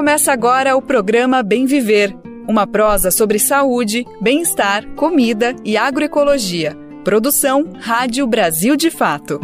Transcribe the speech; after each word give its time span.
Começa 0.00 0.32
agora 0.32 0.74
o 0.74 0.80
programa 0.80 1.42
Bem 1.42 1.66
Viver, 1.66 2.16
uma 2.48 2.66
prosa 2.66 3.10
sobre 3.10 3.38
saúde, 3.38 4.06
bem-estar, 4.18 4.82
comida 4.94 5.54
e 5.62 5.76
agroecologia. 5.76 6.74
Produção 7.04 7.70
Rádio 7.78 8.26
Brasil 8.26 8.76
de 8.76 8.90
Fato. 8.90 9.38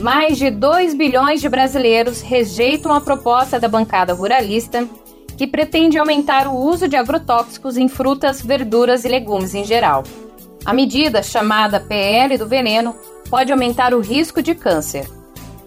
Mais 0.00 0.38
de 0.38 0.48
2 0.48 0.94
bilhões 0.94 1.40
de 1.40 1.48
brasileiros 1.48 2.20
rejeitam 2.20 2.92
a 2.92 3.00
proposta 3.00 3.58
da 3.58 3.66
bancada 3.66 4.12
ruralista 4.12 4.88
que 5.36 5.46
pretende 5.46 5.98
aumentar 5.98 6.46
o 6.46 6.54
uso 6.54 6.86
de 6.86 6.94
agrotóxicos 6.94 7.76
em 7.76 7.88
frutas, 7.88 8.40
verduras 8.40 9.04
e 9.04 9.08
legumes 9.08 9.54
em 9.54 9.64
geral. 9.64 10.04
A 10.64 10.72
medida, 10.72 11.20
chamada 11.20 11.80
PL 11.80 12.38
do 12.38 12.46
veneno, 12.46 12.94
pode 13.28 13.50
aumentar 13.50 13.92
o 13.92 14.00
risco 14.00 14.40
de 14.40 14.54
câncer. 14.54 15.10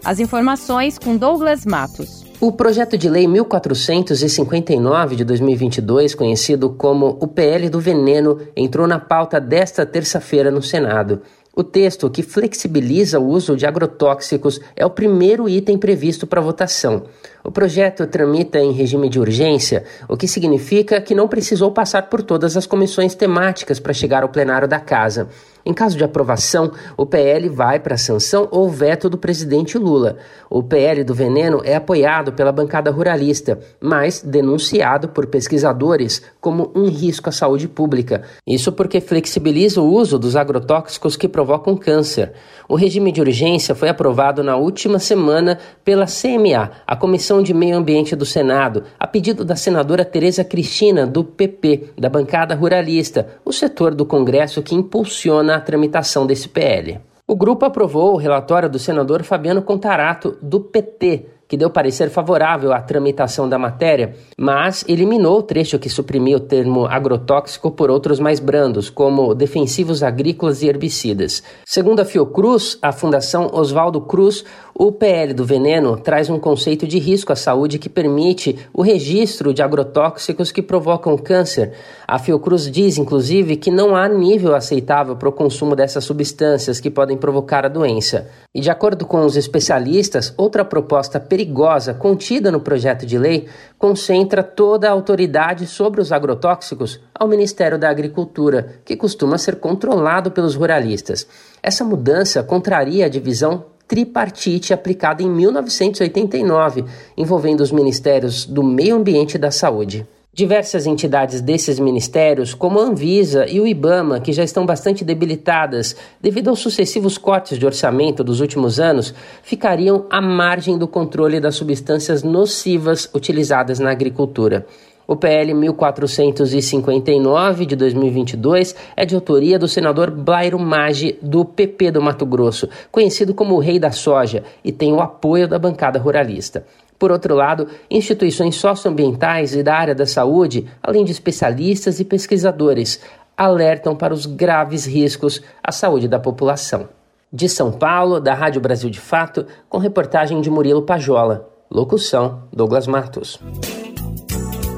As 0.02 0.22
informações 0.22 0.98
com 0.98 1.18
Douglas 1.18 1.66
Matos. 1.66 2.27
O 2.40 2.52
projeto 2.52 2.96
de 3.00 3.10
lei 3.10 3.26
1459 3.28 5.16
de 5.16 5.24
2022, 5.24 6.14
conhecido 6.14 6.70
como 6.70 7.18
o 7.20 7.26
PL 7.26 7.68
do 7.68 7.80
Veneno, 7.80 8.40
entrou 8.56 8.86
na 8.86 9.00
pauta 9.00 9.42
desta 9.42 9.88
terça-feira 9.88 10.52
no 10.52 10.62
Senado. 10.62 11.24
O 11.56 11.64
texto, 11.64 12.08
que 12.12 12.22
flexibiliza 12.22 13.20
o 13.20 13.28
uso 13.28 13.58
de 13.58 13.66
agrotóxicos, 13.66 14.62
é 14.76 14.86
o 14.86 14.90
primeiro 14.92 15.50
item 15.50 15.80
previsto 15.80 16.28
para 16.28 16.40
votação. 16.40 17.06
O 17.48 17.52
projeto 17.52 18.06
tramita 18.06 18.60
em 18.60 18.74
regime 18.74 19.08
de 19.08 19.22
urgência, 19.22 19.86
o 20.10 20.18
que 20.18 20.28
significa 20.28 21.00
que 21.00 21.16
não 21.16 21.30
precisou 21.30 21.72
passar 21.72 22.10
por 22.10 22.22
todas 22.22 22.58
as 22.58 22.66
comissões 22.66 23.16
temáticas 23.16 23.80
para 23.80 23.94
chegar 23.94 24.22
ao 24.22 24.28
plenário 24.28 24.68
da 24.68 24.82
Casa. 24.82 25.30
Em 25.68 25.74
caso 25.74 25.98
de 25.98 26.04
aprovação, 26.04 26.72
o 26.96 27.06
PL 27.06 27.50
vai 27.50 27.78
para 27.78 27.96
a 27.96 27.98
sanção 27.98 28.48
ou 28.52 28.70
veto 28.70 29.10
do 29.10 29.18
presidente 29.18 29.78
Lula. 29.78 30.16
O 30.50 30.64
PL 30.64 31.04
do 31.04 31.14
veneno 31.14 31.62
é 31.62 31.76
apoiado 31.76 32.32
pela 32.32 32.54
bancada 32.54 32.90
ruralista, 32.90 33.60
mas 33.82 34.22
denunciado 34.22 35.10
por 35.10 35.28
pesquisadores 35.28 36.22
como 36.40 36.72
um 36.74 36.88
risco 36.88 37.28
à 37.28 37.34
saúde 37.34 37.68
pública. 37.68 38.24
Isso 38.48 38.72
porque 38.72 39.02
flexibiliza 39.02 39.82
o 39.82 39.94
uso 39.94 40.18
dos 40.18 40.38
agrotóxicos 40.38 41.18
que 41.18 41.28
provocam 41.28 41.76
câncer. 41.76 42.32
O 42.70 42.76
regime 42.76 43.12
de 43.12 43.20
urgência 43.20 43.76
foi 43.76 43.90
aprovado 43.90 44.42
na 44.42 44.56
última 44.56 45.00
semana 45.00 45.60
pela 45.84 46.06
CMA, 46.06 46.72
a 46.88 46.96
Comissão 46.96 47.37
de 47.42 47.54
Meio 47.54 47.78
Ambiente 47.78 48.16
do 48.16 48.26
Senado, 48.26 48.84
a 49.00 49.08
pedido 49.08 49.46
da 49.46 49.56
senadora 49.56 50.06
Tereza 50.06 50.44
Cristina, 50.44 51.06
do 51.06 51.24
PP, 51.24 51.92
da 51.98 52.10
bancada 52.10 52.56
ruralista, 52.56 53.28
o 53.46 53.52
setor 53.52 53.96
do 53.96 54.06
Congresso 54.06 54.62
que 54.62 54.76
impulsiona 54.76 55.56
a 55.56 55.62
tramitação 55.62 56.26
desse 56.26 56.50
PL. 56.50 57.00
O 57.28 57.36
grupo 57.36 57.66
aprovou 57.66 58.14
o 58.14 58.18
relatório 58.18 58.70
do 58.70 58.80
senador 58.80 59.24
Fabiano 59.24 59.62
Contarato, 59.62 60.38
do 60.42 60.62
PT, 60.62 61.26
que 61.48 61.58
deu 61.58 61.70
parecer 61.70 62.10
favorável 62.10 62.74
à 62.74 62.82
tramitação 62.82 63.48
da 63.48 63.58
matéria, 63.58 64.16
mas 64.38 64.84
eliminou 64.88 65.40
o 65.40 65.44
trecho 65.44 65.80
que 65.80 65.90
suprimia 65.90 66.36
o 66.36 66.42
termo 66.42 66.86
agrotóxico 66.86 67.72
por 67.72 67.90
outros 67.90 68.20
mais 68.20 68.40
brandos, 68.40 68.90
como 68.90 69.34
defensivos 69.34 70.04
agrícolas 70.04 70.62
e 70.62 70.68
herbicidas. 70.68 71.42
Segundo 71.66 72.02
a 72.02 72.06
Fiocruz, 72.06 72.78
a 72.82 72.92
Fundação 72.92 73.50
Oswaldo 73.54 74.02
Cruz, 74.02 74.44
o 74.80 74.92
PL 74.92 75.34
do 75.34 75.44
veneno 75.44 75.98
traz 75.98 76.30
um 76.30 76.38
conceito 76.38 76.86
de 76.86 77.00
risco 77.00 77.34
à 77.34 77.36
saúde 77.36 77.80
que 77.80 77.90
permite 77.90 78.60
o 78.72 78.84
registro 78.84 79.52
de 79.52 79.64
agrotóxicos 79.64 80.52
que 80.52 80.62
provocam 80.62 81.18
câncer. 81.18 81.74
A 82.08 82.20
Fiocruz 82.20 82.70
diz, 82.70 83.00
inclusive, 83.00 83.58
que 83.58 83.72
não 83.72 83.96
há 83.96 84.08
nível 84.08 84.54
aceitável 84.54 85.16
para 85.16 85.30
o 85.30 85.32
consumo 85.32 85.76
dessas 85.76 86.04
substâncias 86.04 86.80
que 86.80 86.92
podem 86.92 87.18
provocar 87.18 87.66
a 87.66 87.70
doença. 87.70 88.30
E 88.54 88.62
de 88.62 88.70
acordo 88.70 89.04
com 89.04 89.26
os 89.26 89.36
especialistas, 89.36 90.32
outra 90.38 90.64
proposta 90.64 91.20
perigosa 91.20 91.96
contida 91.96 92.52
no 92.52 92.60
projeto 92.60 93.04
de 93.04 93.18
lei 93.18 93.48
concentra 93.80 94.44
toda 94.44 94.88
a 94.88 94.92
autoridade 94.92 95.66
sobre 95.66 96.02
os 96.02 96.12
agrotóxicos 96.12 97.00
ao 97.16 97.28
Ministério 97.28 97.80
da 97.80 97.90
Agricultura, 97.90 98.76
que 98.86 98.96
costuma 98.96 99.40
ser 99.40 99.56
controlado 99.56 100.30
pelos 100.30 100.54
ruralistas. 100.54 101.28
Essa 101.64 101.84
mudança 101.84 102.44
contraria 102.44 103.08
a 103.08 103.10
divisão 103.10 103.66
tripartite 103.88 104.74
aplicada 104.74 105.24
em 105.24 105.30
1989, 105.30 106.84
envolvendo 107.16 107.62
os 107.62 107.72
ministérios 107.72 108.46
do 108.46 108.64
Meio 108.64 108.96
Ambiente 108.96 109.36
e 109.36 109.40
da 109.40 109.52
Saúde. 109.52 110.06
Diversas 110.34 110.86
entidades 110.86 111.42
desses 111.42 111.80
ministérios, 111.80 112.54
como 112.54 112.80
a 112.80 112.84
Anvisa 112.84 113.48
e 113.48 113.60
o 113.60 113.66
IBAMA, 113.66 114.20
que 114.20 114.32
já 114.32 114.44
estão 114.44 114.68
bastante 114.68 115.04
debilitadas 115.04 115.96
devido 116.22 116.50
aos 116.50 116.60
sucessivos 116.60 117.18
cortes 117.18 117.58
de 117.58 117.66
orçamento 117.66 118.24
dos 118.24 118.40
últimos 118.40 118.80
anos, 118.80 119.16
ficariam 119.42 120.06
à 120.12 120.22
margem 120.22 120.78
do 120.78 120.88
controle 120.88 121.40
das 121.40 121.56
substâncias 121.56 122.22
nocivas 122.22 123.10
utilizadas 123.16 123.80
na 123.80 123.90
agricultura. 123.90 124.68
O 125.08 125.16
PL 125.16 125.54
1459 125.54 127.66
de 127.66 127.78
2022 127.78 128.76
é 128.94 129.06
de 129.06 129.16
autoria 129.16 129.58
do 129.58 129.66
senador 129.66 130.12
Blairo 130.12 130.60
Maggi, 130.60 131.18
do 131.22 131.46
PP 131.46 131.92
do 131.92 132.02
Mato 132.02 132.26
Grosso, 132.26 132.68
conhecido 132.92 133.34
como 133.34 133.56
o 133.56 133.60
Rei 133.60 133.80
da 133.80 133.90
Soja, 133.90 134.44
e 134.66 134.72
tem 134.74 134.92
o 134.92 135.00
apoio 135.00 135.48
da 135.48 135.58
bancada 135.58 135.98
ruralista. 135.98 136.66
Por 137.00 137.10
outro 137.10 137.36
lado, 137.36 137.70
instituições 137.90 138.58
socioambientais 138.58 139.56
e 139.56 139.64
da 139.64 139.76
área 139.76 139.96
da 139.96 140.06
saúde, 140.06 140.66
além 140.84 141.06
de 141.06 141.14
especialistas 141.14 142.02
e 142.02 142.06
pesquisadores, 142.06 143.00
alertam 143.38 143.96
para 143.96 144.14
os 144.14 144.26
graves 144.26 144.86
riscos 144.86 145.42
à 145.64 145.72
saúde 145.72 146.10
da 146.10 146.20
população. 146.20 146.90
De 147.32 147.48
São 147.48 147.72
Paulo, 147.72 148.20
da 148.20 148.34
Rádio 148.34 148.60
Brasil 148.60 148.90
de 148.90 149.00
Fato, 149.00 149.46
com 149.70 149.78
reportagem 149.78 150.42
de 150.42 150.50
Murilo 150.50 150.82
Pajola. 150.82 151.48
Locução: 151.70 152.44
Douglas 152.52 152.88
Matos. 152.88 153.40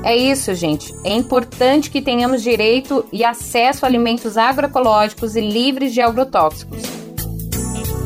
É 0.03 0.15
isso, 0.15 0.53
gente. 0.53 0.93
É 1.03 1.13
importante 1.13 1.91
que 1.91 2.01
tenhamos 2.01 2.41
direito 2.41 3.05
e 3.11 3.23
acesso 3.23 3.85
a 3.85 3.87
alimentos 3.87 4.37
agroecológicos 4.37 5.35
e 5.35 5.41
livres 5.41 5.93
de 5.93 6.01
agrotóxicos. 6.01 6.81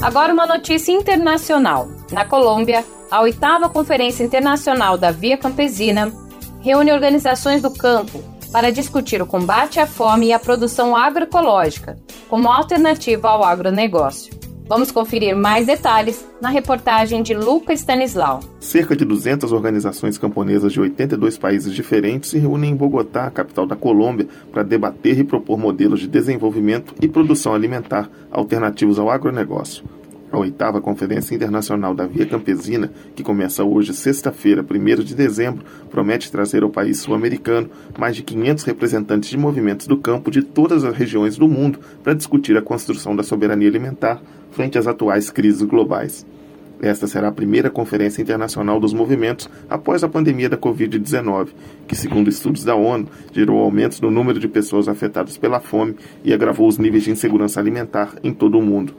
Agora, 0.02 0.34
uma 0.34 0.46
notícia 0.46 0.92
internacional. 0.92 1.88
Na 2.12 2.26
Colômbia, 2.26 2.84
a 3.10 3.22
oitava 3.22 3.70
Conferência 3.70 4.24
Internacional 4.24 4.98
da 4.98 5.12
Via 5.12 5.38
Campesina 5.38 6.12
reúne 6.62 6.92
organizações 6.92 7.62
do 7.62 7.72
campo 7.72 8.24
para 8.52 8.72
discutir 8.72 9.22
o 9.22 9.26
combate 9.26 9.80
à 9.80 9.88
fome 9.88 10.28
e 10.28 10.34
a 10.34 10.40
produção 10.40 10.96
agroecológica 10.96 11.98
como 12.30 12.50
alternativa 12.50 13.30
ao 13.30 13.44
agronegócio. 13.44 14.43
Vamos 14.66 14.92
conferir 14.92 15.36
mais 15.36 15.68
detalhes 15.68 16.26
na 16.42 16.50
reportagem 16.50 17.22
de 17.22 17.34
Luca 17.34 17.74
Stanislau. 17.74 18.40
Cerca 18.62 18.96
de 18.96 19.04
200 19.04 19.52
organizações 19.52 20.18
camponesas 20.18 20.72
de 20.72 20.80
82 20.80 21.38
países 21.38 21.74
diferentes 21.74 22.30
se 22.30 22.40
reúnem 22.40 22.72
em 22.72 22.76
Bogotá, 22.76 23.30
capital 23.30 23.66
da 23.68 23.76
Colômbia, 23.76 24.28
para 24.54 24.64
debater 24.64 25.20
e 25.20 25.24
propor 25.24 25.58
modelos 25.60 26.00
de 26.00 26.08
desenvolvimento 26.08 26.96
e 27.02 27.10
produção 27.10 27.54
alimentar 27.54 28.10
alternativos 28.32 28.98
ao 28.98 29.10
agronegócio. 29.10 29.84
A 30.32 30.40
oitava 30.40 30.82
Conferência 30.82 31.36
Internacional 31.36 31.94
da 31.94 32.08
Via 32.08 32.26
Campesina, 32.26 32.92
que 33.16 33.22
começa 33.22 33.64
hoje, 33.64 33.94
sexta-feira, 33.94 34.66
1 34.68 35.04
de 35.04 35.14
dezembro, 35.14 35.64
promete 35.92 36.32
trazer 36.32 36.64
ao 36.64 36.72
país 36.72 37.02
sul-americano 37.02 37.70
mais 38.00 38.16
de 38.16 38.24
500 38.24 38.64
representantes 38.64 39.30
de 39.30 39.38
movimentos 39.38 39.86
do 39.86 39.96
campo 39.96 40.32
de 40.32 40.42
todas 40.42 40.84
as 40.84 40.98
regiões 40.98 41.38
do 41.38 41.48
mundo 41.48 41.80
para 42.02 42.16
discutir 42.16 42.58
a 42.58 42.64
construção 42.64 43.16
da 43.16 43.22
soberania 43.22 43.68
alimentar 43.68 44.24
frente 44.54 44.78
às 44.78 44.88
atuais 44.88 45.30
crises 45.30 45.64
globais. 45.64 46.26
Esta 46.82 47.08
será 47.08 47.30
a 47.30 47.32
primeira 47.32 47.70
conferência 47.70 48.22
internacional 48.22 48.80
dos 48.80 48.94
movimentos 48.94 49.50
após 49.70 50.04
a 50.04 50.10
pandemia 50.10 50.50
da 50.50 50.58
Covid-19, 50.58 51.50
que, 51.88 51.96
segundo 51.96 52.30
estudos 52.30 52.64
da 52.64 52.76
ONU, 52.76 53.08
gerou 53.32 53.60
aumentos 53.60 54.02
no 54.02 54.12
número 54.12 54.38
de 54.38 54.50
pessoas 54.50 54.90
afetadas 54.90 55.38
pela 55.38 55.62
fome 55.62 55.96
e 56.26 56.34
agravou 56.34 56.68
os 56.68 56.78
níveis 56.78 57.04
de 57.04 57.12
insegurança 57.12 57.60
alimentar 57.60 58.16
em 58.22 58.34
todo 58.34 58.60
o 58.60 58.62
mundo. 58.62 58.94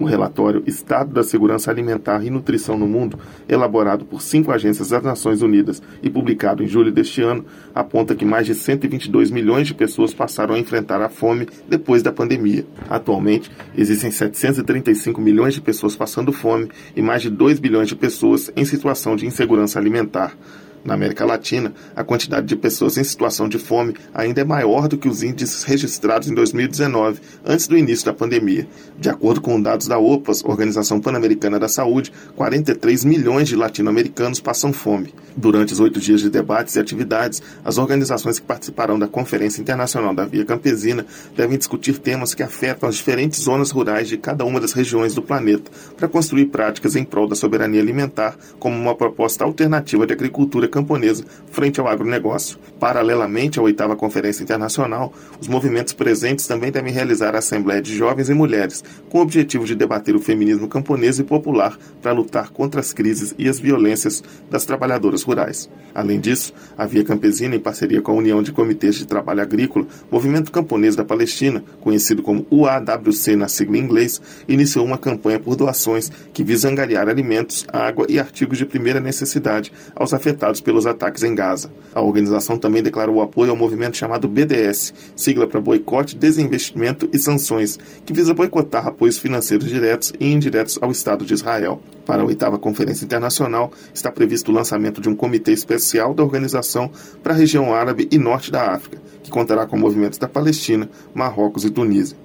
O 0.00 0.06
relatório 0.06 0.62
Estado 0.66 1.12
da 1.12 1.22
Segurança 1.22 1.70
Alimentar 1.70 2.24
e 2.24 2.30
Nutrição 2.30 2.78
no 2.78 2.88
Mundo, 2.88 3.18
elaborado 3.46 4.02
por 4.06 4.22
cinco 4.22 4.50
agências 4.50 4.88
das 4.88 5.02
Nações 5.02 5.42
Unidas 5.42 5.82
e 6.02 6.08
publicado 6.08 6.62
em 6.62 6.66
julho 6.66 6.90
deste 6.90 7.20
ano, 7.20 7.44
aponta 7.74 8.14
que 8.14 8.24
mais 8.24 8.46
de 8.46 8.54
122 8.54 9.30
milhões 9.30 9.66
de 9.66 9.74
pessoas 9.74 10.14
passaram 10.14 10.54
a 10.54 10.58
enfrentar 10.58 11.02
a 11.02 11.10
fome 11.10 11.46
depois 11.68 12.02
da 12.02 12.10
pandemia. 12.10 12.64
Atualmente, 12.88 13.50
existem 13.76 14.10
735 14.10 15.20
milhões 15.20 15.52
de 15.52 15.60
pessoas 15.60 15.94
passando 15.94 16.32
fome 16.32 16.70
e 16.96 17.02
mais 17.02 17.20
de 17.20 17.28
2 17.28 17.58
bilhões 17.58 17.88
de 17.88 17.94
pessoas 17.94 18.50
em 18.56 18.64
situação 18.64 19.14
de 19.14 19.26
insegurança 19.26 19.78
alimentar. 19.78 20.34
Na 20.82 20.94
América 20.94 21.26
Latina, 21.26 21.74
a 21.94 22.02
quantidade 22.02 22.46
de 22.46 22.56
pessoas 22.56 22.96
em 22.96 23.04
situação 23.04 23.48
de 23.48 23.58
fome 23.58 23.94
ainda 24.14 24.40
é 24.40 24.44
maior 24.44 24.88
do 24.88 24.96
que 24.96 25.08
os 25.08 25.22
índices 25.22 25.62
registrados 25.62 26.28
em 26.28 26.34
2019, 26.34 27.20
antes 27.44 27.66
do 27.66 27.76
início 27.76 28.06
da 28.06 28.14
pandemia. 28.14 28.66
De 28.98 29.10
acordo 29.10 29.42
com 29.42 29.60
dados 29.60 29.86
da 29.86 29.98
OPAS, 29.98 30.42
Organização 30.42 30.98
Pan-Americana 30.98 31.58
da 31.58 31.68
Saúde, 31.68 32.10
43 32.34 33.04
milhões 33.04 33.48
de 33.48 33.56
latino-americanos 33.56 34.40
passam 34.40 34.72
fome. 34.72 35.14
Durante 35.36 35.72
os 35.72 35.80
oito 35.80 36.00
dias 36.00 36.20
de 36.20 36.30
debates 36.30 36.76
e 36.76 36.80
atividades, 36.80 37.42
as 37.62 37.76
organizações 37.76 38.38
que 38.38 38.46
participarão 38.46 38.98
da 38.98 39.06
Conferência 39.06 39.60
Internacional 39.60 40.14
da 40.14 40.24
Via 40.24 40.44
Campesina 40.44 41.04
devem 41.36 41.58
discutir 41.58 41.98
temas 41.98 42.34
que 42.34 42.42
afetam 42.42 42.88
as 42.88 42.96
diferentes 42.96 43.40
zonas 43.42 43.70
rurais 43.70 44.08
de 44.08 44.16
cada 44.16 44.44
uma 44.44 44.58
das 44.58 44.72
regiões 44.72 45.14
do 45.14 45.22
planeta, 45.22 45.70
para 45.96 46.08
construir 46.08 46.46
práticas 46.46 46.96
em 46.96 47.04
prol 47.04 47.28
da 47.28 47.36
soberania 47.36 47.80
alimentar 47.80 48.36
como 48.58 48.76
uma 48.76 48.94
proposta 48.94 49.44
alternativa 49.44 50.06
de 50.06 50.12
agricultura 50.12 50.69
camponesa 50.70 51.24
frente 51.50 51.80
ao 51.80 51.88
agronegócio. 51.88 52.58
Paralelamente 52.78 53.58
à 53.58 53.62
oitava 53.62 53.96
Conferência 53.96 54.42
Internacional, 54.42 55.12
os 55.40 55.48
movimentos 55.48 55.92
presentes 55.92 56.46
também 56.46 56.72
devem 56.72 56.92
realizar 56.92 57.34
a 57.34 57.38
Assembleia 57.38 57.82
de 57.82 57.94
Jovens 57.94 58.30
e 58.30 58.34
Mulheres, 58.34 58.82
com 59.08 59.18
o 59.18 59.22
objetivo 59.22 59.64
de 59.64 59.74
debater 59.74 60.14
o 60.14 60.20
feminismo 60.20 60.68
camponês 60.68 61.18
e 61.18 61.24
popular 61.24 61.76
para 62.00 62.12
lutar 62.12 62.50
contra 62.50 62.80
as 62.80 62.92
crises 62.92 63.34
e 63.36 63.48
as 63.48 63.58
violências 63.58 64.22
das 64.50 64.64
trabalhadoras 64.64 65.22
rurais. 65.22 65.68
Além 65.94 66.20
disso, 66.20 66.52
a 66.78 66.86
Via 66.86 67.04
Campesina, 67.04 67.56
em 67.56 67.60
parceria 67.60 68.00
com 68.00 68.12
a 68.12 68.14
União 68.14 68.42
de 68.42 68.52
Comitês 68.52 68.94
de 68.94 69.06
Trabalho 69.06 69.42
Agrícola, 69.42 69.86
Movimento 70.10 70.52
Camponês 70.52 70.94
da 70.94 71.04
Palestina, 71.04 71.62
conhecido 71.80 72.22
como 72.22 72.46
UAWC 72.50 73.36
na 73.36 73.48
sigla 73.48 73.76
em 73.76 73.80
inglês, 73.80 74.20
iniciou 74.48 74.84
uma 74.84 74.98
campanha 74.98 75.40
por 75.40 75.56
doações 75.56 76.10
que 76.32 76.44
visa 76.44 76.68
angariar 76.68 77.08
alimentos, 77.08 77.66
água 77.72 78.06
e 78.08 78.18
artigos 78.18 78.58
de 78.58 78.66
primeira 78.66 79.00
necessidade 79.00 79.72
aos 79.94 80.14
afetados 80.14 80.59
pelos 80.60 80.86
ataques 80.86 81.22
em 81.22 81.34
Gaza. 81.34 81.70
A 81.94 82.00
organização 82.00 82.58
também 82.58 82.82
declarou 82.82 83.20
apoio 83.20 83.50
ao 83.50 83.56
movimento 83.56 83.96
chamado 83.96 84.28
BDS, 84.28 84.92
sigla 85.16 85.46
para 85.46 85.60
Boicote, 85.60 86.16
Desinvestimento 86.16 87.08
e 87.12 87.18
Sanções, 87.18 87.78
que 88.04 88.12
visa 88.12 88.34
boicotar 88.34 88.86
apoios 88.86 89.18
financeiros 89.18 89.68
diretos 89.68 90.12
e 90.18 90.32
indiretos 90.32 90.78
ao 90.80 90.90
Estado 90.90 91.24
de 91.24 91.34
Israel. 91.34 91.80
Para 92.06 92.22
a 92.22 92.24
oitava 92.26 92.58
Conferência 92.58 93.04
Internacional, 93.04 93.72
está 93.94 94.10
previsto 94.10 94.50
o 94.50 94.54
lançamento 94.54 95.00
de 95.00 95.08
um 95.08 95.14
comitê 95.14 95.52
especial 95.52 96.12
da 96.14 96.22
organização 96.22 96.90
para 97.22 97.32
a 97.32 97.36
região 97.36 97.74
árabe 97.74 98.08
e 98.10 98.18
norte 98.18 98.50
da 98.50 98.72
África, 98.72 98.98
que 99.22 99.30
contará 99.30 99.66
com 99.66 99.78
movimentos 99.78 100.18
da 100.18 100.28
Palestina, 100.28 100.88
Marrocos 101.14 101.64
e 101.64 101.70
Tunísia. 101.70 102.16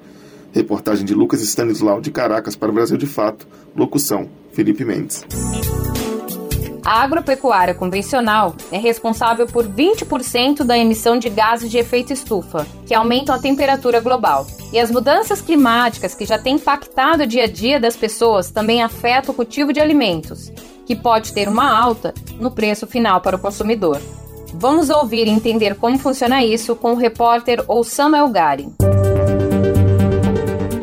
Reportagem 0.56 1.06
de 1.06 1.14
Lucas 1.14 1.42
Stanislau 1.42 2.00
de 2.00 2.12
Caracas 2.12 2.56
para 2.56 2.72
o 2.72 2.74
Brasil 2.74 2.96
de 2.96 3.06
Fato. 3.06 3.46
Locução: 3.76 4.30
Felipe 4.54 4.86
Mendes. 4.86 5.26
A 6.86 7.02
agropecuária 7.02 7.74
convencional 7.74 8.54
é 8.72 8.78
responsável 8.78 9.48
por 9.48 9.68
20% 9.68 10.64
da 10.64 10.78
emissão 10.78 11.18
de 11.18 11.32
gases 11.32 11.72
de 11.72 11.80
efeito 11.80 12.14
estufa, 12.14 12.68
que 12.86 12.94
aumentam 12.94 13.34
a 13.34 13.40
temperatura 13.40 14.00
global. 14.00 14.46
E 14.72 14.80
as 14.80 14.92
mudanças 14.92 15.42
climáticas 15.42 16.14
que 16.14 16.26
já 16.26 16.38
têm 16.38 16.58
impactado 16.58 17.24
o 17.24 17.28
dia 17.28 17.46
a 17.46 17.48
dia 17.48 17.80
das 17.80 17.96
pessoas 17.96 18.52
também 18.52 18.84
afetam 18.84 19.34
o 19.34 19.36
cultivo 19.36 19.74
de 19.74 19.80
alimentos, 19.80 20.52
que 20.86 20.96
pode 20.96 21.34
ter 21.34 21.48
uma 21.50 21.76
alta 21.76 22.14
no 22.40 22.52
preço 22.52 22.86
final 22.86 23.20
para 23.20 23.36
o 23.36 23.40
consumidor. 23.40 24.00
Vamos 24.54 24.92
ouvir 24.92 25.26
e 25.26 25.32
entender 25.32 25.74
como 25.74 25.98
funciona 25.98 26.46
isso 26.46 26.76
com 26.76 26.92
o 26.94 26.98
repórter 26.98 27.64
Oussama 27.68 28.20
Elgari. 28.20 28.70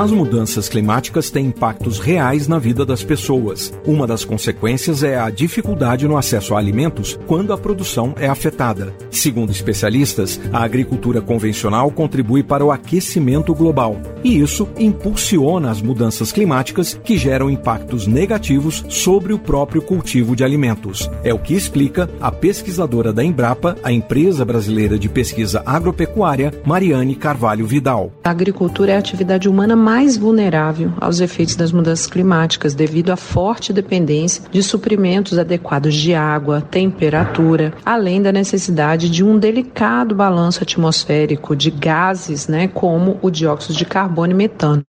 As 0.02 0.10
mudanças 0.10 0.68
climáticas 0.68 1.30
têm 1.30 1.46
impactos 1.46 2.00
reais 2.00 2.48
na 2.48 2.58
vida 2.58 2.84
das 2.84 3.04
pessoas. 3.04 3.72
Uma 3.86 4.04
das 4.04 4.24
consequências 4.24 5.04
é 5.04 5.16
a 5.16 5.30
dificuldade 5.30 6.08
no 6.08 6.16
acesso 6.16 6.56
a 6.56 6.58
alimentos 6.58 7.16
quando 7.24 7.52
a 7.52 7.56
produção 7.56 8.12
é 8.18 8.28
afetada. 8.28 8.92
Segundo 9.12 9.52
especialistas, 9.52 10.40
a 10.52 10.64
agricultura 10.64 11.20
convencional 11.20 11.88
contribui 11.92 12.42
para 12.42 12.64
o 12.64 12.72
aquecimento 12.72 13.54
global, 13.54 13.96
e 14.24 14.40
isso 14.40 14.68
impulsiona 14.76 15.70
as 15.70 15.80
mudanças 15.80 16.32
climáticas 16.32 16.98
que 17.04 17.16
geram 17.16 17.48
impactos 17.48 18.04
negativos 18.04 18.84
sobre 18.88 19.32
o 19.32 19.38
próprio 19.38 19.82
cultivo 19.82 20.34
de 20.34 20.42
alimentos. 20.42 21.08
É 21.22 21.32
o 21.32 21.38
que 21.38 21.54
explica 21.54 22.10
a 22.20 22.32
pesquisadora 22.32 23.12
da 23.12 23.22
Embrapa, 23.22 23.76
a 23.84 23.92
empresa 23.92 24.44
brasileira 24.44 24.98
de 24.98 25.08
pesquisa 25.08 25.62
agropecuária, 25.64 26.52
Mariane 26.66 27.14
Carvalho 27.14 27.64
Vidal. 27.66 28.10
A 28.24 28.30
agricultura 28.30 28.90
é 28.90 28.96
a 28.96 28.98
atividade 28.98 29.48
humana 29.48 29.76
mais 29.76 29.91
mais 29.92 30.16
vulnerável 30.16 30.90
aos 30.98 31.20
efeitos 31.20 31.54
das 31.54 31.70
mudanças 31.70 32.06
climáticas 32.06 32.74
devido 32.74 33.10
à 33.10 33.16
forte 33.16 33.74
dependência 33.74 34.42
de 34.50 34.62
suprimentos 34.62 35.38
adequados 35.38 35.94
de 35.94 36.14
água, 36.14 36.62
temperatura, 36.62 37.74
além 37.84 38.22
da 38.22 38.32
necessidade 38.32 39.10
de 39.10 39.22
um 39.22 39.38
delicado 39.38 40.14
balanço 40.14 40.62
atmosférico 40.62 41.54
de 41.54 41.70
gases, 41.70 42.48
né, 42.48 42.68
como 42.68 43.18
o 43.20 43.30
dióxido 43.30 43.74
de 43.74 43.84
carbono 43.84 44.32
e 44.32 44.34
metano. 44.34 44.82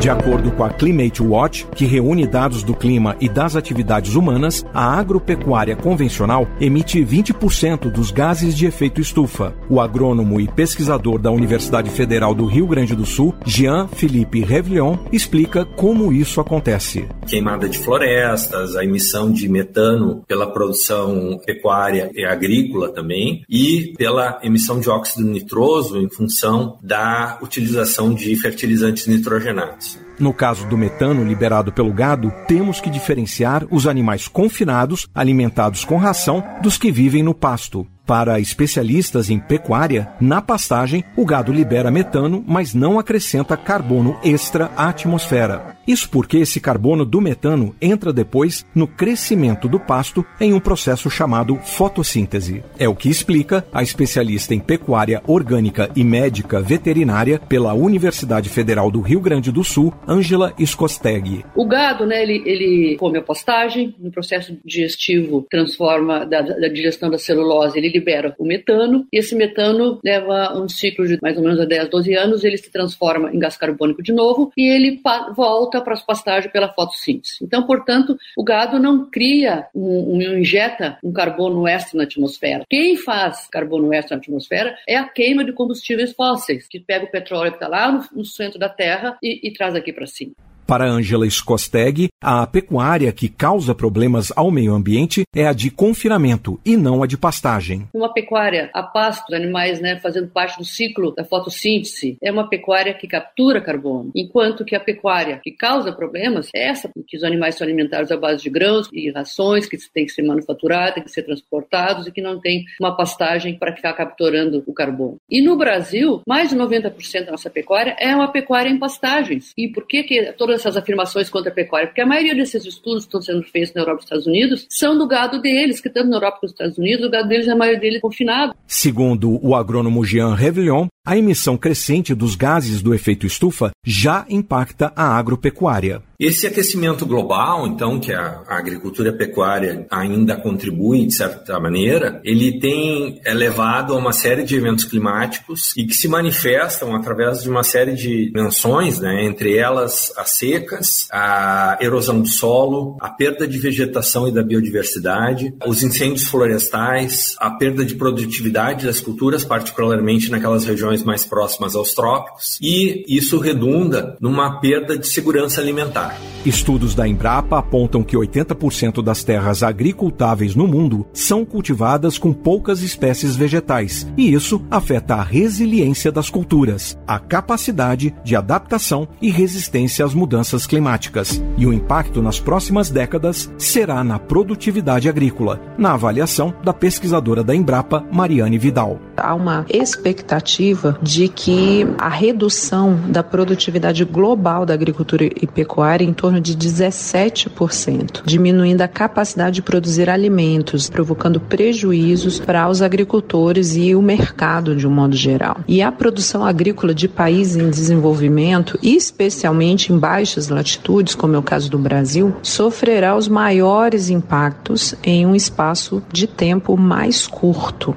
De 0.00 0.08
acordo 0.08 0.50
com 0.52 0.64
a 0.64 0.70
Climate 0.70 1.22
Watch, 1.22 1.66
que 1.74 1.84
reúne 1.84 2.26
dados 2.26 2.62
do 2.62 2.74
clima 2.74 3.14
e 3.20 3.28
das 3.28 3.54
atividades 3.54 4.14
humanas, 4.14 4.64
a 4.72 4.98
agropecuária 4.98 5.76
convencional 5.76 6.48
emite 6.58 7.04
20% 7.04 7.92
dos 7.92 8.10
gases 8.10 8.56
de 8.56 8.64
efeito 8.64 8.98
estufa. 8.98 9.54
O 9.68 9.78
agrônomo 9.78 10.40
e 10.40 10.48
pesquisador 10.48 11.18
da 11.18 11.30
Universidade 11.30 11.90
Federal 11.90 12.34
do 12.34 12.46
Rio 12.46 12.66
Grande 12.66 12.96
do 12.96 13.04
Sul, 13.04 13.34
Jean 13.44 13.88
Philippe 13.88 14.40
Revlion, 14.40 14.96
explica 15.12 15.66
como 15.66 16.10
isso 16.14 16.40
acontece. 16.40 17.06
Queimada 17.28 17.68
de 17.68 17.76
florestas, 17.76 18.76
a 18.76 18.82
emissão 18.82 19.30
de 19.30 19.50
metano 19.50 20.24
pela 20.26 20.50
produção 20.50 21.38
pecuária 21.44 22.10
e 22.14 22.24
agrícola 22.24 22.90
também, 22.90 23.44
e 23.50 23.92
pela 23.98 24.40
emissão 24.42 24.80
de 24.80 24.88
óxido 24.88 25.28
nitroso 25.28 25.98
em 25.98 26.08
função 26.08 26.78
da 26.82 27.38
utilização 27.42 28.14
de 28.14 28.34
fertilizantes 28.36 29.06
nitrogenados. 29.06 29.89
No 30.20 30.34
caso 30.34 30.66
do 30.66 30.76
metano 30.76 31.24
liberado 31.24 31.72
pelo 31.72 31.92
gado, 31.94 32.30
temos 32.46 32.78
que 32.78 32.90
diferenciar 32.90 33.66
os 33.70 33.86
animais 33.86 34.28
confinados, 34.28 35.08
alimentados 35.14 35.82
com 35.82 35.96
ração, 35.96 36.44
dos 36.62 36.76
que 36.76 36.92
vivem 36.92 37.22
no 37.22 37.34
pasto. 37.34 37.86
Para 38.04 38.38
especialistas 38.38 39.30
em 39.30 39.38
pecuária, 39.38 40.12
na 40.20 40.42
pastagem, 40.42 41.02
o 41.16 41.24
gado 41.24 41.52
libera 41.52 41.90
metano, 41.90 42.44
mas 42.46 42.74
não 42.74 42.98
acrescenta 42.98 43.56
carbono 43.56 44.18
extra 44.22 44.70
à 44.76 44.88
atmosfera. 44.88 45.76
Isso 45.90 46.08
porque 46.08 46.36
esse 46.36 46.60
carbono 46.60 47.04
do 47.04 47.20
metano 47.20 47.74
entra 47.82 48.12
depois 48.12 48.64
no 48.72 48.86
crescimento 48.86 49.66
do 49.66 49.80
pasto 49.80 50.24
em 50.40 50.52
um 50.52 50.60
processo 50.60 51.10
chamado 51.10 51.56
fotossíntese. 51.56 52.62
É 52.78 52.88
o 52.88 52.94
que 52.94 53.08
explica 53.08 53.66
a 53.72 53.82
especialista 53.82 54.54
em 54.54 54.60
pecuária 54.60 55.20
orgânica 55.26 55.90
e 55.96 56.04
médica 56.04 56.60
veterinária 56.60 57.40
pela 57.40 57.74
Universidade 57.74 58.48
Federal 58.48 58.88
do 58.88 59.00
Rio 59.00 59.20
Grande 59.20 59.50
do 59.50 59.64
Sul, 59.64 59.92
Ângela 60.06 60.54
Skosteg. 60.60 61.44
O 61.56 61.66
gado, 61.66 62.06
né, 62.06 62.22
ele, 62.22 62.40
ele 62.46 62.96
come 62.96 63.18
a 63.18 63.22
pastagem, 63.22 63.92
no 63.98 64.12
processo 64.12 64.56
digestivo 64.64 65.44
transforma 65.50 66.24
da, 66.24 66.40
da 66.40 66.68
digestão 66.68 67.10
da 67.10 67.18
celulose, 67.18 67.76
ele 67.76 67.88
libera 67.88 68.32
o 68.38 68.46
metano, 68.46 69.08
e 69.12 69.18
esse 69.18 69.34
metano 69.34 69.98
leva 70.04 70.56
um 70.56 70.68
ciclo 70.68 71.04
de 71.08 71.18
mais 71.20 71.36
ou 71.36 71.42
menos 71.42 71.66
10, 71.66 71.88
12 71.88 72.14
anos, 72.14 72.44
ele 72.44 72.58
se 72.58 72.70
transforma 72.70 73.34
em 73.34 73.40
gás 73.40 73.56
carbônico 73.56 74.04
de 74.04 74.12
novo, 74.12 74.52
e 74.56 74.68
ele 74.68 75.00
volta 75.34 75.79
para 75.80 75.94
as 75.94 76.02
pastagens 76.02 76.52
pela 76.52 76.72
fotossíntese. 76.72 77.38
Então, 77.42 77.66
portanto, 77.66 78.16
o 78.36 78.44
gado 78.44 78.78
não 78.78 79.08
cria, 79.10 79.66
um, 79.74 80.16
um, 80.16 80.22
injeta 80.38 80.98
um 81.02 81.12
carbono 81.12 81.66
extra 81.66 81.98
na 81.98 82.04
atmosfera. 82.04 82.64
Quem 82.68 82.96
faz 82.96 83.48
carbono 83.48 83.92
extra 83.92 84.16
na 84.16 84.20
atmosfera 84.20 84.76
é 84.88 84.96
a 84.96 85.08
queima 85.08 85.44
de 85.44 85.52
combustíveis 85.52 86.12
fósseis, 86.12 86.66
que 86.68 86.80
pega 86.80 87.04
o 87.04 87.10
petróleo 87.10 87.50
que 87.50 87.56
está 87.56 87.68
lá 87.68 87.90
no, 87.90 88.04
no 88.12 88.24
centro 88.24 88.58
da 88.58 88.68
Terra 88.68 89.18
e, 89.22 89.48
e 89.48 89.52
traz 89.52 89.74
aqui 89.74 89.92
para 89.92 90.06
cima. 90.06 90.32
Para 90.70 90.88
Angela 90.88 91.26
Skosteg, 91.26 92.10
a 92.22 92.46
pecuária 92.46 93.10
que 93.10 93.28
causa 93.28 93.74
problemas 93.74 94.32
ao 94.36 94.52
meio 94.52 94.72
ambiente 94.72 95.24
é 95.34 95.48
a 95.48 95.52
de 95.52 95.68
confinamento 95.68 96.60
e 96.64 96.76
não 96.76 97.02
a 97.02 97.08
de 97.08 97.18
pastagem. 97.18 97.88
Uma 97.92 98.14
pecuária 98.14 98.70
a 98.72 98.80
pasto, 98.80 99.34
animais 99.34 99.80
né, 99.80 99.98
fazendo 99.98 100.28
parte 100.28 100.56
do 100.58 100.64
ciclo 100.64 101.12
da 101.12 101.24
fotossíntese, 101.24 102.16
é 102.22 102.30
uma 102.30 102.48
pecuária 102.48 102.94
que 102.94 103.08
captura 103.08 103.60
carbono, 103.60 104.12
enquanto 104.14 104.64
que 104.64 104.76
a 104.76 104.80
pecuária 104.80 105.40
que 105.42 105.50
causa 105.50 105.90
problemas 105.90 106.48
é 106.54 106.68
essa, 106.68 106.88
que 107.04 107.16
os 107.16 107.24
animais 107.24 107.56
são 107.56 107.66
alimentados 107.66 108.12
à 108.12 108.16
base 108.16 108.40
de 108.40 108.48
grãos 108.48 108.88
e 108.92 109.10
rações 109.10 109.66
que 109.66 109.76
têm 109.92 110.06
que 110.06 110.12
ser 110.12 110.22
manufaturados, 110.22 110.94
têm 110.94 111.02
que 111.02 111.10
ser 111.10 111.24
transportados 111.24 112.06
e 112.06 112.12
que 112.12 112.22
não 112.22 112.38
tem 112.38 112.64
uma 112.80 112.96
pastagem 112.96 113.58
para 113.58 113.74
ficar 113.74 113.94
capturando 113.94 114.62
o 114.64 114.72
carbono. 114.72 115.16
E 115.28 115.42
no 115.42 115.56
Brasil, 115.56 116.22
mais 116.28 116.50
de 116.50 116.56
90% 116.56 117.24
da 117.24 117.32
nossa 117.32 117.50
pecuária 117.50 117.96
é 117.98 118.14
uma 118.14 118.30
pecuária 118.30 118.68
em 118.68 118.78
pastagens. 118.78 119.52
E 119.58 119.66
por 119.66 119.84
que, 119.84 120.04
que 120.04 120.32
todas 120.34 120.59
essas 120.60 120.76
afirmações 120.76 121.28
contra 121.28 121.50
a 121.50 121.54
pecuária, 121.54 121.88
porque 121.88 122.00
a 122.00 122.06
maioria 122.06 122.34
desses 122.34 122.64
estudos 122.64 123.04
que 123.04 123.08
estão 123.08 123.22
sendo 123.22 123.42
feitos 123.42 123.74
na 123.74 123.82
Europa 123.82 123.94
e 123.94 124.00
nos 124.00 124.04
Estados 124.04 124.26
Unidos 124.26 124.66
são 124.68 124.96
do 124.96 125.06
gado 125.06 125.40
deles, 125.40 125.80
que 125.80 125.90
tanto 125.90 126.08
na 126.08 126.16
Europa 126.16 126.38
como 126.40 126.44
nos 126.44 126.52
Estados 126.52 126.78
Unidos, 126.78 127.06
o 127.06 127.10
gado 127.10 127.28
deles, 127.28 127.48
a 127.48 127.56
maioria 127.56 127.80
deles 127.80 127.98
é 127.98 128.00
confinado. 128.00 128.54
Segundo 128.66 129.44
o 129.44 129.54
agrônomo 129.54 130.04
Jean 130.04 130.34
Revillon, 130.34 130.86
a 131.06 131.16
emissão 131.16 131.56
crescente 131.56 132.14
dos 132.14 132.34
gases 132.34 132.82
do 132.82 132.94
efeito 132.94 133.26
estufa 133.26 133.70
já 133.84 134.26
impacta 134.28 134.92
a 134.94 135.16
agropecuária. 135.16 136.02
Esse 136.20 136.46
aquecimento 136.46 137.06
global, 137.06 137.66
então, 137.66 137.98
que 137.98 138.12
a, 138.12 138.42
agricultura 138.46 139.10
pecuária 139.10 139.86
ainda 139.90 140.36
contribuem 140.36 141.06
de 141.06 141.14
certa 141.14 141.58
maneira, 141.58 142.20
ele 142.22 142.60
tem 142.60 143.18
é 143.24 143.32
levado 143.32 143.94
a 143.94 143.96
uma 143.96 144.12
série 144.12 144.44
de 144.44 144.54
eventos 144.54 144.84
climáticos 144.84 145.74
e 145.78 145.86
que 145.86 145.94
se 145.94 146.06
manifestam 146.08 146.94
através 146.94 147.42
de 147.42 147.48
uma 147.48 147.62
série 147.62 147.94
de 147.94 148.26
dimensões, 148.26 149.00
né, 149.00 149.24
entre 149.24 149.56
elas 149.56 150.12
as 150.14 150.36
secas, 150.36 151.08
a 151.10 151.78
erosão 151.80 152.20
do 152.20 152.28
solo, 152.28 152.98
a 153.00 153.08
perda 153.08 153.48
de 153.48 153.58
vegetação 153.58 154.28
e 154.28 154.32
da 154.32 154.42
biodiversidade, 154.42 155.54
os 155.66 155.82
incêndios 155.82 156.28
florestais, 156.28 157.34
a 157.38 157.50
perda 157.52 157.82
de 157.82 157.94
produtividade 157.94 158.84
das 158.84 159.00
culturas, 159.00 159.42
particularmente 159.42 160.30
naquelas 160.30 160.66
regiões 160.66 160.99
mais 161.02 161.24
próximas 161.24 161.74
aos 161.74 161.92
trópicos, 161.92 162.58
e 162.60 163.04
isso 163.08 163.38
redunda 163.38 164.16
numa 164.20 164.60
perda 164.60 164.96
de 164.96 165.06
segurança 165.06 165.60
alimentar. 165.60 166.16
Estudos 166.44 166.94
da 166.94 167.06
Embrapa 167.06 167.58
apontam 167.58 168.02
que 168.02 168.16
80% 168.16 169.02
das 169.02 169.22
terras 169.22 169.62
agricultáveis 169.62 170.54
no 170.54 170.66
mundo 170.66 171.06
são 171.12 171.44
cultivadas 171.44 172.16
com 172.16 172.32
poucas 172.32 172.80
espécies 172.82 173.36
vegetais, 173.36 174.06
e 174.16 174.32
isso 174.32 174.62
afeta 174.70 175.16
a 175.16 175.22
resiliência 175.22 176.10
das 176.10 176.30
culturas, 176.30 176.98
a 177.06 177.18
capacidade 177.18 178.14
de 178.24 178.34
adaptação 178.34 179.06
e 179.20 179.30
resistência 179.30 180.04
às 180.04 180.14
mudanças 180.14 180.66
climáticas. 180.66 181.42
E 181.58 181.66
o 181.66 181.72
impacto 181.72 182.22
nas 182.22 182.40
próximas 182.40 182.90
décadas 182.90 183.50
será 183.58 184.02
na 184.02 184.18
produtividade 184.18 185.08
agrícola, 185.08 185.60
na 185.76 185.92
avaliação 185.92 186.54
da 186.64 186.72
pesquisadora 186.72 187.44
da 187.44 187.54
Embrapa, 187.54 188.04
Mariane 188.10 188.56
Vidal. 188.56 188.98
Há 189.16 189.34
uma 189.34 189.66
expectativa 189.68 190.79
de 191.02 191.28
que 191.28 191.86
a 191.98 192.08
redução 192.08 192.98
da 193.08 193.22
produtividade 193.22 194.04
global 194.04 194.64
da 194.64 194.74
agricultura 194.74 195.24
e 195.24 195.46
pecuária 195.46 196.04
em 196.04 196.12
torno 196.12 196.40
de 196.40 196.56
17%, 196.56 198.22
diminuindo 198.24 198.82
a 198.82 198.88
capacidade 198.88 199.56
de 199.56 199.62
produzir 199.62 200.08
alimentos, 200.08 200.88
provocando 200.88 201.40
prejuízos 201.40 202.38
para 202.38 202.68
os 202.68 202.82
agricultores 202.82 203.76
e 203.76 203.94
o 203.94 204.02
mercado 204.02 204.74
de 204.74 204.86
um 204.86 204.90
modo 204.90 205.16
geral. 205.16 205.58
E 205.66 205.82
a 205.82 205.92
produção 205.92 206.44
agrícola 206.44 206.94
de 206.94 207.08
países 207.08 207.56
em 207.56 207.68
desenvolvimento, 207.68 208.78
especialmente 208.82 209.92
em 209.92 209.98
baixas 209.98 210.48
latitudes, 210.48 211.14
como 211.14 211.34
é 211.34 211.38
o 211.38 211.42
caso 211.42 211.70
do 211.70 211.78
Brasil, 211.78 212.34
sofrerá 212.42 213.16
os 213.16 213.28
maiores 213.28 214.10
impactos 214.10 214.94
em 215.02 215.26
um 215.26 215.34
espaço 215.34 216.02
de 216.12 216.26
tempo 216.26 216.76
mais 216.76 217.26
curto. 217.26 217.94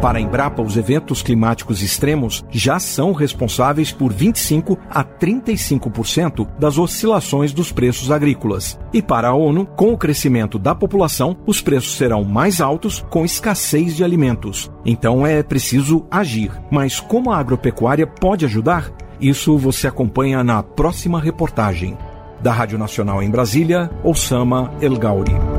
Para 0.00 0.18
a 0.18 0.20
Embrapa, 0.20 0.62
os 0.62 0.78
eventos 0.78 1.22
climáticos 1.22 1.82
extremos 1.82 2.42
já 2.50 2.78
são 2.78 3.12
responsáveis 3.12 3.92
por 3.92 4.10
25 4.10 4.78
a 4.88 5.04
35% 5.04 6.48
das 6.58 6.78
oscilações 6.78 7.52
dos 7.52 7.70
preços 7.70 8.10
agrícolas. 8.10 8.80
E 8.94 9.02
para 9.02 9.28
a 9.28 9.34
ONU, 9.34 9.66
com 9.66 9.92
o 9.92 9.98
crescimento 9.98 10.58
da 10.58 10.74
população, 10.74 11.36
os 11.46 11.60
preços 11.60 11.98
serão 11.98 12.24
mais 12.24 12.62
altos 12.62 13.04
com 13.10 13.26
escassez 13.26 13.94
de 13.94 14.02
alimentos. 14.02 14.70
Então 14.86 15.26
é 15.26 15.42
preciso 15.42 16.06
agir. 16.10 16.50
Mas 16.70 16.98
como 16.98 17.30
a 17.30 17.36
agropecuária 17.36 18.06
pode 18.06 18.46
ajudar? 18.46 18.90
Isso 19.20 19.58
você 19.58 19.86
acompanha 19.86 20.42
na 20.42 20.62
próxima 20.62 21.20
reportagem. 21.20 21.96
Da 22.40 22.52
Rádio 22.54 22.78
Nacional 22.78 23.22
em 23.22 23.30
Brasília, 23.30 23.90
Osama 24.02 24.72
El 24.80 24.96
Gauri. 24.96 25.49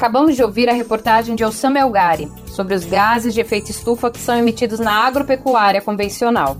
Acabamos 0.00 0.34
de 0.34 0.42
ouvir 0.42 0.66
a 0.66 0.72
reportagem 0.72 1.34
de 1.36 1.44
Osama 1.44 1.78
Elgari 1.78 2.26
sobre 2.46 2.74
os 2.74 2.86
gases 2.86 3.34
de 3.34 3.40
efeito 3.42 3.70
estufa 3.70 4.10
que 4.10 4.18
são 4.18 4.34
emitidos 4.34 4.80
na 4.80 4.94
agropecuária 4.94 5.82
convencional. 5.82 6.56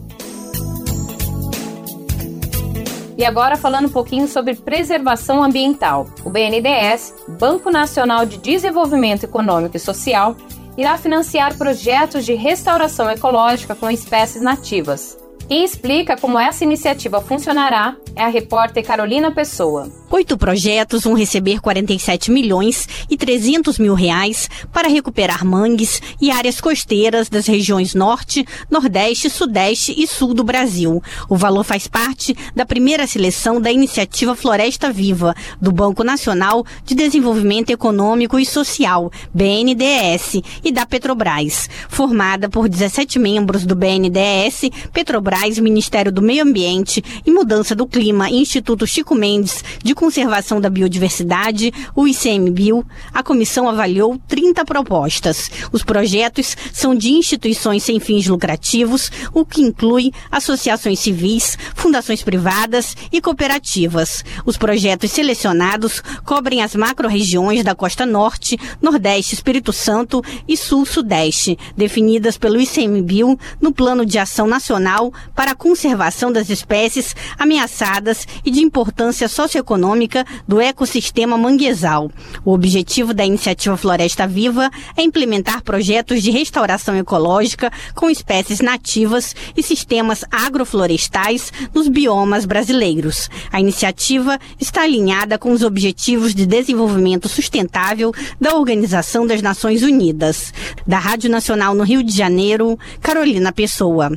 E 3.16 3.24
agora 3.24 3.56
falando 3.56 3.86
um 3.86 3.90
pouquinho 3.90 4.28
sobre 4.28 4.56
preservação 4.56 5.42
ambiental. 5.42 6.06
O 6.22 6.28
BNDES, 6.28 7.14
Banco 7.26 7.70
Nacional 7.70 8.26
de 8.26 8.36
Desenvolvimento 8.36 9.24
Econômico 9.24 9.74
e 9.74 9.80
Social, 9.80 10.36
irá 10.76 10.98
financiar 10.98 11.56
projetos 11.56 12.26
de 12.26 12.34
restauração 12.34 13.10
ecológica 13.10 13.74
com 13.74 13.90
espécies 13.90 14.42
nativas. 14.42 15.16
Quem 15.50 15.64
explica 15.64 16.16
como 16.16 16.38
essa 16.38 16.62
iniciativa 16.62 17.20
funcionará 17.20 17.96
é 18.14 18.22
a 18.22 18.28
repórter 18.28 18.84
Carolina 18.84 19.32
Pessoa. 19.32 19.90
Oito 20.08 20.38
projetos 20.38 21.02
vão 21.02 21.14
receber 21.14 21.60
47 21.60 22.30
milhões 22.30 22.88
e 23.08 23.16
300 23.16 23.76
mil 23.78 23.94
reais 23.94 24.48
para 24.72 24.88
recuperar 24.88 25.44
mangues 25.44 26.00
e 26.20 26.30
áreas 26.30 26.60
costeiras 26.60 27.28
das 27.28 27.46
regiões 27.46 27.94
Norte, 27.94 28.46
Nordeste, 28.70 29.28
Sudeste 29.28 29.92
e 29.96 30.06
Sul 30.06 30.34
do 30.34 30.44
Brasil. 30.44 31.02
O 31.28 31.36
valor 31.36 31.64
faz 31.64 31.88
parte 31.88 32.36
da 32.54 32.64
primeira 32.64 33.06
seleção 33.08 33.60
da 33.60 33.72
iniciativa 33.72 34.36
Floresta 34.36 34.92
Viva, 34.92 35.34
do 35.60 35.72
Banco 35.72 36.04
Nacional 36.04 36.64
de 36.84 36.94
Desenvolvimento 36.94 37.70
Econômico 37.70 38.38
e 38.38 38.46
Social, 38.46 39.10
BNDES, 39.34 40.42
e 40.62 40.70
da 40.70 40.86
Petrobras. 40.86 41.68
Formada 41.88 42.48
por 42.48 42.68
17 42.68 43.18
membros 43.18 43.64
do 43.64 43.74
BNDES, 43.74 44.70
Petrobras 44.92 45.39
Gerais, 45.40 45.58
Ministério 45.58 46.12
do 46.12 46.20
Meio 46.20 46.42
Ambiente 46.42 47.02
e 47.24 47.30
Mudança 47.30 47.74
do 47.74 47.86
Clima 47.86 48.28
Instituto 48.28 48.86
Chico 48.86 49.14
Mendes 49.14 49.64
de 49.82 49.94
Conservação 49.94 50.60
da 50.60 50.68
Biodiversidade, 50.68 51.72
o 51.96 52.06
ICMBio, 52.06 52.84
a 53.12 53.22
comissão 53.22 53.66
avaliou 53.66 54.20
30 54.28 54.64
propostas. 54.66 55.50
Os 55.72 55.82
projetos 55.82 56.56
são 56.74 56.94
de 56.94 57.12
instituições 57.12 57.82
sem 57.82 57.98
fins 57.98 58.26
lucrativos, 58.26 59.10
o 59.32 59.44
que 59.46 59.62
inclui 59.62 60.12
associações 60.30 60.98
civis, 60.98 61.56
fundações 61.74 62.22
privadas 62.22 62.94
e 63.10 63.18
cooperativas. 63.20 64.22
Os 64.44 64.58
projetos 64.58 65.10
selecionados 65.10 66.02
cobrem 66.24 66.62
as 66.62 66.74
macro-regiões 66.74 67.64
da 67.64 67.74
Costa 67.74 68.04
Norte, 68.04 68.58
Nordeste, 68.82 69.34
Espírito 69.34 69.72
Santo 69.72 70.22
e 70.46 70.54
Sul-Sudeste, 70.54 71.58
definidas 71.74 72.36
pelo 72.36 72.60
ICMBio 72.60 73.38
no 73.58 73.72
Plano 73.72 74.04
de 74.04 74.18
Ação 74.18 74.46
Nacional 74.46 75.10
para 75.34 75.52
a 75.52 75.54
Conservação 75.54 76.32
das 76.32 76.50
Espécies 76.50 77.14
Ameaçadas 77.38 78.26
e 78.44 78.50
de 78.50 78.60
Importância 78.60 79.28
Socioeconômica 79.28 80.24
do 80.46 80.60
Ecossistema 80.60 81.36
Manguezal. 81.36 82.10
O 82.44 82.52
objetivo 82.52 83.14
da 83.14 83.24
iniciativa 83.24 83.76
Floresta 83.76 84.26
Viva 84.26 84.70
é 84.96 85.02
implementar 85.02 85.62
projetos 85.62 86.22
de 86.22 86.30
restauração 86.30 86.96
ecológica 86.96 87.72
com 87.94 88.10
espécies 88.10 88.60
nativas 88.60 89.34
e 89.56 89.62
sistemas 89.62 90.24
agroflorestais 90.30 91.52
nos 91.74 91.88
biomas 91.88 92.44
brasileiros. 92.44 93.28
A 93.52 93.60
iniciativa 93.60 94.38
está 94.58 94.82
alinhada 94.82 95.38
com 95.38 95.52
os 95.52 95.62
Objetivos 95.62 96.34
de 96.34 96.46
Desenvolvimento 96.46 97.28
Sustentável 97.28 98.12
da 98.40 98.54
Organização 98.56 99.26
das 99.26 99.42
Nações 99.42 99.82
Unidas. 99.82 100.52
Da 100.86 100.98
Rádio 100.98 101.30
Nacional 101.30 101.74
no 101.74 101.84
Rio 101.84 102.02
de 102.02 102.16
Janeiro, 102.16 102.78
Carolina 103.00 103.52
Pessoa. 103.52 104.10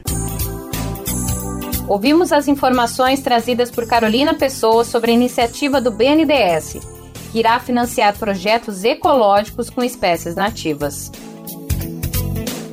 Ouvimos 1.87 2.31
as 2.31 2.47
informações 2.47 3.21
trazidas 3.21 3.69
por 3.69 3.85
Carolina 3.85 4.33
Pessoa 4.33 4.85
sobre 4.85 5.11
a 5.11 5.13
iniciativa 5.13 5.81
do 5.81 5.91
BNDES, 5.91 6.77
que 7.31 7.39
irá 7.39 7.59
financiar 7.59 8.17
projetos 8.17 8.83
ecológicos 8.83 9.69
com 9.69 9.83
espécies 9.83 10.35
nativas. 10.35 11.11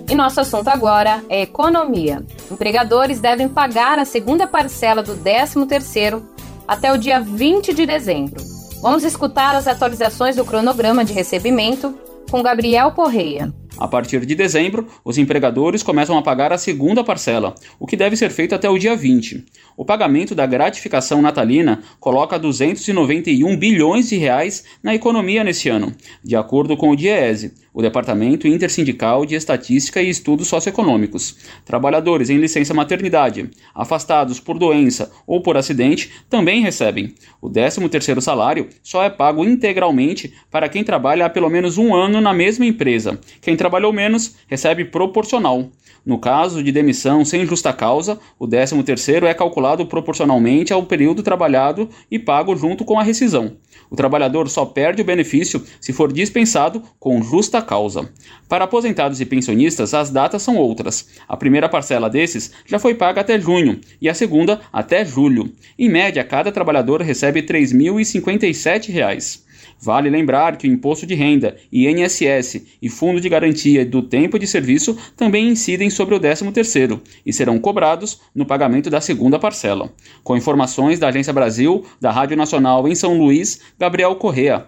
E 0.09 0.15
nosso 0.15 0.41
assunto 0.41 0.69
agora 0.69 1.25
é 1.29 1.43
economia. 1.43 2.25
Empregadores 2.51 3.21
devem 3.21 3.49
pagar 3.49 3.99
a 3.99 4.05
segunda 4.05 4.47
parcela 4.47 5.03
do 5.03 5.17
13º 5.17 6.23
até 6.67 6.93
o 6.93 6.99
dia 6.99 7.21
20 7.21 7.75
de 7.75 7.87
dezembro. 7.87 8.43
Vamos 8.81 9.05
escutar 9.05 9.55
as 9.55 9.67
atualizações 9.67 10.37
do 10.37 10.45
cronograma 10.45 11.05
de 11.05 11.13
recebimento 11.13 11.95
com 12.31 12.43
Gabriel 12.43 12.93
Correia. 12.93 13.53
A 13.79 13.87
partir 13.87 14.27
de 14.27 14.35
dezembro, 14.35 14.87
os 15.05 15.17
empregadores 15.17 15.83
começam 15.83 16.19
a 16.19 16.23
pagar 16.23 16.53
a 16.53 16.59
segunda 16.59 17.05
parcela, 17.05 17.55
o 17.79 17.87
que 17.87 17.97
deve 17.97 18.17
ser 18.17 18.31
feito 18.31 18.55
até 18.55 18.69
o 18.69 18.79
dia 18.79 18.97
20. 18.97 19.45
O 19.77 19.85
pagamento 19.85 20.35
da 20.35 20.47
gratificação 20.47 21.23
natalina 21.23 21.83
coloca 21.99 22.39
291 22.39 23.57
bilhões 23.57 24.09
de 24.09 24.17
reais 24.17 24.65
na 24.83 24.95
economia 24.95 25.45
nesse 25.45 25.69
ano, 25.69 25.95
de 26.23 26.37
acordo 26.37 26.77
com 26.77 26.91
o 26.91 26.97
DIEESE, 26.97 27.55
o 27.73 27.83
Departamento 27.83 28.47
Intersindical 28.47 29.25
de 29.25 29.35
Estatística 29.35 30.03
e 30.03 30.09
Estudos 30.09 30.49
Socioeconômicos. 30.49 31.37
Trabalhadores 31.65 32.31
em 32.31 32.39
licença 32.39 32.75
maternidade, 32.75 33.51
afastados 33.75 34.41
por 34.41 34.59
doença 34.59 35.11
ou 35.27 35.41
por 35.41 35.57
acidente, 35.57 36.11
também 36.29 36.63
recebem. 36.63 37.15
O 37.41 37.49
13º 37.49 38.21
salário 38.21 38.69
só 38.83 39.03
é 39.03 39.11
pago 39.11 39.45
integralmente 39.45 40.33
para 40.51 40.69
quem 40.69 40.85
trabalha 40.85 41.27
há 41.27 41.31
pelo 41.31 41.51
menos 41.51 41.79
um 41.79 41.95
ano 41.95 42.21
na 42.21 42.33
mesma 42.33 42.67
empresa. 42.67 43.19
Quem 43.41 43.57
trabalhou 43.57 43.93
menos 43.93 44.37
recebe 44.47 44.85
proporcional. 44.85 45.71
No 46.05 46.19
caso 46.19 46.63
de 46.63 46.73
demissão 46.73 47.25
sem 47.25 47.47
justa 47.47 47.73
causa, 47.73 48.19
o 48.39 48.47
13º 48.47 49.25
é 49.25 49.35
calculado 49.35 49.85
proporcionalmente 49.87 50.73
ao 50.73 50.85
período 50.85 51.23
trabalhado 51.23 51.89
e 52.11 52.19
pago 52.19 52.57
junto 52.57 52.85
com 52.85 52.99
a 52.99 53.03
rescisão. 53.03 53.57
O 53.91 53.97
trabalhador 53.97 54.49
só 54.49 54.65
perde 54.65 55.03
o 55.03 55.05
benefício 55.05 55.63
se 55.81 55.93
for 55.93 56.13
dispensado 56.13 56.83
com 56.99 57.23
justa 57.23 57.61
causa. 57.61 58.09
Para 58.49 58.65
aposentados 58.65 59.21
e 59.21 59.27
pensionistas, 59.27 59.93
as 59.93 60.11
datas 60.11 60.43
são 60.43 60.57
outras. 60.57 61.09
A 61.29 61.37
primeira 61.37 61.69
parcela 61.69 62.09
desses 62.09 62.53
já 62.67 62.79
foi 62.79 62.95
paga 62.95 63.21
até 63.21 63.39
junho 63.39 63.81
e 64.01 64.09
a 64.09 64.15
segunda 64.15 64.61
até 64.73 65.05
julho. 65.05 65.53
Em 65.79 65.89
média, 65.89 66.25
cada 66.25 66.53
trabalhador 66.53 67.03
recebe 67.03 67.41
R$ 67.41 67.47
3.057. 67.47 69.50
Vale 69.81 70.11
lembrar 70.11 70.57
que 70.57 70.69
o 70.69 70.73
imposto 70.73 71.07
de 71.07 71.15
renda, 71.15 71.57
INSS 71.73 72.63
e 72.83 72.89
fundo 72.89 73.21
de 73.21 73.29
garantia 73.29 73.85
do 73.85 74.03
tempo 74.03 74.39
de 74.39 74.47
serviço 74.47 74.97
também 75.17 75.49
incidem 75.49 75.89
sobre 75.89 76.15
o 76.15 76.21
13º 76.21 77.01
e 77.25 77.33
serão 77.33 77.59
cobrados 77.59 78.21
no 78.35 78.45
pagamento 78.45 78.91
da 78.91 79.01
segunda 79.01 79.39
parcela. 79.39 79.91
Com 80.23 80.37
informações 80.37 80.99
da 80.99 81.09
Agência 81.09 81.33
Brasil, 81.33 81.85
da 82.01 82.11
Rádio 82.11 82.37
Nacional 82.37 82.87
em 82.87 82.95
São 82.95 83.17
Luís, 83.17 83.61
Gabriel 83.79 84.15
Correa. 84.17 84.67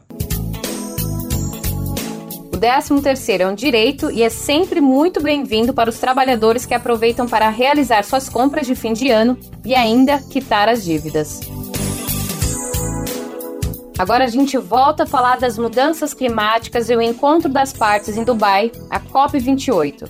O 2.53 2.59
13º 2.59 3.41
é 3.41 3.47
um 3.47 3.55
direito 3.55 4.11
e 4.11 4.23
é 4.23 4.31
sempre 4.31 4.81
muito 4.81 5.23
bem-vindo 5.23 5.75
para 5.75 5.91
os 5.91 5.99
trabalhadores 5.99 6.65
que 6.65 6.75
aproveitam 6.75 7.27
para 7.27 7.51
realizar 7.51 8.05
suas 8.05 8.29
compras 8.29 8.67
de 8.67 8.75
fim 8.75 8.93
de 8.93 9.11
ano 9.11 9.37
e 9.65 9.75
ainda 9.75 10.19
quitar 10.19 10.69
as 10.69 10.85
dívidas. 10.85 11.41
Agora 13.99 14.25
a 14.25 14.29
gente 14.29 14.57
volta 14.57 15.03
a 15.03 15.07
falar 15.07 15.39
das 15.39 15.59
mudanças 15.59 16.15
climáticas 16.15 16.89
e 16.89 16.97
o 16.97 17.03
encontro 17.03 17.49
das 17.49 17.73
partes 17.73 18.17
em 18.17 18.25
Dubai, 18.25 18.73
a 18.91 18.99
COP28, 18.99 20.09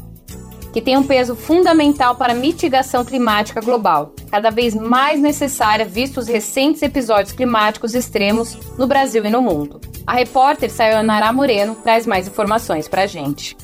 que 0.72 0.80
tem 0.80 0.96
um 0.96 1.02
peso 1.02 1.34
fundamental 1.34 2.14
para 2.14 2.32
a 2.32 2.36
mitigação 2.36 3.04
climática 3.04 3.60
global, 3.60 4.14
cada 4.30 4.50
vez 4.50 4.74
mais 4.74 5.20
necessária 5.20 5.84
vistos 5.84 6.24
os 6.24 6.28
recentes 6.28 6.80
episódios 6.82 7.32
climáticos 7.32 7.94
extremos 7.94 8.56
no 8.78 8.86
Brasil 8.86 9.24
e 9.24 9.30
no 9.30 9.42
mundo. 9.42 9.80
A 10.06 10.14
repórter 10.14 10.70
Sayonara 10.70 11.32
Moreno 11.32 11.74
traz 11.74 12.06
mais 12.06 12.26
informações 12.26 12.88
para 12.88 13.02
a 13.02 13.06
gente. 13.06 13.56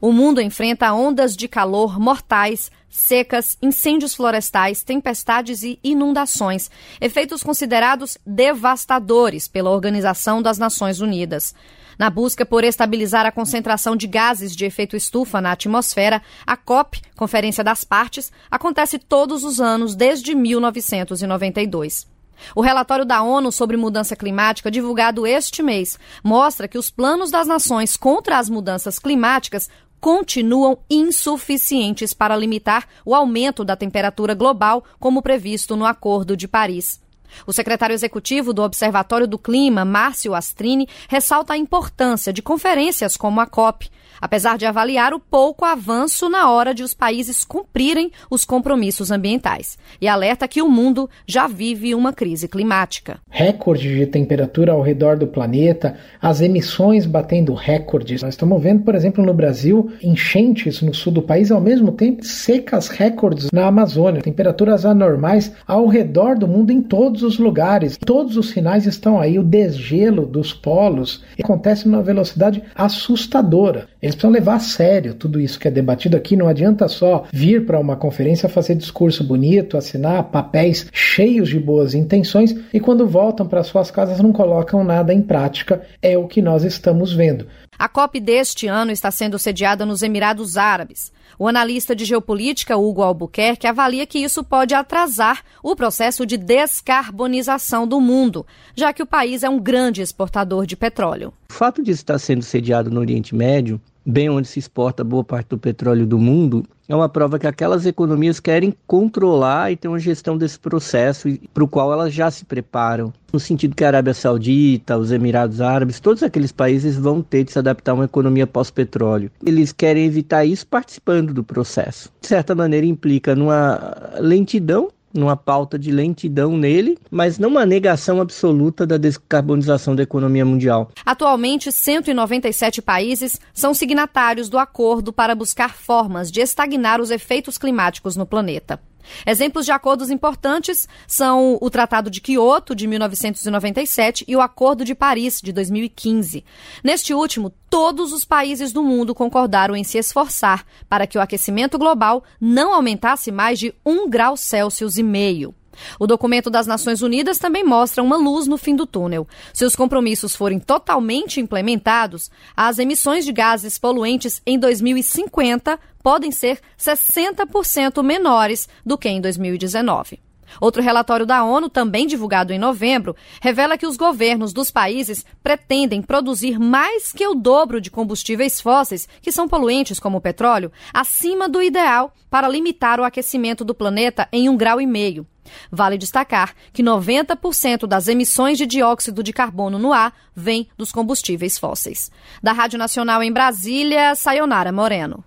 O 0.00 0.12
mundo 0.12 0.40
enfrenta 0.40 0.92
ondas 0.92 1.36
de 1.36 1.46
calor 1.46 2.00
mortais 2.00 2.70
secas, 2.90 3.56
incêndios 3.62 4.14
florestais, 4.14 4.82
tempestades 4.82 5.62
e 5.62 5.78
inundações, 5.82 6.70
efeitos 7.00 7.42
considerados 7.42 8.18
devastadores 8.26 9.46
pela 9.46 9.70
Organização 9.70 10.42
das 10.42 10.58
Nações 10.58 11.00
Unidas. 11.00 11.54
Na 11.96 12.10
busca 12.10 12.44
por 12.44 12.64
estabilizar 12.64 13.26
a 13.26 13.32
concentração 13.32 13.94
de 13.94 14.06
gases 14.06 14.56
de 14.56 14.64
efeito 14.64 14.96
estufa 14.96 15.40
na 15.40 15.52
atmosfera, 15.52 16.20
a 16.46 16.56
COP, 16.56 17.00
Conferência 17.14 17.62
das 17.62 17.84
Partes, 17.84 18.32
acontece 18.50 18.98
todos 18.98 19.44
os 19.44 19.60
anos 19.60 19.94
desde 19.94 20.34
1992. 20.34 22.08
O 22.54 22.60
relatório 22.60 23.04
da 23.04 23.22
ONU 23.22 23.52
sobre 23.52 23.76
mudança 23.76 24.16
climática, 24.16 24.70
divulgado 24.70 25.26
este 25.26 25.62
mês, 25.62 25.98
mostra 26.24 26.66
que 26.66 26.78
os 26.78 26.90
planos 26.90 27.30
das 27.30 27.46
nações 27.46 27.96
contra 27.96 28.38
as 28.38 28.48
mudanças 28.48 28.98
climáticas 28.98 29.68
continuam 30.00 30.78
insuficientes 30.88 32.14
para 32.14 32.36
limitar 32.36 32.88
o 33.04 33.14
aumento 33.14 33.64
da 33.64 33.76
temperatura 33.76 34.34
global, 34.34 34.84
como 34.98 35.22
previsto 35.22 35.76
no 35.76 35.84
Acordo 35.84 36.36
de 36.36 36.48
Paris. 36.48 37.00
O 37.46 37.52
secretário 37.52 37.94
executivo 37.94 38.52
do 38.52 38.62
Observatório 38.62 39.26
do 39.26 39.38
Clima, 39.38 39.84
Márcio 39.84 40.34
Astrini, 40.34 40.88
ressalta 41.08 41.52
a 41.52 41.58
importância 41.58 42.32
de 42.32 42.42
conferências 42.42 43.16
como 43.16 43.40
a 43.40 43.46
COP, 43.46 43.90
apesar 44.20 44.58
de 44.58 44.66
avaliar 44.66 45.12
o 45.14 45.20
pouco 45.20 45.64
avanço 45.64 46.28
na 46.28 46.50
hora 46.50 46.74
de 46.74 46.82
os 46.82 46.94
países 46.94 47.44
cumprirem 47.44 48.10
os 48.30 48.44
compromissos 48.44 49.10
ambientais. 49.10 49.78
E 50.00 50.08
alerta 50.08 50.48
que 50.48 50.62
o 50.62 50.68
mundo 50.68 51.08
já 51.26 51.46
vive 51.46 51.94
uma 51.94 52.12
crise 52.12 52.48
climática. 52.48 53.20
Recorde 53.30 53.94
de 53.94 54.06
temperatura 54.06 54.72
ao 54.72 54.82
redor 54.82 55.16
do 55.16 55.26
planeta, 55.26 55.96
as 56.20 56.40
emissões 56.40 57.06
batendo 57.06 57.54
recordes. 57.54 58.22
Nós 58.22 58.34
estamos 58.34 58.62
vendo, 58.62 58.82
por 58.82 58.94
exemplo, 58.94 59.24
no 59.24 59.34
Brasil, 59.34 59.90
enchentes 60.02 60.82
no 60.82 60.94
sul 60.94 61.12
do 61.12 61.22
país, 61.22 61.50
ao 61.50 61.60
mesmo 61.60 61.92
tempo 61.92 62.24
secas 62.24 62.88
recordes 62.88 63.50
na 63.52 63.66
Amazônia, 63.66 64.22
temperaturas 64.22 64.84
anormais 64.84 65.52
ao 65.66 65.86
redor 65.86 66.38
do 66.38 66.48
mundo 66.48 66.70
em 66.70 66.80
todos 66.82 67.22
os 67.22 67.38
lugares. 67.38 67.96
Todos 67.96 68.36
os 68.36 68.50
sinais 68.50 68.86
estão 68.86 69.18
aí, 69.18 69.38
o 69.38 69.44
desgelo 69.44 70.26
dos 70.26 70.52
polos 70.52 71.22
acontece 71.42 71.88
numa 71.88 72.02
velocidade 72.02 72.62
assustadora. 72.74 73.88
Eles 74.10 74.16
precisam 74.16 74.32
levar 74.32 74.54
a 74.54 74.58
sério 74.58 75.14
tudo 75.14 75.38
isso 75.38 75.58
que 75.58 75.68
é 75.68 75.70
debatido 75.70 76.16
aqui. 76.16 76.36
Não 76.36 76.48
adianta 76.48 76.88
só 76.88 77.26
vir 77.32 77.64
para 77.64 77.78
uma 77.78 77.94
conferência 77.94 78.48
fazer 78.48 78.74
discurso 78.74 79.22
bonito, 79.22 79.76
assinar 79.76 80.24
papéis 80.24 80.88
cheios 80.92 81.48
de 81.48 81.60
boas 81.60 81.94
intenções 81.94 82.52
e 82.74 82.80
quando 82.80 83.06
voltam 83.06 83.46
para 83.46 83.62
suas 83.62 83.88
casas 83.88 84.20
não 84.20 84.32
colocam 84.32 84.82
nada 84.82 85.14
em 85.14 85.22
prática. 85.22 85.82
É 86.02 86.18
o 86.18 86.26
que 86.26 86.42
nós 86.42 86.64
estamos 86.64 87.12
vendo. 87.12 87.46
A 87.78 87.88
COP 87.88 88.18
deste 88.18 88.66
ano 88.66 88.90
está 88.90 89.12
sendo 89.12 89.38
sediada 89.38 89.86
nos 89.86 90.02
Emirados 90.02 90.56
Árabes. 90.56 91.12
O 91.38 91.48
analista 91.48 91.94
de 91.96 92.04
geopolítica 92.04 92.76
Hugo 92.76 93.00
Albuquerque 93.00 93.66
avalia 93.66 94.06
que 94.06 94.18
isso 94.18 94.44
pode 94.44 94.74
atrasar 94.74 95.42
o 95.62 95.74
processo 95.74 96.26
de 96.26 96.36
descarbonização 96.36 97.86
do 97.86 97.98
mundo, 97.98 98.44
já 98.74 98.92
que 98.92 99.02
o 99.02 99.06
país 99.06 99.42
é 99.42 99.48
um 99.48 99.58
grande 99.58 100.02
exportador 100.02 100.66
de 100.66 100.76
petróleo. 100.76 101.32
O 101.48 101.52
fato 101.54 101.82
de 101.82 101.92
estar 101.92 102.18
sendo 102.18 102.42
sediado 102.42 102.90
no 102.90 103.00
Oriente 103.00 103.34
Médio 103.34 103.80
bem 104.10 104.28
onde 104.28 104.48
se 104.48 104.58
exporta 104.58 105.04
boa 105.04 105.24
parte 105.24 105.48
do 105.48 105.58
petróleo 105.58 106.06
do 106.06 106.18
mundo, 106.18 106.64
é 106.88 106.94
uma 106.94 107.08
prova 107.08 107.38
que 107.38 107.46
aquelas 107.46 107.86
economias 107.86 108.40
querem 108.40 108.74
controlar 108.84 109.70
e 109.70 109.76
ter 109.76 109.86
uma 109.86 110.00
gestão 110.00 110.36
desse 110.36 110.58
processo 110.58 111.28
para 111.54 111.62
o 111.62 111.68
qual 111.68 111.92
elas 111.92 112.12
já 112.12 112.28
se 112.32 112.44
preparam. 112.44 113.12
No 113.32 113.38
sentido 113.38 113.76
que 113.76 113.84
a 113.84 113.86
Arábia 113.86 114.12
Saudita, 114.12 114.98
os 114.98 115.12
Emirados 115.12 115.60
Árabes, 115.60 116.00
todos 116.00 116.24
aqueles 116.24 116.50
países 116.50 116.96
vão 116.96 117.22
ter 117.22 117.44
de 117.44 117.52
se 117.52 117.58
adaptar 117.60 117.92
a 117.92 117.94
uma 117.94 118.06
economia 118.06 118.44
pós-petróleo. 118.44 119.30
Eles 119.46 119.70
querem 119.70 120.04
evitar 120.04 120.44
isso 120.44 120.66
participando 120.66 121.32
do 121.32 121.44
processo. 121.44 122.10
De 122.20 122.26
certa 122.26 122.56
maneira, 122.56 122.84
implica 122.84 123.36
numa 123.36 124.10
lentidão 124.18 124.88
numa 125.12 125.36
pauta 125.36 125.78
de 125.78 125.90
lentidão 125.90 126.56
nele, 126.56 126.98
mas 127.10 127.38
não 127.38 127.50
uma 127.50 127.66
negação 127.66 128.20
absoluta 128.20 128.86
da 128.86 128.96
descarbonização 128.96 129.94
da 129.94 130.02
economia 130.02 130.44
mundial. 130.44 130.90
Atualmente, 131.04 131.72
197 131.72 132.80
países 132.80 133.40
são 133.52 133.74
signatários 133.74 134.48
do 134.48 134.58
acordo 134.58 135.12
para 135.12 135.34
buscar 135.34 135.74
formas 135.74 136.30
de 136.30 136.40
estagnar 136.40 137.00
os 137.00 137.10
efeitos 137.10 137.58
climáticos 137.58 138.16
no 138.16 138.26
planeta. 138.26 138.80
Exemplos 139.26 139.64
de 139.64 139.72
acordos 139.72 140.10
importantes 140.10 140.88
são 141.06 141.58
o 141.60 141.70
Tratado 141.70 142.10
de 142.10 142.20
Quioto, 142.20 142.74
de 142.74 142.86
1997, 142.86 144.24
e 144.26 144.36
o 144.36 144.40
Acordo 144.40 144.84
de 144.84 144.94
Paris, 144.94 145.40
de 145.42 145.52
2015. 145.52 146.44
Neste 146.82 147.14
último, 147.14 147.50
todos 147.68 148.12
os 148.12 148.24
países 148.24 148.72
do 148.72 148.82
mundo 148.82 149.14
concordaram 149.14 149.76
em 149.76 149.84
se 149.84 149.98
esforçar 149.98 150.64
para 150.88 151.06
que 151.06 151.18
o 151.18 151.20
aquecimento 151.20 151.78
global 151.78 152.24
não 152.40 152.74
aumentasse 152.74 153.30
mais 153.30 153.58
de 153.58 153.74
um 153.84 154.08
grau 154.08 154.36
Celsius 154.36 154.96
e 154.98 155.02
meio. 155.02 155.54
O 155.98 156.06
documento 156.06 156.50
das 156.50 156.66
Nações 156.66 157.02
Unidas 157.02 157.38
também 157.38 157.64
mostra 157.64 158.02
uma 158.02 158.16
luz 158.16 158.46
no 158.46 158.56
fim 158.56 158.74
do 158.74 158.86
túnel. 158.86 159.26
Se 159.52 159.64
os 159.64 159.76
compromissos 159.76 160.34
forem 160.34 160.58
totalmente 160.58 161.40
implementados, 161.40 162.30
as 162.56 162.78
emissões 162.78 163.24
de 163.24 163.32
gases 163.32 163.78
poluentes 163.78 164.42
em 164.46 164.58
2050 164.58 165.78
podem 166.02 166.30
ser 166.30 166.60
60% 166.78 168.02
menores 168.02 168.68
do 168.84 168.96
que 168.96 169.08
em 169.08 169.20
2019. 169.20 170.20
Outro 170.58 170.82
relatório 170.82 171.26
da 171.26 171.44
ONU, 171.44 171.68
também 171.68 172.06
divulgado 172.06 172.52
em 172.52 172.58
novembro, 172.58 173.14
revela 173.40 173.76
que 173.76 173.86
os 173.86 173.96
governos 173.96 174.52
dos 174.52 174.70
países 174.70 175.24
pretendem 175.42 176.02
produzir 176.02 176.58
mais 176.58 177.12
que 177.12 177.26
o 177.26 177.34
dobro 177.34 177.80
de 177.80 177.90
combustíveis 177.90 178.60
fósseis, 178.60 179.08
que 179.20 179.30
são 179.30 179.46
poluentes 179.46 180.00
como 180.00 180.18
o 180.18 180.20
petróleo, 180.20 180.72
acima 180.92 181.48
do 181.48 181.62
ideal 181.62 182.12
para 182.28 182.48
limitar 182.48 182.98
o 182.98 183.04
aquecimento 183.04 183.64
do 183.64 183.74
planeta 183.74 184.28
em 184.32 184.48
um 184.48 184.56
grau 184.56 184.80
e 184.80 184.86
meio. 184.86 185.26
Vale 185.70 185.98
destacar 185.98 186.54
que 186.72 186.82
90% 186.82 187.86
das 187.86 188.08
emissões 188.08 188.58
de 188.58 188.66
dióxido 188.66 189.22
de 189.22 189.32
carbono 189.32 189.78
no 189.78 189.92
ar 189.92 190.12
vem 190.34 190.68
dos 190.76 190.92
combustíveis 190.92 191.58
fósseis. 191.58 192.10
Da 192.42 192.52
Rádio 192.52 192.78
Nacional 192.78 193.22
em 193.22 193.32
Brasília, 193.32 194.14
Sayonara 194.14 194.72
Moreno. 194.72 195.24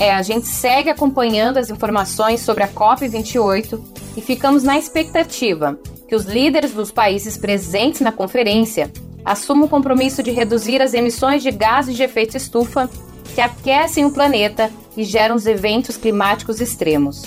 É, 0.00 0.12
a 0.12 0.22
gente 0.22 0.46
segue 0.46 0.90
acompanhando 0.90 1.58
as 1.58 1.70
informações 1.70 2.40
sobre 2.40 2.64
a 2.64 2.68
COP28 2.68 3.80
e 4.16 4.20
ficamos 4.20 4.62
na 4.62 4.78
expectativa 4.78 5.78
que 6.08 6.14
os 6.14 6.24
líderes 6.24 6.72
dos 6.72 6.90
países 6.90 7.36
presentes 7.36 8.00
na 8.00 8.12
conferência 8.12 8.92
assumam 9.24 9.64
o 9.64 9.68
compromisso 9.68 10.22
de 10.22 10.30
reduzir 10.30 10.82
as 10.82 10.94
emissões 10.94 11.42
de 11.42 11.50
gases 11.50 11.96
de 11.96 12.02
efeito 12.02 12.36
estufa 12.36 12.90
que 13.34 13.40
aquecem 13.40 14.04
o 14.04 14.10
planeta 14.10 14.70
e 14.96 15.04
geram 15.04 15.34
os 15.34 15.46
eventos 15.46 15.96
climáticos 15.96 16.60
extremos. 16.60 17.24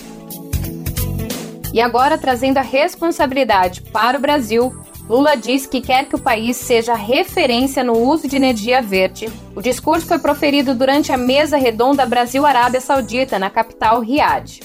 E 1.78 1.82
agora, 1.82 2.18
trazendo 2.18 2.58
a 2.58 2.63
responsabilidade 2.63 3.84
para 3.84 4.18
o 4.18 4.20
Brasil, 4.20 4.76
Lula 5.08 5.38
diz 5.38 5.68
que 5.68 5.80
quer 5.80 6.06
que 6.06 6.16
o 6.16 6.20
país 6.20 6.58
seja 6.58 6.96
referência 6.96 7.84
no 7.84 7.94
uso 7.94 8.28
de 8.28 8.36
energia 8.36 8.82
verde. 8.82 9.30
O 9.56 9.62
discurso 9.62 10.08
foi 10.08 10.18
proferido 10.18 10.74
durante 10.74 11.12
a 11.12 11.18
mesa 11.18 11.56
redonda 11.56 12.04
Brasil-Arábia 12.04 12.82
Saudita, 12.82 13.38
na 13.38 13.52
capital 13.52 14.02
Riad. 14.02 14.60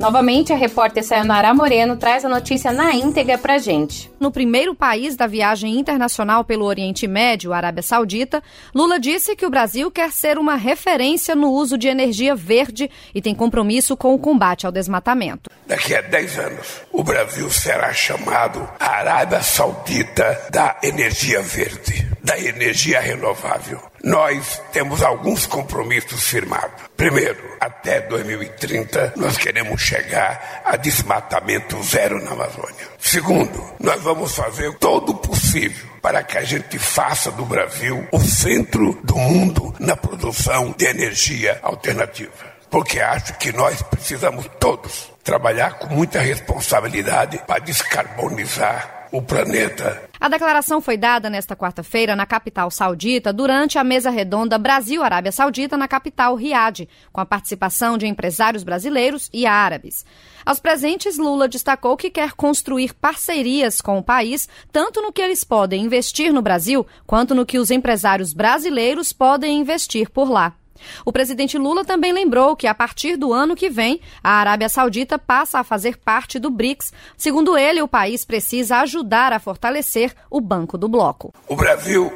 Novamente, 0.00 0.50
a 0.50 0.56
repórter 0.56 1.04
Sayonara 1.04 1.52
Moreno 1.52 1.94
traz 1.94 2.24
a 2.24 2.28
notícia 2.28 2.72
na 2.72 2.94
íntegra 2.94 3.36
pra 3.36 3.58
gente. 3.58 4.10
No 4.18 4.32
primeiro 4.32 4.74
país 4.74 5.14
da 5.14 5.26
viagem 5.26 5.78
internacional 5.78 6.42
pelo 6.42 6.64
Oriente 6.64 7.06
Médio, 7.06 7.52
Arábia 7.52 7.82
Saudita, 7.82 8.42
Lula 8.74 8.98
disse 8.98 9.36
que 9.36 9.44
o 9.44 9.50
Brasil 9.50 9.90
quer 9.90 10.10
ser 10.10 10.38
uma 10.38 10.56
referência 10.56 11.36
no 11.36 11.50
uso 11.52 11.76
de 11.76 11.86
energia 11.86 12.34
verde 12.34 12.90
e 13.14 13.20
tem 13.20 13.34
compromisso 13.34 13.94
com 13.94 14.14
o 14.14 14.18
combate 14.18 14.64
ao 14.64 14.72
desmatamento. 14.72 15.50
Daqui 15.66 15.94
a 15.94 16.00
10 16.00 16.38
anos, 16.38 16.80
o 16.90 17.04
Brasil 17.04 17.50
será 17.50 17.92
chamado 17.92 18.66
Arábia 18.80 19.42
Saudita 19.42 20.48
da 20.50 20.78
energia 20.82 21.42
verde, 21.42 22.09
da 22.30 22.38
energia 22.38 23.00
renovável 23.00 23.80
nós 24.04 24.62
temos 24.72 25.02
alguns 25.02 25.46
compromissos 25.46 26.22
firmados. 26.28 26.80
Primeiro, 26.96 27.56
até 27.60 28.00
2030, 28.00 29.14
nós 29.16 29.36
queremos 29.36 29.82
chegar 29.82 30.62
a 30.64 30.76
desmatamento 30.76 31.82
zero 31.82 32.22
na 32.24 32.30
Amazônia. 32.30 32.88
Segundo, 32.98 33.62
nós 33.80 34.00
vamos 34.00 34.34
fazer 34.34 34.72
todo 34.78 35.10
o 35.10 35.16
possível 35.16 35.86
para 36.00 36.22
que 36.22 36.38
a 36.38 36.44
gente 36.44 36.78
faça 36.78 37.30
do 37.32 37.44
Brasil 37.44 38.06
o 38.12 38.20
centro 38.20 38.98
do 39.02 39.16
mundo 39.16 39.74
na 39.78 39.96
produção 39.96 40.72
de 40.78 40.86
energia 40.86 41.58
alternativa. 41.62 42.50
Porque 42.70 43.00
acho 43.00 43.34
que 43.34 43.52
nós 43.52 43.82
precisamos 43.82 44.48
todos 44.60 45.12
trabalhar 45.24 45.78
com 45.78 45.92
muita 45.92 46.20
responsabilidade 46.20 47.42
para 47.46 47.58
descarbonizar 47.58 49.08
o 49.12 49.20
planeta. 49.20 50.09
A 50.20 50.28
declaração 50.28 50.82
foi 50.82 50.98
dada 50.98 51.30
nesta 51.30 51.56
quarta-feira 51.56 52.14
na 52.14 52.26
capital 52.26 52.70
saudita 52.70 53.32
durante 53.32 53.78
a 53.78 53.84
mesa 53.84 54.10
redonda 54.10 54.58
Brasil-Arábia 54.58 55.32
Saudita 55.32 55.78
na 55.78 55.88
capital 55.88 56.34
Riad, 56.34 56.86
com 57.10 57.22
a 57.22 57.26
participação 57.26 57.96
de 57.96 58.06
empresários 58.06 58.62
brasileiros 58.62 59.30
e 59.32 59.46
árabes. 59.46 60.04
Aos 60.44 60.60
presentes, 60.60 61.16
Lula 61.16 61.48
destacou 61.48 61.96
que 61.96 62.10
quer 62.10 62.32
construir 62.32 62.92
parcerias 62.92 63.80
com 63.80 63.96
o 63.96 64.02
país, 64.02 64.46
tanto 64.70 65.00
no 65.00 65.10
que 65.10 65.22
eles 65.22 65.42
podem 65.42 65.84
investir 65.84 66.34
no 66.34 66.42
Brasil, 66.42 66.86
quanto 67.06 67.34
no 67.34 67.46
que 67.46 67.58
os 67.58 67.70
empresários 67.70 68.34
brasileiros 68.34 69.14
podem 69.14 69.58
investir 69.58 70.10
por 70.10 70.28
lá. 70.28 70.59
O 71.04 71.12
presidente 71.12 71.58
Lula 71.58 71.84
também 71.84 72.12
lembrou 72.12 72.56
que, 72.56 72.66
a 72.66 72.74
partir 72.74 73.16
do 73.16 73.32
ano 73.32 73.56
que 73.56 73.68
vem, 73.70 74.00
a 74.22 74.32
Arábia 74.32 74.68
Saudita 74.68 75.18
passa 75.18 75.58
a 75.58 75.64
fazer 75.64 75.96
parte 75.98 76.38
do 76.38 76.50
BRICS. 76.50 76.92
Segundo 77.16 77.56
ele, 77.56 77.82
o 77.82 77.88
país 77.88 78.24
precisa 78.24 78.78
ajudar 78.78 79.32
a 79.32 79.38
fortalecer 79.38 80.14
o 80.30 80.40
Banco 80.40 80.76
do 80.76 80.88
Bloco. 80.88 81.32
O 81.48 81.56
Brasil 81.56 82.12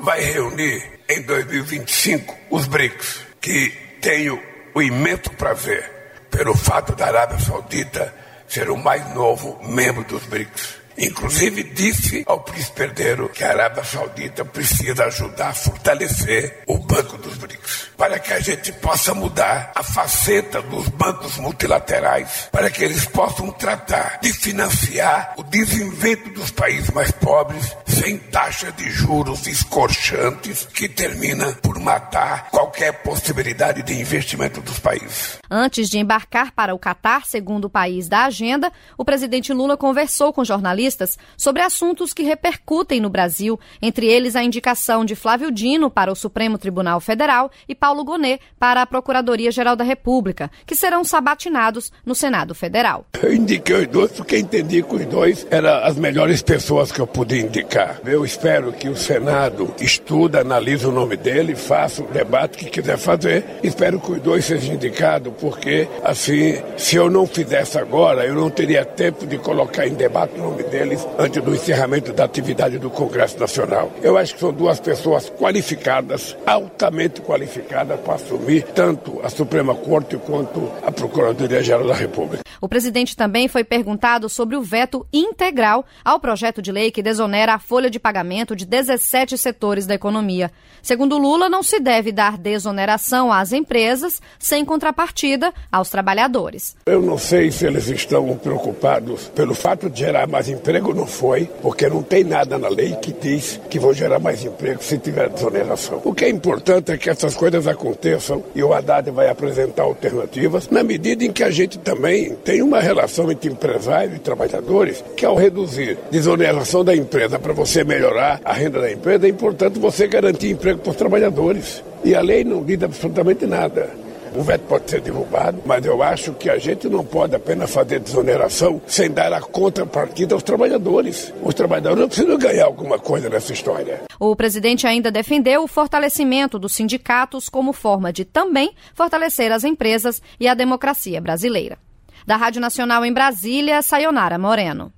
vai 0.00 0.20
reunir 0.20 1.00
em 1.08 1.22
2025 1.22 2.34
os 2.50 2.66
BRICS, 2.66 3.26
que 3.40 3.70
tenho 4.00 4.40
o 4.74 4.82
imenso 4.82 5.30
prazer, 5.30 5.90
pelo 6.30 6.54
fato 6.54 6.94
da 6.94 7.06
Arábia 7.06 7.38
Saudita 7.38 8.14
ser 8.46 8.70
o 8.70 8.76
mais 8.76 9.14
novo 9.14 9.58
membro 9.62 10.04
dos 10.04 10.24
BRICS. 10.24 10.77
Inclusive 10.98 11.62
disse 11.62 12.24
ao 12.26 12.40
príncipe 12.40 12.82
herdeiro 12.82 13.28
que 13.28 13.44
a 13.44 13.50
Arábia 13.50 13.84
Saudita 13.84 14.44
precisa 14.44 15.04
ajudar 15.04 15.50
a 15.50 15.54
fortalecer 15.54 16.64
o 16.66 16.76
Banco 16.78 17.16
dos 17.18 17.36
BRICS, 17.36 17.90
para 17.96 18.18
que 18.18 18.32
a 18.32 18.40
gente 18.40 18.72
possa 18.72 19.14
mudar 19.14 19.70
a 19.76 19.82
faceta 19.84 20.60
dos 20.60 20.88
bancos 20.88 21.36
multilaterais, 21.36 22.48
para 22.50 22.68
que 22.68 22.82
eles 22.82 23.04
possam 23.06 23.52
tratar 23.52 24.18
de 24.20 24.32
financiar 24.32 25.34
o 25.36 25.44
desenvolvimento 25.44 26.30
dos 26.30 26.50
países 26.50 26.90
mais 26.90 27.12
pobres 27.12 27.76
sem 27.86 28.18
taxa 28.18 28.72
de 28.72 28.90
juros 28.90 29.46
escorchantes 29.46 30.66
que 30.66 30.88
termina 30.88 31.52
por 31.62 31.78
matar 31.78 32.50
qualquer 32.50 33.02
possibilidade 33.02 33.82
de 33.82 33.94
investimento 34.00 34.60
dos 34.60 34.80
países. 34.80 35.38
Antes 35.48 35.88
de 35.88 35.98
embarcar 35.98 36.52
para 36.52 36.74
o 36.74 36.78
Catar, 36.78 37.24
segundo 37.24 37.66
o 37.66 37.70
país 37.70 38.08
da 38.08 38.24
agenda, 38.24 38.72
o 38.96 39.04
presidente 39.04 39.52
Lula 39.52 39.76
conversou 39.76 40.32
com 40.32 40.44
jornalistas 40.44 40.87
sobre 41.36 41.62
assuntos 41.62 42.12
que 42.12 42.22
repercutem 42.22 43.00
no 43.00 43.10
Brasil, 43.10 43.58
entre 43.82 44.06
eles 44.06 44.36
a 44.36 44.42
indicação 44.42 45.04
de 45.04 45.14
Flávio 45.14 45.50
Dino 45.50 45.90
para 45.90 46.12
o 46.12 46.16
Supremo 46.16 46.58
Tribunal 46.58 47.00
Federal 47.00 47.50
e 47.68 47.74
Paulo 47.74 48.04
Gonet 48.04 48.40
para 48.58 48.82
a 48.82 48.86
Procuradoria-Geral 48.86 49.76
da 49.76 49.84
República, 49.84 50.50
que 50.66 50.74
serão 50.74 51.04
sabatinados 51.04 51.92
no 52.04 52.14
Senado 52.14 52.54
Federal. 52.54 53.06
Eu 53.22 53.34
indiquei 53.34 53.76
os 53.76 53.86
dois 53.86 54.12
porque 54.12 54.38
entendi 54.38 54.82
que 54.82 54.94
os 54.94 55.06
dois 55.06 55.46
eram 55.50 55.84
as 55.84 55.96
melhores 55.96 56.42
pessoas 56.42 56.92
que 56.92 57.00
eu 57.00 57.06
podia 57.06 57.40
indicar. 57.40 58.00
Eu 58.04 58.24
espero 58.24 58.72
que 58.72 58.88
o 58.88 58.96
Senado 58.96 59.74
estude, 59.80 60.38
analise 60.38 60.86
o 60.86 60.92
nome 60.92 61.16
dele, 61.16 61.54
faça 61.54 62.02
o 62.02 62.06
debate 62.06 62.58
que 62.58 62.70
quiser 62.70 62.98
fazer. 62.98 63.44
Espero 63.62 64.00
que 64.00 64.12
os 64.12 64.20
dois 64.20 64.44
sejam 64.44 64.74
indicados, 64.74 65.32
porque 65.40 65.88
assim, 66.02 66.62
se 66.76 66.96
eu 66.96 67.10
não 67.10 67.26
fizesse 67.26 67.78
agora, 67.78 68.24
eu 68.24 68.34
não 68.34 68.50
teria 68.50 68.84
tempo 68.84 69.26
de 69.26 69.38
colocar 69.38 69.86
em 69.86 69.94
debate 69.94 70.34
o 70.36 70.42
nome 70.42 70.62
dele 70.64 70.77
deles 70.78 71.06
antes 71.18 71.42
do 71.42 71.54
encerramento 71.54 72.12
da 72.12 72.24
atividade 72.24 72.78
do 72.78 72.88
Congresso 72.88 73.38
Nacional. 73.38 73.90
Eu 74.00 74.16
acho 74.16 74.34
que 74.34 74.40
são 74.40 74.52
duas 74.52 74.78
pessoas 74.78 75.28
qualificadas, 75.28 76.36
altamente 76.46 77.20
qualificadas 77.20 77.98
para 78.00 78.14
assumir 78.14 78.62
tanto 78.74 79.20
a 79.24 79.28
Suprema 79.28 79.74
Corte 79.74 80.16
quanto 80.16 80.70
a 80.86 80.92
Procuradoria-Geral 80.92 81.86
da 81.86 81.94
República. 81.94 82.42
O 82.60 82.68
presidente 82.68 83.16
também 83.16 83.46
foi 83.46 83.62
perguntado 83.62 84.28
sobre 84.28 84.56
o 84.56 84.62
veto 84.62 85.06
integral 85.12 85.84
ao 86.04 86.18
projeto 86.18 86.60
de 86.60 86.72
lei 86.72 86.90
que 86.90 87.02
desonera 87.02 87.54
a 87.54 87.58
folha 87.58 87.88
de 87.88 88.00
pagamento 88.00 88.56
de 88.56 88.66
17 88.66 89.38
setores 89.38 89.86
da 89.86 89.94
economia. 89.94 90.50
Segundo 90.82 91.18
Lula, 91.18 91.48
não 91.48 91.62
se 91.62 91.78
deve 91.80 92.12
dar 92.12 92.36
desoneração 92.36 93.32
às 93.32 93.52
empresas 93.52 94.20
sem 94.38 94.64
contrapartida 94.64 95.52
aos 95.70 95.88
trabalhadores. 95.88 96.76
Eu 96.86 97.00
não 97.00 97.18
sei 97.18 97.50
se 97.50 97.66
eles 97.66 97.88
estão 97.88 98.36
preocupados 98.36 99.28
pelo 99.28 99.54
fato 99.54 99.88
de 99.88 100.00
gerar 100.00 100.26
mais 100.26 100.48
emprego, 100.68 100.92
não 100.92 101.06
foi, 101.06 101.48
porque 101.62 101.88
não 101.88 102.02
tem 102.02 102.22
nada 102.22 102.58
na 102.58 102.68
lei 102.68 102.94
que 103.00 103.10
diz 103.10 103.58
que 103.70 103.78
vão 103.78 103.94
gerar 103.94 104.18
mais 104.18 104.44
emprego 104.44 104.82
se 104.82 104.98
tiver 104.98 105.30
desoneração. 105.30 106.02
O 106.04 106.12
que 106.12 106.26
é 106.26 106.28
importante 106.28 106.92
é 106.92 106.98
que 106.98 107.08
essas 107.08 107.34
coisas 107.34 107.66
aconteçam 107.66 108.44
e 108.54 108.62
o 108.62 108.74
Haddad 108.74 109.10
vai 109.10 109.30
apresentar 109.30 109.84
alternativas 109.84 110.68
na 110.68 110.82
medida 110.82 111.24
em 111.24 111.32
que 111.32 111.42
a 111.42 111.50
gente 111.50 111.78
também 111.78 112.34
tem 112.44 112.60
uma 112.60 112.80
relação 112.80 113.30
entre 113.32 113.50
empresário 113.50 114.14
e 114.14 114.18
trabalhadores 114.18 115.02
que 115.16 115.24
ao 115.24 115.36
reduzir 115.36 115.96
desoneração 116.10 116.84
da 116.84 116.94
empresa 116.94 117.38
para 117.38 117.54
você 117.54 117.82
melhorar 117.82 118.38
a 118.44 118.52
renda 118.52 118.80
da 118.80 118.92
empresa 118.92 119.26
é 119.26 119.30
importante 119.30 119.78
você 119.78 120.06
garantir 120.06 120.50
emprego 120.50 120.80
para 120.80 120.90
os 120.90 120.96
trabalhadores. 120.96 121.82
E 122.04 122.14
a 122.14 122.20
lei 122.20 122.44
não 122.44 122.62
diz 122.62 122.82
absolutamente 122.82 123.46
nada. 123.46 124.07
O 124.38 124.42
veto 124.44 124.66
pode 124.68 124.88
ser 124.88 125.00
derrubado, 125.00 125.60
mas 125.66 125.84
eu 125.84 126.00
acho 126.00 126.32
que 126.32 126.48
a 126.48 126.56
gente 126.56 126.88
não 126.88 127.04
pode 127.04 127.34
apenas 127.34 127.72
fazer 127.72 127.98
desoneração 127.98 128.80
sem 128.86 129.10
dar 129.10 129.32
a 129.32 129.40
contrapartida 129.40 130.32
aos 130.32 130.44
trabalhadores. 130.44 131.34
Os 131.42 131.52
trabalhadores 131.54 131.98
não 131.98 132.06
precisam 132.06 132.38
ganhar 132.38 132.66
alguma 132.66 133.00
coisa 133.00 133.28
nessa 133.28 133.52
história. 133.52 134.02
O 134.16 134.36
presidente 134.36 134.86
ainda 134.86 135.10
defendeu 135.10 135.64
o 135.64 135.66
fortalecimento 135.66 136.56
dos 136.56 136.72
sindicatos 136.72 137.48
como 137.48 137.72
forma 137.72 138.12
de 138.12 138.24
também 138.24 138.70
fortalecer 138.94 139.50
as 139.50 139.64
empresas 139.64 140.22
e 140.38 140.46
a 140.46 140.54
democracia 140.54 141.20
brasileira. 141.20 141.76
Da 142.24 142.36
Rádio 142.36 142.60
Nacional 142.60 143.04
em 143.04 143.12
Brasília, 143.12 143.82
Sayonara 143.82 144.38
Moreno. 144.38 144.92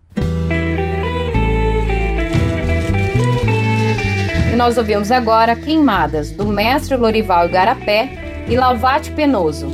E 4.53 4.57
nós 4.57 4.77
ouvimos 4.77 5.11
agora 5.11 5.57
Queimadas, 5.57 6.31
do 6.31 6.45
mestre 6.45 6.95
Lorival 6.95 7.47
Igarapé 7.47 8.30
e 8.51 8.57
Lavate 8.57 9.13
Penoso. 9.13 9.69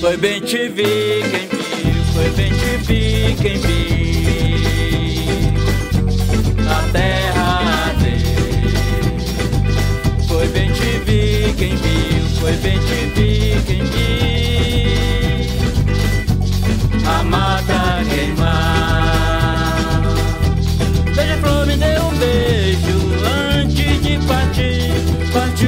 Foi 0.00 0.16
bem 0.16 0.40
te 0.40 0.68
vi 0.68 1.22
quem 1.30 1.46
viu, 1.46 2.04
foi 2.12 2.28
bem 2.30 2.52
te 2.52 2.76
vi 2.78 3.36
quem 3.40 3.58
viu 3.58 4.60
na 6.64 6.82
terra 6.90 7.92
dele. 8.00 8.72
Foi 10.26 10.48
bem 10.48 10.72
te 10.72 10.98
vi 11.04 11.54
quem 11.56 11.76
viu, 11.76 12.24
foi 12.40 12.52
bem 12.56 12.78
te 12.80 13.06
vi 13.14 13.62
quem 13.66 13.84
viu 13.84 14.00
a 17.08 17.22
mata 17.22 18.02
queimar. 18.12 18.59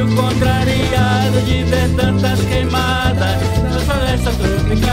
Partiu 0.02 0.16
contrariado 0.16 1.40
de 1.42 1.62
ver 1.64 1.88
tantas 1.96 2.40
queimadas 2.40 3.40
na 3.62 3.78
floresta 3.80 4.32
tropical. 4.32 4.92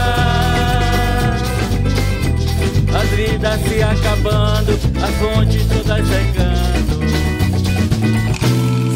As 2.94 3.08
vidas 3.10 3.60
se 3.62 3.82
acabando, 3.82 4.72
as 5.02 5.14
fontes 5.16 5.66
todas 5.66 6.06
secando, 6.06 7.00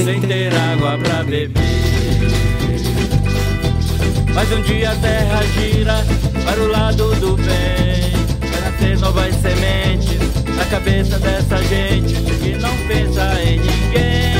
sem 0.04 0.20
ter 0.20 0.54
água 0.54 0.98
pra 0.98 1.24
beber. 1.24 1.64
Mas 4.34 4.52
um 4.52 4.62
dia 4.62 4.90
a 4.90 4.96
terra 4.96 5.42
gira 5.54 6.04
para 6.44 6.60
o 6.60 6.66
lado 6.66 7.14
do 7.16 7.36
bem, 7.36 8.12
vai 8.50 8.60
nascer 8.60 8.98
novas 8.98 9.34
sementes 9.36 10.18
na 10.56 10.64
cabeça 10.66 11.18
dessa 11.18 11.62
gente 11.62 12.14
que 12.14 12.58
não 12.58 12.76
pensa 12.88 13.40
em 13.42 13.60
ninguém. 13.60 14.33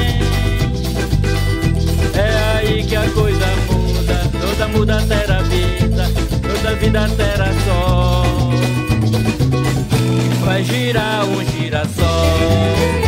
É 2.16 2.59
aí 2.59 2.85
que 2.85 2.96
a 2.96 3.09
coisa 3.11 3.46
muda, 3.70 4.31
toda 4.40 4.68
muda 4.68 5.03
terá 5.03 5.42
vida, 5.42 6.11
toda 6.42 6.74
vida 6.77 7.09
terá 7.16 7.53
sol. 7.64 8.50
Vai 10.44 10.62
girar 10.64 11.24
um 11.24 11.44
girassol. 11.44 13.04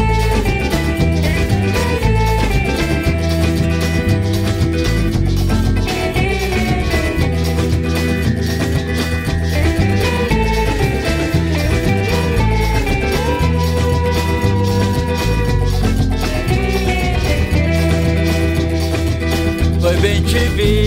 Bem 20.06 20.22
te 20.22 20.48
vi 20.54 20.85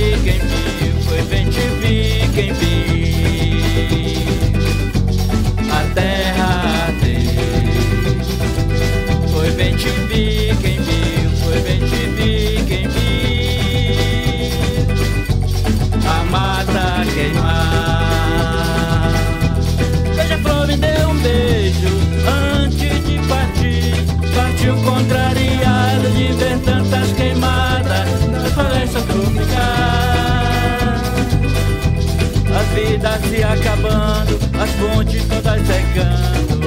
acabando, 33.51 34.39
as 34.61 34.69
fontes 34.71 35.23
todas 35.25 35.61
secando, 35.65 36.59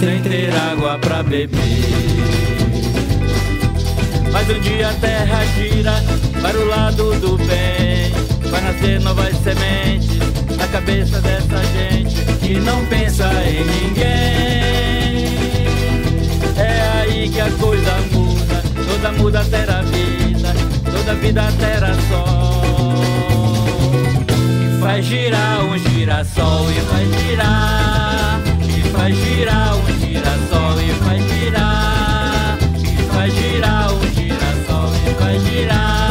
sem 0.00 0.22
ter 0.22 0.54
água 0.54 0.98
pra 0.98 1.22
beber. 1.22 1.60
Mas 4.32 4.48
um 4.50 4.60
dia 4.60 4.88
a 4.88 4.94
terra 4.94 5.44
gira 5.56 5.94
para 6.40 6.58
o 6.58 6.66
lado 6.68 7.20
do 7.20 7.36
bem, 7.38 8.10
vai 8.50 8.60
nascer 8.62 9.00
novas 9.00 9.36
sementes 9.38 10.18
na 10.56 10.66
cabeça 10.68 11.20
dessa 11.20 11.62
gente 11.72 12.16
que 12.40 12.54
não 12.60 12.84
pensa 12.86 13.30
em 13.44 13.64
ninguém. 13.64 14.06
É 16.56 17.00
aí 17.00 17.28
que 17.28 17.40
a 17.40 17.50
coisa 17.50 17.92
muda, 18.12 18.62
toda 18.86 19.12
muda 19.12 19.44
terá 19.44 19.82
vida, 19.82 20.54
toda 20.90 21.14
vida 21.14 21.52
terá 21.58 21.94
sol. 22.08 22.55
Faz 24.86 25.04
girar 25.04 25.64
um 25.64 25.76
girassol 25.76 26.70
e 26.70 26.80
vai 26.82 27.04
girar, 27.06 28.40
e 28.62 28.88
faz 28.90 29.16
girar 29.16 29.74
um 29.74 29.98
girassol 29.98 30.80
e 30.80 30.92
vai 30.92 31.20
girar, 31.22 32.56
e 32.84 33.02
faz 33.12 33.34
girar 33.34 33.92
um 33.92 34.14
girassol 34.14 34.92
e 34.94 35.10
vai 35.20 35.40
girar. 35.40 36.05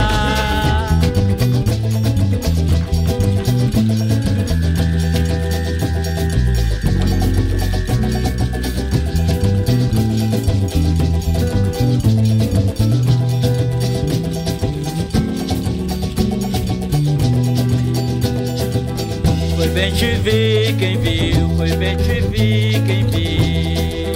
Te 19.96 20.16
vi 20.18 20.76
quem 20.78 20.98
viu, 20.98 21.50
foi 21.56 21.72
bem 21.78 21.96
te 21.96 22.20
vi 22.20 22.82
quem 22.86 23.06
viu 23.06 24.12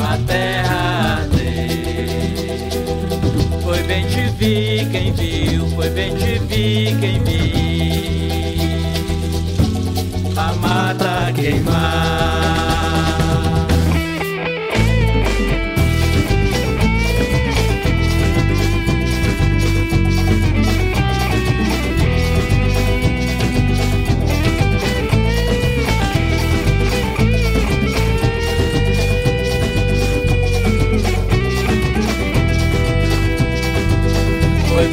a 0.00 0.16
terra 0.28 1.26
dele. 1.34 2.70
Foi 3.64 3.82
bem 3.82 4.06
te 4.06 4.28
vi 4.38 4.86
quem 4.92 5.12
viu, 5.12 5.66
foi 5.74 5.90
bem 5.90 6.14
te 6.14 6.38
vi 6.38 6.96
quem 7.00 7.18
viu 7.24 7.53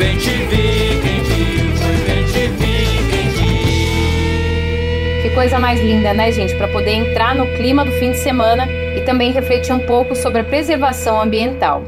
bem 0.02 0.18
te 0.18 0.32
vi, 0.32 0.96
entendi. 0.96 1.44
viu, 1.78 2.06
bem 2.08 2.24
te 2.26 2.48
vi, 2.58 2.74
entendi. 2.98 3.62
Que 5.22 5.30
coisa 5.36 5.60
mais 5.60 5.80
linda, 5.80 6.12
né, 6.12 6.32
gente? 6.32 6.56
Para 6.56 6.68
poder 6.68 6.94
entrar 6.94 7.36
no 7.36 7.46
clima 7.56 7.86
do 7.86 7.92
fim 7.92 8.12
de 8.12 8.18
semana 8.18 8.68
e 8.98 9.02
também 9.02 9.32
refletir 9.32 9.74
um 9.74 9.80
pouco 9.80 10.16
sobre 10.16 10.42
a 10.42 10.44
preservação 10.44 11.22
ambiental. 11.22 11.84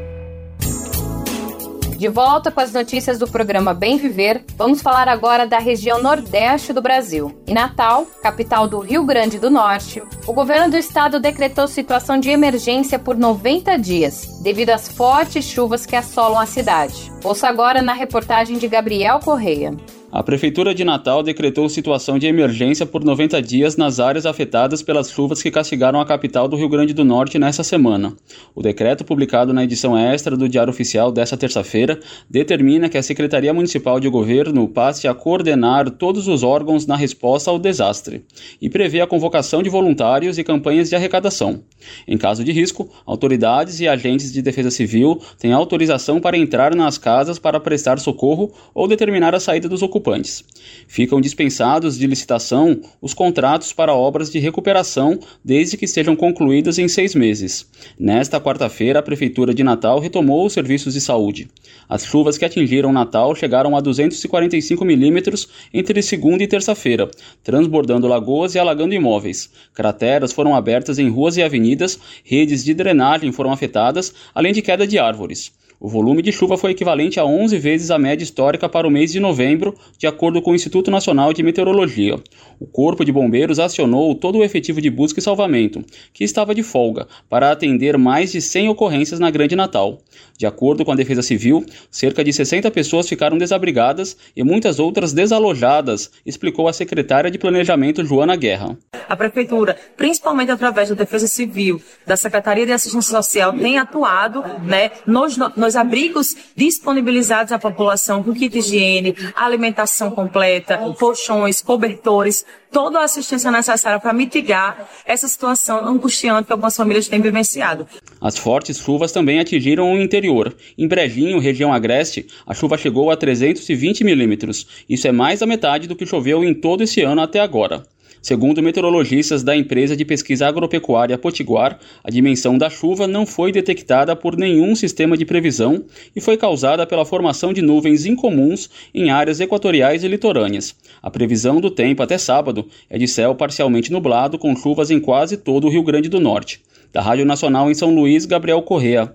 De 1.96 2.08
volta 2.08 2.50
com 2.50 2.60
as 2.60 2.72
notícias 2.72 3.18
do 3.18 3.28
programa 3.28 3.72
Bem 3.72 3.96
Viver, 3.96 4.44
vamos 4.56 4.82
falar 4.82 5.08
agora 5.08 5.46
da 5.46 5.58
região 5.58 6.02
nordeste 6.02 6.72
do 6.72 6.82
Brasil. 6.82 7.32
Em 7.46 7.54
Natal, 7.54 8.04
capital 8.22 8.66
do 8.66 8.80
Rio 8.80 9.04
Grande 9.04 9.38
do 9.38 9.48
Norte, 9.48 10.02
o 10.26 10.32
governo 10.32 10.70
do 10.70 10.76
estado 10.76 11.20
decretou 11.20 11.68
situação 11.68 12.18
de 12.18 12.30
emergência 12.30 12.98
por 12.98 13.16
90 13.16 13.78
dias, 13.78 14.40
devido 14.42 14.70
às 14.70 14.88
fortes 14.88 15.44
chuvas 15.44 15.86
que 15.86 15.94
assolam 15.94 16.40
a 16.40 16.46
cidade. 16.46 17.12
Ouça 17.22 17.48
agora 17.48 17.80
na 17.80 17.92
reportagem 17.92 18.58
de 18.58 18.66
Gabriel 18.66 19.20
Correia. 19.20 19.74
A 20.14 20.22
Prefeitura 20.22 20.72
de 20.72 20.84
Natal 20.84 21.24
decretou 21.24 21.68
situação 21.68 22.20
de 22.20 22.28
emergência 22.28 22.86
por 22.86 23.02
90 23.02 23.42
dias 23.42 23.76
nas 23.76 23.98
áreas 23.98 24.24
afetadas 24.24 24.80
pelas 24.80 25.10
chuvas 25.10 25.42
que 25.42 25.50
castigaram 25.50 26.00
a 26.00 26.06
capital 26.06 26.46
do 26.46 26.54
Rio 26.54 26.68
Grande 26.68 26.94
do 26.94 27.04
Norte 27.04 27.36
nesta 27.36 27.64
semana. 27.64 28.14
O 28.54 28.62
decreto, 28.62 29.04
publicado 29.04 29.52
na 29.52 29.64
edição 29.64 29.98
extra 29.98 30.36
do 30.36 30.48
Diário 30.48 30.70
Oficial 30.70 31.10
desta 31.10 31.36
terça-feira, 31.36 31.98
determina 32.30 32.88
que 32.88 32.96
a 32.96 33.02
Secretaria 33.02 33.52
Municipal 33.52 33.98
de 33.98 34.08
Governo 34.08 34.68
passe 34.68 35.08
a 35.08 35.14
coordenar 35.14 35.90
todos 35.90 36.28
os 36.28 36.44
órgãos 36.44 36.86
na 36.86 36.94
resposta 36.94 37.50
ao 37.50 37.58
desastre 37.58 38.24
e 38.62 38.70
prevê 38.70 39.00
a 39.00 39.08
convocação 39.08 39.64
de 39.64 39.68
voluntários 39.68 40.38
e 40.38 40.44
campanhas 40.44 40.88
de 40.88 40.94
arrecadação. 40.94 41.64
Em 42.06 42.16
caso 42.16 42.44
de 42.44 42.52
risco, 42.52 42.88
autoridades 43.04 43.80
e 43.80 43.88
agentes 43.88 44.32
de 44.32 44.40
defesa 44.40 44.70
civil 44.70 45.20
têm 45.40 45.52
autorização 45.52 46.20
para 46.20 46.38
entrar 46.38 46.72
nas 46.72 46.98
casas 46.98 47.36
para 47.36 47.58
prestar 47.58 47.98
socorro 47.98 48.52
ou 48.72 48.86
determinar 48.86 49.34
a 49.34 49.40
saída 49.40 49.68
dos 49.68 49.82
ocupantes 49.82 50.03
ocupantes. 50.04 50.44
Ficam 50.86 51.20
dispensados 51.20 51.98
de 51.98 52.06
licitação 52.06 52.80
os 53.00 53.14
contratos 53.14 53.72
para 53.72 53.94
obras 53.94 54.30
de 54.30 54.38
recuperação, 54.38 55.18
desde 55.44 55.76
que 55.76 55.86
sejam 55.86 56.14
concluídas 56.14 56.78
em 56.78 56.88
seis 56.88 57.14
meses. 57.14 57.66
Nesta 57.98 58.40
quarta-feira, 58.40 58.98
a 58.98 59.02
Prefeitura 59.02 59.54
de 59.54 59.64
Natal 59.64 59.98
retomou 59.98 60.46
os 60.46 60.52
serviços 60.52 60.94
de 60.94 61.00
saúde. 61.00 61.48
As 61.88 62.04
chuvas 62.04 62.38
que 62.38 62.44
atingiram 62.44 62.92
Natal 62.92 63.34
chegaram 63.34 63.76
a 63.76 63.80
245 63.80 64.84
milímetros 64.84 65.48
entre 65.72 66.00
segunda 66.02 66.42
e 66.42 66.48
terça-feira, 66.48 67.10
transbordando 67.42 68.06
lagoas 68.06 68.54
e 68.54 68.58
alagando 68.58 68.94
imóveis. 68.94 69.50
Crateras 69.74 70.32
foram 70.32 70.54
abertas 70.54 70.98
em 70.98 71.08
ruas 71.10 71.36
e 71.36 71.42
avenidas, 71.42 71.98
redes 72.24 72.64
de 72.64 72.72
drenagem 72.72 73.32
foram 73.32 73.52
afetadas, 73.52 74.14
além 74.34 74.52
de 74.52 74.62
queda 74.62 74.86
de 74.86 74.98
árvores. 74.98 75.52
O 75.80 75.88
volume 75.88 76.22
de 76.22 76.32
chuva 76.32 76.56
foi 76.56 76.70
equivalente 76.70 77.18
a 77.20 77.24
11 77.24 77.58
vezes 77.58 77.90
a 77.90 77.98
média 77.98 78.22
histórica 78.22 78.68
para 78.68 78.86
o 78.86 78.90
mês 78.90 79.12
de 79.12 79.20
novembro, 79.20 79.74
de 79.98 80.06
acordo 80.06 80.40
com 80.40 80.52
o 80.52 80.54
Instituto 80.54 80.90
Nacional 80.90 81.32
de 81.32 81.42
Meteorologia. 81.42 82.16
O 82.60 82.66
Corpo 82.66 83.04
de 83.04 83.12
Bombeiros 83.12 83.58
acionou 83.58 84.14
todo 84.14 84.38
o 84.38 84.44
efetivo 84.44 84.80
de 84.80 84.88
busca 84.88 85.18
e 85.18 85.22
salvamento, 85.22 85.84
que 86.12 86.24
estava 86.24 86.54
de 86.54 86.62
folga, 86.62 87.06
para 87.28 87.50
atender 87.50 87.98
mais 87.98 88.32
de 88.32 88.40
100 88.40 88.68
ocorrências 88.68 89.18
na 89.18 89.30
Grande 89.30 89.56
Natal. 89.56 89.98
De 90.36 90.46
acordo 90.46 90.84
com 90.84 90.92
a 90.92 90.96
Defesa 90.96 91.22
Civil, 91.22 91.64
cerca 91.90 92.24
de 92.24 92.32
60 92.32 92.70
pessoas 92.70 93.08
ficaram 93.08 93.38
desabrigadas 93.38 94.16
e 94.36 94.42
muitas 94.42 94.78
outras 94.78 95.12
desalojadas, 95.12 96.10
explicou 96.24 96.66
a 96.66 96.72
secretária 96.72 97.30
de 97.30 97.38
Planejamento 97.38 98.04
Joana 98.04 98.36
Guerra. 98.36 98.76
A 99.08 99.16
Prefeitura, 99.16 99.76
principalmente 99.96 100.50
através 100.50 100.88
da 100.88 100.94
Defesa 100.94 101.26
Civil, 101.26 101.80
da 102.06 102.16
Secretaria 102.16 102.66
de 102.66 102.72
Assistência 102.72 103.16
Social, 103.16 103.52
tem 103.52 103.78
atuado 103.78 104.42
né, 104.64 104.90
nos, 105.06 105.36
nos 105.36 105.63
abrigos 105.74 106.36
disponibilizados 106.54 107.52
à 107.52 107.58
população 107.58 108.22
com 108.22 108.34
kit 108.34 108.58
higiene, 108.58 109.16
alimentação 109.34 110.10
completa, 110.10 110.76
colchões, 110.98 111.62
cobertores, 111.62 112.44
toda 112.70 112.98
a 112.98 113.04
assistência 113.04 113.50
necessária 113.50 113.98
para 113.98 114.12
mitigar 114.12 114.86
essa 115.06 115.26
situação 115.26 115.86
angustiante 115.86 116.46
que 116.46 116.52
algumas 116.52 116.76
famílias 116.76 117.08
têm 117.08 117.22
vivenciado. 117.22 117.86
As 118.20 118.36
fortes 118.36 118.78
chuvas 118.78 119.12
também 119.12 119.40
atingiram 119.40 119.92
o 119.92 120.00
interior. 120.00 120.54
Em 120.76 120.86
Brejinho, 120.86 121.38
região 121.38 121.72
agreste, 121.72 122.26
a 122.46 122.52
chuva 122.52 122.76
chegou 122.76 123.10
a 123.10 123.16
320 123.16 124.04
milímetros. 124.04 124.84
Isso 124.88 125.08
é 125.08 125.12
mais 125.12 125.40
da 125.40 125.46
metade 125.46 125.88
do 125.88 125.96
que 125.96 126.04
choveu 126.04 126.44
em 126.44 126.52
todo 126.52 126.82
esse 126.82 127.00
ano 127.00 127.22
até 127.22 127.40
agora. 127.40 127.84
Segundo 128.24 128.62
meteorologistas 128.62 129.42
da 129.42 129.54
empresa 129.54 129.94
de 129.94 130.02
pesquisa 130.02 130.48
agropecuária 130.48 131.18
Potiguar, 131.18 131.78
a 132.02 132.10
dimensão 132.10 132.56
da 132.56 132.70
chuva 132.70 133.06
não 133.06 133.26
foi 133.26 133.52
detectada 133.52 134.16
por 134.16 134.34
nenhum 134.34 134.74
sistema 134.74 135.14
de 135.14 135.26
previsão 135.26 135.84
e 136.16 136.22
foi 136.22 136.38
causada 136.38 136.86
pela 136.86 137.04
formação 137.04 137.52
de 137.52 137.60
nuvens 137.60 138.06
incomuns 138.06 138.70
em 138.94 139.10
áreas 139.10 139.40
equatoriais 139.40 140.04
e 140.04 140.08
litorâneas. 140.08 140.74
A 141.02 141.10
previsão 141.10 141.60
do 141.60 141.70
tempo 141.70 142.02
até 142.02 142.16
sábado 142.16 142.66
é 142.88 142.96
de 142.96 143.06
céu 143.06 143.34
parcialmente 143.34 143.92
nublado 143.92 144.38
com 144.38 144.56
chuvas 144.56 144.90
em 144.90 144.98
quase 144.98 145.36
todo 145.36 145.66
o 145.66 145.70
Rio 145.70 145.82
Grande 145.82 146.08
do 146.08 146.18
Norte. 146.18 146.62
Da 146.94 147.02
Rádio 147.02 147.26
Nacional 147.26 147.70
em 147.70 147.74
São 147.74 147.94
Luís, 147.94 148.24
Gabriel 148.24 148.62
Correa. 148.62 149.14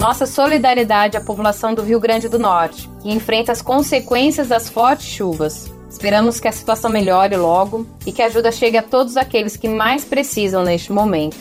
Nossa 0.00 0.26
solidariedade 0.26 1.16
à 1.16 1.20
população 1.20 1.76
do 1.76 1.82
Rio 1.82 2.00
Grande 2.00 2.28
do 2.28 2.40
Norte, 2.40 2.90
que 3.00 3.08
enfrenta 3.08 3.52
as 3.52 3.62
consequências 3.62 4.48
das 4.48 4.68
fortes 4.68 5.06
chuvas. 5.06 5.70
Esperamos 5.90 6.38
que 6.38 6.46
a 6.46 6.52
situação 6.52 6.90
melhore 6.90 7.36
logo 7.36 7.84
e 8.06 8.12
que 8.12 8.22
a 8.22 8.26
ajuda 8.26 8.52
chegue 8.52 8.78
a 8.78 8.82
todos 8.82 9.16
aqueles 9.16 9.56
que 9.56 9.68
mais 9.68 10.04
precisam 10.04 10.62
neste 10.62 10.92
momento. 10.92 11.36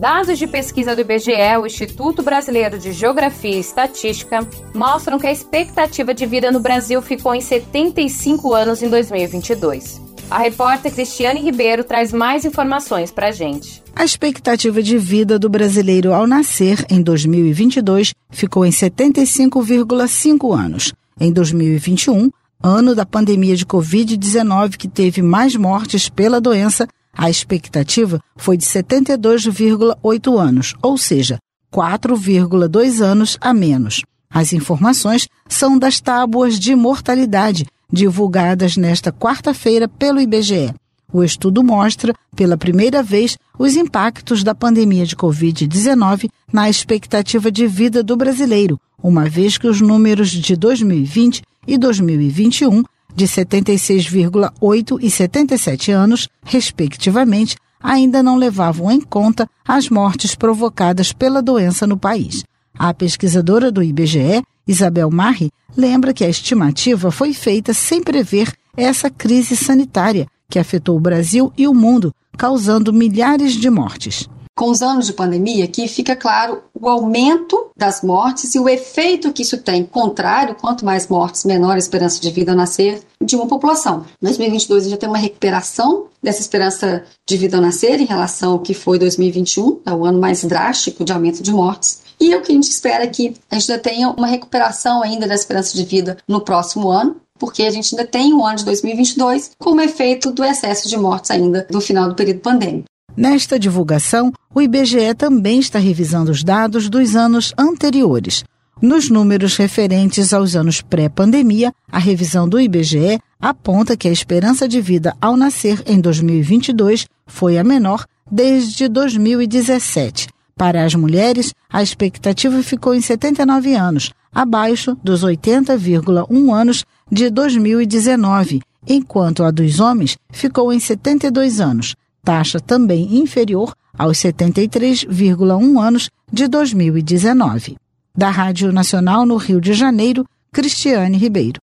Dados 0.00 0.38
de 0.38 0.46
pesquisa 0.46 0.96
do 0.96 1.02
IBGE, 1.02 1.58
o 1.60 1.66
Instituto 1.66 2.22
Brasileiro 2.22 2.78
de 2.78 2.90
Geografia 2.90 3.56
e 3.56 3.60
Estatística, 3.60 4.40
mostram 4.74 5.18
que 5.18 5.26
a 5.26 5.32
expectativa 5.32 6.14
de 6.14 6.24
vida 6.24 6.50
no 6.50 6.58
Brasil 6.58 7.02
ficou 7.02 7.34
em 7.34 7.42
75 7.42 8.54
anos 8.54 8.82
em 8.82 8.88
2022. 8.88 10.00
A 10.30 10.38
repórter 10.38 10.90
Cristiane 10.90 11.40
Ribeiro 11.40 11.84
traz 11.84 12.14
mais 12.14 12.46
informações 12.46 13.10
para 13.10 13.28
a 13.28 13.30
gente. 13.30 13.82
A 13.94 14.02
expectativa 14.02 14.82
de 14.82 14.96
vida 14.96 15.38
do 15.38 15.50
brasileiro 15.50 16.14
ao 16.14 16.26
nascer 16.26 16.86
em 16.88 17.02
2022 17.02 18.14
ficou 18.30 18.64
em 18.64 18.70
75,5 18.70 20.58
anos. 20.58 20.94
Em 21.20 21.30
2021, 21.30 22.30
ano 22.62 22.94
da 22.94 23.06
pandemia 23.06 23.56
de 23.56 23.64
Covid-19 23.64 24.76
que 24.76 24.88
teve 24.88 25.22
mais 25.22 25.56
mortes 25.56 26.08
pela 26.08 26.40
doença, 26.40 26.86
a 27.12 27.30
expectativa 27.30 28.20
foi 28.36 28.56
de 28.56 28.64
72,8 28.64 30.38
anos, 30.38 30.74
ou 30.82 30.98
seja, 30.98 31.38
4,2 31.72 33.00
anos 33.00 33.38
a 33.40 33.54
menos. 33.54 34.02
As 34.28 34.52
informações 34.52 35.28
são 35.48 35.78
das 35.78 36.00
tábuas 36.00 36.58
de 36.58 36.74
mortalidade 36.74 37.66
divulgadas 37.92 38.76
nesta 38.76 39.10
quarta-feira 39.10 39.88
pelo 39.88 40.20
IBGE. 40.20 40.72
O 41.12 41.24
estudo 41.24 41.64
mostra, 41.64 42.14
pela 42.36 42.56
primeira 42.56 43.02
vez, 43.02 43.36
os 43.58 43.74
impactos 43.74 44.44
da 44.44 44.54
pandemia 44.54 45.04
de 45.04 45.16
Covid-19 45.16 46.30
na 46.52 46.70
expectativa 46.70 47.50
de 47.50 47.66
vida 47.66 48.02
do 48.02 48.16
brasileiro, 48.16 48.80
uma 49.02 49.28
vez 49.28 49.58
que 49.58 49.66
os 49.66 49.80
números 49.80 50.30
de 50.30 50.54
2020 50.54 51.42
e 51.66 51.76
2021, 51.76 52.82
de 53.14 53.26
76,8 53.26 54.98
e 55.00 55.10
77 55.10 55.92
anos, 55.92 56.28
respectivamente, 56.44 57.56
ainda 57.82 58.22
não 58.22 58.36
levavam 58.36 58.90
em 58.90 59.00
conta 59.00 59.48
as 59.66 59.88
mortes 59.88 60.34
provocadas 60.34 61.12
pela 61.12 61.42
doença 61.42 61.86
no 61.86 61.96
país. 61.96 62.44
A 62.78 62.94
pesquisadora 62.94 63.70
do 63.70 63.82
IBGE, 63.82 64.42
Isabel 64.66 65.10
Marri, 65.10 65.50
lembra 65.76 66.12
que 66.12 66.24
a 66.24 66.28
estimativa 66.28 67.10
foi 67.10 67.32
feita 67.32 67.74
sem 67.74 68.02
prever 68.02 68.52
essa 68.76 69.10
crise 69.10 69.56
sanitária 69.56 70.26
que 70.48 70.58
afetou 70.58 70.96
o 70.96 71.00
Brasil 71.00 71.52
e 71.56 71.66
o 71.66 71.74
mundo, 71.74 72.14
causando 72.36 72.92
milhares 72.92 73.52
de 73.54 73.68
mortes 73.70 74.28
com 74.60 74.70
os 74.70 74.82
anos 74.82 75.06
de 75.06 75.14
pandemia 75.14 75.66
que 75.66 75.88
fica 75.88 76.14
claro 76.14 76.62
o 76.78 76.86
aumento 76.86 77.70
das 77.74 78.02
mortes 78.02 78.54
e 78.54 78.58
o 78.58 78.68
efeito 78.68 79.32
que 79.32 79.40
isso 79.40 79.56
tem, 79.56 79.86
contrário, 79.86 80.54
quanto 80.54 80.84
mais 80.84 81.08
mortes, 81.08 81.46
menor 81.46 81.76
a 81.76 81.78
esperança 81.78 82.20
de 82.20 82.30
vida 82.30 82.52
ao 82.52 82.56
nascer 82.58 83.00
de 83.24 83.36
uma 83.36 83.46
população. 83.46 84.04
Em 84.20 84.26
2022 84.26 84.90
já 84.90 84.98
tem 84.98 85.08
uma 85.08 85.16
recuperação 85.16 86.08
dessa 86.22 86.42
esperança 86.42 87.04
de 87.26 87.38
vida 87.38 87.56
ao 87.56 87.62
nascer 87.62 87.98
em 88.02 88.04
relação 88.04 88.52
ao 88.52 88.58
que 88.58 88.74
foi 88.74 88.98
2021, 88.98 89.80
é 89.86 89.94
o 89.94 90.04
ano 90.04 90.20
mais 90.20 90.44
drástico 90.44 91.06
de 91.06 91.12
aumento 91.14 91.42
de 91.42 91.54
mortes. 91.54 92.02
E 92.20 92.34
o 92.34 92.42
que 92.42 92.52
a 92.52 92.54
gente 92.54 92.68
espera 92.68 93.04
é 93.04 93.06
que 93.06 93.34
a 93.50 93.58
gente 93.58 93.72
ainda 93.72 93.82
tenha 93.82 94.10
uma 94.10 94.26
recuperação 94.26 95.02
ainda 95.02 95.26
da 95.26 95.34
esperança 95.34 95.74
de 95.74 95.86
vida 95.86 96.18
no 96.28 96.42
próximo 96.42 96.90
ano, 96.90 97.16
porque 97.38 97.62
a 97.62 97.70
gente 97.70 97.94
ainda 97.94 98.06
tem 98.06 98.34
o 98.34 98.44
ano 98.44 98.58
de 98.58 98.66
2022 98.66 99.52
como 99.58 99.80
efeito 99.80 100.30
do 100.30 100.44
excesso 100.44 100.86
de 100.86 100.98
mortes 100.98 101.30
ainda 101.30 101.66
do 101.70 101.80
final 101.80 102.10
do 102.10 102.14
período 102.14 102.40
pandêmico. 102.40 102.89
Nesta 103.20 103.58
divulgação, 103.58 104.32
o 104.54 104.62
IBGE 104.62 105.14
também 105.14 105.60
está 105.60 105.78
revisando 105.78 106.30
os 106.30 106.42
dados 106.42 106.88
dos 106.88 107.14
anos 107.14 107.52
anteriores. 107.58 108.44
Nos 108.80 109.10
números 109.10 109.58
referentes 109.58 110.32
aos 110.32 110.56
anos 110.56 110.80
pré-pandemia, 110.80 111.70
a 111.92 111.98
revisão 111.98 112.48
do 112.48 112.58
IBGE 112.58 113.20
aponta 113.38 113.94
que 113.94 114.08
a 114.08 114.10
esperança 114.10 114.66
de 114.66 114.80
vida 114.80 115.14
ao 115.20 115.36
nascer 115.36 115.82
em 115.86 116.00
2022 116.00 117.06
foi 117.26 117.58
a 117.58 117.62
menor 117.62 118.06
desde 118.32 118.88
2017. 118.88 120.28
Para 120.56 120.86
as 120.86 120.94
mulheres, 120.94 121.52
a 121.68 121.82
expectativa 121.82 122.62
ficou 122.62 122.94
em 122.94 123.02
79 123.02 123.74
anos, 123.74 124.14
abaixo 124.32 124.96
dos 125.04 125.22
80,1 125.22 126.54
anos 126.58 126.86
de 127.12 127.28
2019 127.28 128.62
enquanto 128.88 129.44
a 129.44 129.50
dos 129.50 129.78
homens 129.78 130.16
ficou 130.30 130.72
em 130.72 130.80
72 130.80 131.60
anos, 131.60 131.94
taxa 132.22 132.60
também 132.60 133.16
inferior 133.18 133.74
aos 133.96 134.18
73,1 134.18 135.82
anos 135.82 136.10
de 136.32 136.48
2019. 136.48 137.76
Da 138.16 138.30
Rádio 138.30 138.72
Nacional 138.72 139.24
no 139.24 139.36
Rio 139.36 139.60
de 139.60 139.72
Janeiro, 139.72 140.24
Cristiane 140.52 141.16
Ribeiro. 141.16 141.60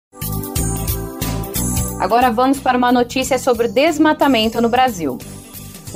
Agora 2.00 2.30
vamos 2.30 2.60
para 2.60 2.78
uma 2.78 2.92
notícia 2.92 3.38
sobre 3.38 3.68
desmatamento 3.68 4.60
no 4.60 4.68
Brasil. 4.68 5.18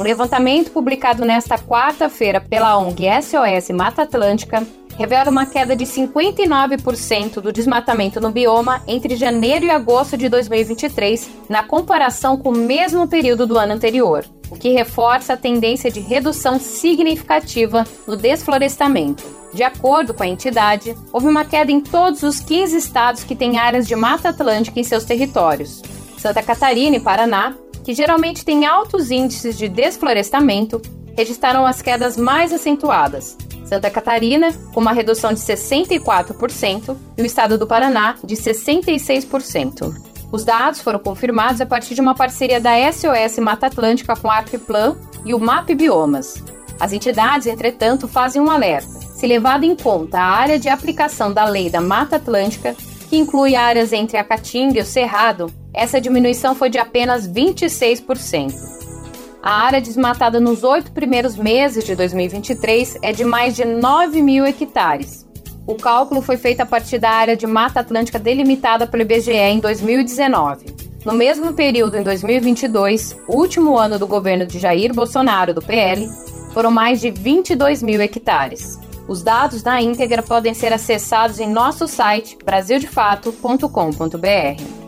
Um 0.00 0.02
levantamento 0.02 0.70
publicado 0.70 1.26
nesta 1.26 1.58
quarta-feira 1.58 2.40
pela 2.40 2.78
ONG 2.78 3.04
SOS 3.20 3.68
Mata 3.68 4.00
Atlântica 4.04 4.66
revela 4.96 5.30
uma 5.30 5.44
queda 5.44 5.76
de 5.76 5.84
59% 5.84 7.34
do 7.42 7.52
desmatamento 7.52 8.18
no 8.18 8.30
bioma 8.30 8.82
entre 8.86 9.14
janeiro 9.14 9.66
e 9.66 9.70
agosto 9.70 10.16
de 10.16 10.30
2023, 10.30 11.30
na 11.50 11.62
comparação 11.62 12.38
com 12.38 12.48
o 12.48 12.56
mesmo 12.56 13.06
período 13.06 13.46
do 13.46 13.58
ano 13.58 13.74
anterior, 13.74 14.24
o 14.50 14.56
que 14.56 14.70
reforça 14.70 15.34
a 15.34 15.36
tendência 15.36 15.90
de 15.90 16.00
redução 16.00 16.58
significativa 16.58 17.84
no 18.06 18.16
desflorestamento. 18.16 19.22
De 19.52 19.62
acordo 19.62 20.14
com 20.14 20.22
a 20.22 20.28
entidade, 20.28 20.96
houve 21.12 21.26
uma 21.26 21.44
queda 21.44 21.70
em 21.70 21.80
todos 21.82 22.22
os 22.22 22.40
15 22.40 22.74
estados 22.74 23.22
que 23.22 23.36
têm 23.36 23.58
áreas 23.58 23.86
de 23.86 23.94
Mata 23.94 24.30
Atlântica 24.30 24.80
em 24.80 24.84
seus 24.84 25.04
territórios. 25.04 25.82
Santa 26.16 26.42
Catarina 26.42 26.96
e 26.96 27.00
Paraná, 27.00 27.54
que 27.90 27.94
geralmente 27.94 28.44
têm 28.44 28.66
altos 28.66 29.10
índices 29.10 29.58
de 29.58 29.68
desflorestamento, 29.68 30.80
registraram 31.16 31.66
as 31.66 31.82
quedas 31.82 32.16
mais 32.16 32.52
acentuadas, 32.52 33.36
Santa 33.64 33.90
Catarina, 33.90 34.52
com 34.72 34.78
uma 34.78 34.92
redução 34.92 35.32
de 35.32 35.40
64%, 35.40 36.96
e 37.18 37.22
o 37.22 37.26
estado 37.26 37.58
do 37.58 37.66
Paraná, 37.66 38.14
de 38.22 38.36
66%. 38.36 39.92
Os 40.30 40.44
dados 40.44 40.80
foram 40.80 41.00
confirmados 41.00 41.60
a 41.60 41.66
partir 41.66 41.96
de 41.96 42.00
uma 42.00 42.14
parceria 42.14 42.60
da 42.60 42.74
SOS 42.92 43.40
Mata 43.40 43.66
Atlântica 43.66 44.14
com 44.14 44.30
a 44.30 44.36
Arquiplan 44.36 44.96
e 45.24 45.34
o 45.34 45.40
MAP 45.40 45.74
Biomas. 45.74 46.40
As 46.78 46.92
entidades, 46.92 47.48
entretanto, 47.48 48.06
fazem 48.06 48.40
um 48.40 48.48
alerta. 48.48 49.00
Se 49.16 49.26
levado 49.26 49.64
em 49.64 49.74
conta 49.74 50.20
a 50.20 50.30
área 50.30 50.60
de 50.60 50.68
aplicação 50.68 51.32
da 51.32 51.44
lei 51.44 51.68
da 51.68 51.80
Mata 51.80 52.14
Atlântica, 52.14 52.76
que 53.08 53.16
inclui 53.16 53.56
áreas 53.56 53.92
entre 53.92 54.16
a 54.16 54.22
Caatinga 54.22 54.78
e 54.78 54.82
o 54.82 54.86
Cerrado, 54.86 55.52
essa 55.72 56.00
diminuição 56.00 56.54
foi 56.54 56.68
de 56.68 56.78
apenas 56.78 57.28
26%. 57.28 58.52
A 59.42 59.62
área 59.62 59.80
desmatada 59.80 60.38
nos 60.38 60.62
oito 60.62 60.92
primeiros 60.92 61.36
meses 61.36 61.84
de 61.84 61.94
2023 61.94 62.98
é 63.02 63.12
de 63.12 63.24
mais 63.24 63.56
de 63.56 63.64
9 63.64 64.20
mil 64.20 64.44
hectares. 64.44 65.26
O 65.66 65.76
cálculo 65.76 66.20
foi 66.20 66.36
feito 66.36 66.60
a 66.60 66.66
partir 66.66 66.98
da 66.98 67.10
área 67.10 67.36
de 67.36 67.46
Mata 67.46 67.80
Atlântica 67.80 68.18
delimitada 68.18 68.86
pelo 68.86 69.02
IBGE 69.02 69.32
em 69.32 69.60
2019. 69.60 70.90
No 71.04 71.14
mesmo 71.14 71.54
período, 71.54 71.96
em 71.96 72.02
2022, 72.02 73.16
último 73.26 73.78
ano 73.78 73.98
do 73.98 74.06
governo 74.06 74.44
de 74.44 74.58
Jair 74.58 74.92
Bolsonaro, 74.92 75.54
do 75.54 75.62
PL, 75.62 76.06
foram 76.52 76.70
mais 76.70 77.00
de 77.00 77.10
22 77.10 77.82
mil 77.82 78.02
hectares. 78.02 78.78
Os 79.08 79.22
dados 79.22 79.62
na 79.62 79.80
íntegra 79.80 80.22
podem 80.22 80.52
ser 80.52 80.72
acessados 80.72 81.40
em 81.40 81.48
nosso 81.48 81.88
site 81.88 82.36
brasildefato.com.br. 82.44 84.79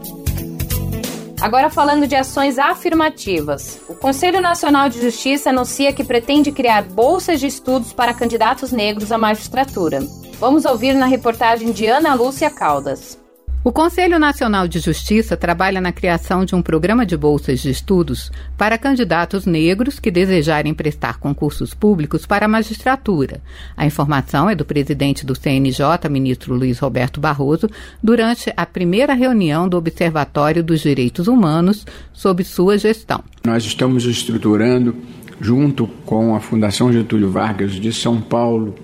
Agora 1.43 1.69
falando 1.69 2.07
de 2.07 2.15
ações 2.15 2.57
afirmativas. 2.57 3.81
O 3.89 3.97
Conselho 3.97 4.41
Nacional 4.41 4.89
de 4.89 5.01
Justiça 5.03 5.51
anuncia 5.51 5.93
que 5.93 6.05
pretende 6.05 6.53
criar 6.53 6.85
bolsas 6.85 7.41
de 7.41 7.49
estudos 7.49 7.93
para 7.93 8.15
candidatos 8.15 8.71
negros 8.71 9.11
à 9.11 9.19
magistratura. 9.19 9.99
Vamos 10.39 10.65
ouvir 10.65 10.95
na 10.95 11.07
reportagem 11.07 11.73
de 11.73 11.85
Ana 11.87 12.15
Lúcia 12.15 12.49
Caldas. 12.49 13.19
O 13.65 13.71
Conselho 13.71 14.19
Nacional 14.19 14.67
de 14.67 14.81
Justiça 14.81 15.37
trabalha 15.37 15.81
na 15.81 15.93
criação 15.93 16.45
de 16.45 16.53
um 16.53 16.61
programa 16.61 17.07
de 17.07 17.17
bolsas 17.17 17.61
de 17.61 17.71
estudos 17.71 18.29
para 18.59 18.77
candidatos 18.77 19.47
negros 19.47 20.01
que 20.01 20.11
desejarem 20.11 20.75
prestar 20.75 21.21
concursos 21.21 21.73
públicos 21.73 22.27
para 22.27 22.47
a 22.47 22.49
magistratura. 22.49 23.41
A 23.77 23.87
informação 23.87 24.51
é 24.51 24.57
do 24.57 24.65
presidente 24.65 25.25
do 25.25 25.37
CNJ, 25.37 26.09
ministro 26.11 26.57
Luiz 26.57 26.81
Roberto 26.81 27.21
Barroso, 27.21 27.71
durante 28.03 28.53
a 28.57 28.67
primeira 28.67 29.15
reunião 29.15 29.69
do 29.69 29.77
Observatório 29.77 30.65
dos 30.65 30.81
Direitos 30.81 31.29
Humanos 31.29 31.87
sob 32.13 32.43
sua 32.43 32.77
gestão. 32.77 33.23
Nós 33.47 33.65
estamos 33.65 34.05
estruturando, 34.07 34.97
junto 35.41 35.87
com 36.05 36.35
a 36.35 36.41
Fundação 36.41 36.93
Getúlio 36.93 37.31
Vargas 37.31 37.71
de 37.75 37.93
São 37.93 38.21
Paulo, 38.21 38.75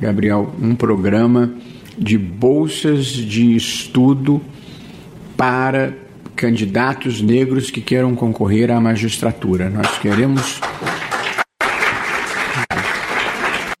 Gabriel, 0.00 0.52
um 0.60 0.74
programa 0.74 1.54
de 1.98 2.18
bolsas 2.18 3.06
de 3.06 3.56
estudo 3.56 4.42
para 5.36 5.94
candidatos 6.34 7.22
negros 7.22 7.70
que 7.70 7.80
queiram 7.80 8.14
concorrer 8.14 8.70
à 8.70 8.80
magistratura. 8.80 9.70
Nós 9.70 9.98
queremos 9.98 10.60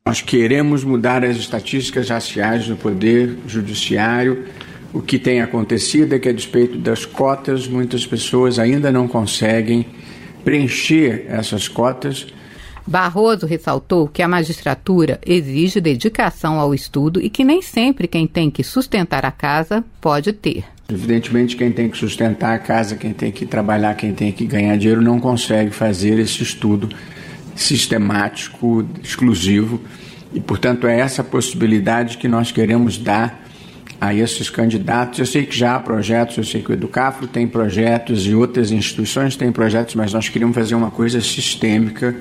nós 0.06 0.22
queremos 0.22 0.84
mudar 0.84 1.24
as 1.24 1.36
estatísticas 1.36 2.08
raciais 2.10 2.68
no 2.68 2.76
poder 2.76 3.36
judiciário. 3.46 4.44
O 4.92 5.02
que 5.02 5.18
tem 5.18 5.42
acontecido 5.42 6.14
é 6.14 6.18
que, 6.18 6.28
a 6.28 6.32
despeito 6.32 6.78
das 6.78 7.04
cotas, 7.04 7.66
muitas 7.66 8.06
pessoas 8.06 8.58
ainda 8.58 8.90
não 8.92 9.08
conseguem 9.08 9.84
preencher 10.44 11.26
essas 11.28 11.66
cotas 11.66 12.28
Barroso 12.86 13.46
ressaltou 13.46 14.06
que 14.06 14.22
a 14.22 14.28
magistratura 14.28 15.20
exige 15.26 15.80
dedicação 15.80 16.60
ao 16.60 16.72
estudo 16.72 17.20
e 17.20 17.28
que 17.28 17.44
nem 17.44 17.60
sempre 17.60 18.06
quem 18.06 18.26
tem 18.26 18.48
que 18.50 18.62
sustentar 18.62 19.24
a 19.26 19.32
casa 19.32 19.84
pode 20.00 20.32
ter. 20.32 20.64
Evidentemente, 20.88 21.56
quem 21.56 21.72
tem 21.72 21.88
que 21.88 21.98
sustentar 21.98 22.54
a 22.54 22.58
casa, 22.60 22.94
quem 22.94 23.12
tem 23.12 23.32
que 23.32 23.44
trabalhar, 23.44 23.94
quem 23.94 24.14
tem 24.14 24.30
que 24.30 24.46
ganhar 24.46 24.76
dinheiro, 24.76 25.02
não 25.02 25.18
consegue 25.18 25.72
fazer 25.72 26.16
esse 26.20 26.44
estudo 26.44 26.88
sistemático, 27.56 28.86
exclusivo. 29.02 29.80
E, 30.32 30.38
portanto, 30.38 30.86
é 30.86 31.00
essa 31.00 31.24
possibilidade 31.24 32.18
que 32.18 32.28
nós 32.28 32.52
queremos 32.52 32.98
dar 32.98 33.46
a 34.00 34.14
esses 34.14 34.48
candidatos. 34.48 35.18
Eu 35.18 35.26
sei 35.26 35.44
que 35.44 35.56
já 35.56 35.74
há 35.74 35.80
projetos, 35.80 36.36
eu 36.36 36.44
sei 36.44 36.62
que 36.62 36.70
o 36.70 36.74
Educafro 36.74 37.26
tem 37.26 37.48
projetos 37.48 38.24
e 38.26 38.34
outras 38.34 38.70
instituições 38.70 39.34
têm 39.34 39.50
projetos, 39.50 39.96
mas 39.96 40.12
nós 40.12 40.28
queríamos 40.28 40.54
fazer 40.54 40.76
uma 40.76 40.90
coisa 40.92 41.20
sistêmica 41.20 42.14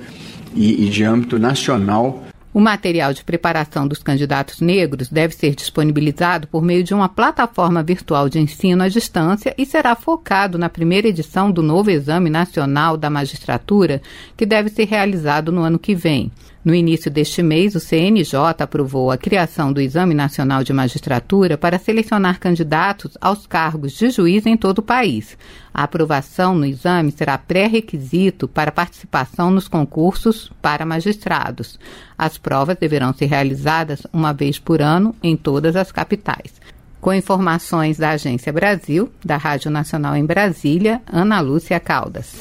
e, 0.56 0.86
e 0.86 0.89
de 0.89 1.03
âmbito 1.03 1.38
nacional. 1.38 2.24
O 2.53 2.60
material 2.62 3.14
de 3.14 3.22
preparação 3.22 3.86
dos 3.86 4.01
candidatos 4.01 4.62
negros 4.62 5.10
deve 5.10 5.36
ser 5.36 5.53
disponibilizado 5.53 6.47
por 6.47 6.64
meio 6.64 6.86
de 6.86 6.93
uma 6.93 7.10
plataforma 7.10 7.84
virtual 7.84 8.30
de 8.30 8.39
ensino 8.39 8.82
à 8.82 8.88
distância 8.88 9.53
e 9.58 9.66
será 9.66 9.93
focado 9.93 10.58
na 10.58 10.70
primeira 10.70 11.10
edição 11.10 11.51
do 11.51 11.62
novo 11.62 11.91
Exame 11.91 12.30
Nacional 12.30 12.95
da 12.95 13.10
Magistratura, 13.10 14.01
que 14.38 14.45
deve 14.45 14.70
ser 14.70 14.86
realizado 14.86 15.51
no 15.51 15.64
ano 15.64 15.78
que 15.78 15.93
vem. 15.93 16.32
No 16.66 16.74
início 16.74 17.11
deste 17.11 17.43
mês, 17.43 17.76
o 17.76 17.80
CNJ 17.80 18.36
aprovou 18.57 19.11
a 19.11 19.18
criação 19.20 19.72
do 19.72 19.80
Exame 19.80 20.16
Nacional 20.16 20.63
de 20.63 20.74
Magistratura 20.74 21.59
para 21.59 21.78
selecionar 21.78 22.39
candidatos 22.39 23.16
aos 23.22 23.45
cargos 23.45 23.93
de 23.93 24.09
juiz 24.09 24.47
em 24.47 24.57
todo 24.57 24.80
o 24.80 24.82
país. 24.82 25.38
A 25.72 25.84
aprovação 25.84 26.55
no 26.55 26.66
exame 26.66 27.11
será 27.11 27.38
pré-requisito 27.38 28.47
para 28.47 28.72
participação 28.72 29.51
nos 29.51 29.68
concursos 29.68 30.51
para 30.59 30.88
magistrados. 30.88 31.80
As 32.18 32.39
provas 32.39 32.78
deverão 32.80 33.13
ser 33.13 33.28
realizadas 33.28 34.01
uma 34.11 34.34
vez 34.34 34.57
por 34.57 34.82
ano 34.82 35.13
em 35.22 35.38
todas 35.38 35.76
as 35.76 35.91
capitais. 35.91 36.59
Com 36.99 37.13
informações 37.13 37.99
da 37.99 38.09
Agência 38.09 38.51
Brasil, 38.51 39.11
da 39.24 39.38
Rádio 39.38 39.70
Nacional 39.70 40.16
em 40.16 40.26
Brasília, 40.26 40.99
Ana 41.05 41.39
Lúcia 41.41 41.80
Caldas. 41.80 42.34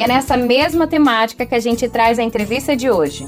E 0.00 0.02
é 0.02 0.08
nessa 0.08 0.34
mesma 0.34 0.86
temática 0.86 1.44
que 1.44 1.54
a 1.54 1.60
gente 1.60 1.86
traz 1.86 2.18
a 2.18 2.22
entrevista 2.22 2.74
de 2.74 2.90
hoje. 2.90 3.26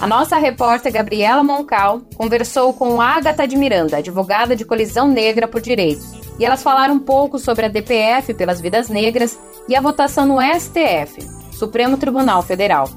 A 0.00 0.06
nossa 0.06 0.36
repórter 0.36 0.92
Gabriela 0.92 1.44
Moncal 1.44 2.00
conversou 2.16 2.74
com 2.74 3.00
Agatha 3.00 3.46
de 3.46 3.56
Miranda, 3.56 3.98
advogada 3.98 4.56
de 4.56 4.64
Colisão 4.64 5.06
Negra 5.06 5.46
por 5.46 5.60
Direitos, 5.60 6.10
e 6.36 6.44
elas 6.44 6.60
falaram 6.60 6.94
um 6.94 6.98
pouco 6.98 7.38
sobre 7.38 7.66
a 7.66 7.68
DPF 7.68 8.34
pelas 8.34 8.60
vidas 8.60 8.88
negras 8.88 9.38
e 9.68 9.76
a 9.76 9.80
votação 9.80 10.26
no 10.26 10.38
STF, 10.40 11.24
Supremo 11.52 11.96
Tribunal 11.96 12.42
Federal. 12.42 12.90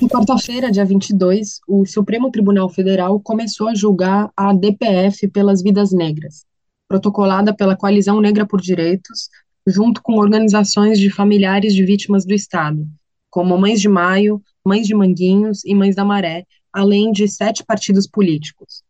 Na 0.00 0.08
quarta-feira, 0.08 0.72
dia 0.72 0.86
22, 0.86 1.60
o 1.68 1.84
Supremo 1.84 2.30
Tribunal 2.30 2.70
Federal 2.70 3.20
começou 3.20 3.68
a 3.68 3.74
julgar 3.74 4.30
a 4.34 4.54
DPF 4.54 5.28
pelas 5.28 5.62
vidas 5.62 5.92
negras, 5.92 6.46
protocolada 6.88 7.54
pela 7.54 7.76
Coalizão 7.76 8.18
Negra 8.18 8.46
por 8.46 8.62
Direitos, 8.62 9.28
junto 9.66 10.00
com 10.00 10.14
organizações 10.14 10.98
de 10.98 11.10
familiares 11.10 11.74
de 11.74 11.84
vítimas 11.84 12.24
do 12.24 12.32
Estado, 12.32 12.86
como 13.28 13.58
Mães 13.58 13.80
de 13.80 13.88
Maio, 13.88 14.40
Mães 14.64 14.86
de 14.86 14.94
Manguinhos 14.94 15.64
e 15.64 15.74
Mães 15.74 15.96
da 15.96 16.04
Maré, 16.04 16.46
além 16.72 17.10
de 17.10 17.26
sete 17.26 17.64
partidos 17.64 18.06
políticos, 18.06 18.82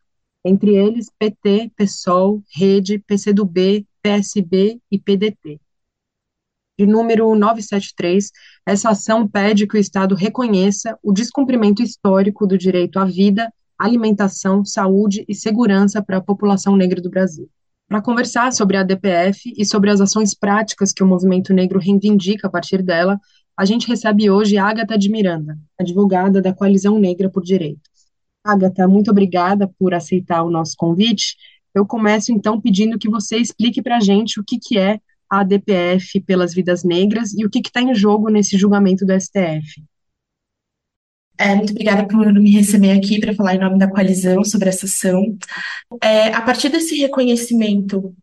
entre 0.45 0.75
eles 0.75 1.09
PT, 1.17 1.71
PSOL, 1.75 2.43
Rede, 2.53 2.99
PCdoB, 2.99 3.85
PSB 4.01 4.79
e 4.91 4.99
PDT. 4.99 5.59
De 6.79 6.85
número 6.85 7.33
973, 7.33 8.31
essa 8.63 8.89
ação 8.89 9.27
pede 9.27 9.65
que 9.65 9.77
o 9.77 9.79
Estado 9.79 10.13
reconheça 10.13 10.97
o 11.01 11.11
descumprimento 11.11 11.81
histórico 11.81 12.45
do 12.45 12.55
direito 12.55 12.99
à 12.99 13.05
vida, 13.05 13.51
alimentação, 13.79 14.63
saúde 14.63 15.25
e 15.27 15.33
segurança 15.33 16.03
para 16.03 16.17
a 16.17 16.21
população 16.21 16.75
negra 16.75 17.01
do 17.01 17.09
Brasil. 17.09 17.49
Para 17.87 18.01
conversar 18.01 18.51
sobre 18.51 18.75
a 18.75 18.83
DPF 18.83 19.53
e 19.57 19.65
sobre 19.65 19.89
as 19.89 20.01
ações 20.01 20.33
práticas 20.33 20.91
que 20.91 21.01
o 21.01 21.07
movimento 21.07 21.53
negro 21.53 21.79
reivindica 21.79 22.47
a 22.47 22.49
partir 22.49 22.83
dela, 22.83 23.17
a 23.57 23.63
gente 23.63 23.87
recebe 23.87 24.29
hoje 24.29 24.57
Agatha 24.57 24.97
de 24.97 25.09
Miranda, 25.09 25.57
advogada 25.79 26.41
da 26.41 26.53
Coalizão 26.53 26.99
Negra 26.99 27.29
por 27.29 27.43
Direitos. 27.43 27.89
Agatha, 28.43 28.87
muito 28.89 29.09
obrigada 29.09 29.71
por 29.79 29.93
aceitar 29.93 30.43
o 30.43 30.49
nosso 30.49 30.75
convite. 30.77 31.37
Eu 31.73 31.85
começo 31.85 32.31
então 32.31 32.59
pedindo 32.59 32.99
que 32.99 33.09
você 33.09 33.37
explique 33.37 33.81
para 33.81 33.97
a 33.97 34.01
gente 34.01 34.37
o 34.39 34.43
que, 34.43 34.59
que 34.59 34.77
é 34.77 34.99
a 35.29 35.43
DPF 35.43 36.19
pelas 36.21 36.53
vidas 36.53 36.83
negras 36.83 37.33
e 37.33 37.45
o 37.45 37.49
que 37.49 37.59
está 37.59 37.81
em 37.81 37.95
jogo 37.95 38.29
nesse 38.29 38.57
julgamento 38.57 39.05
do 39.05 39.13
STF. 39.13 39.81
É, 41.37 41.55
muito 41.55 41.71
obrigada 41.71 42.07
por 42.07 42.33
me 42.33 42.51
receber 42.51 42.91
aqui 42.91 43.19
para 43.19 43.33
falar 43.35 43.55
em 43.55 43.59
nome 43.59 43.77
da 43.77 43.89
coalizão 43.89 44.43
sobre 44.43 44.69
essa 44.69 44.85
ação. 44.85 45.37
É, 46.01 46.33
a 46.33 46.41
partir 46.41 46.69
desse 46.69 46.95
reconhecimento 46.95 48.15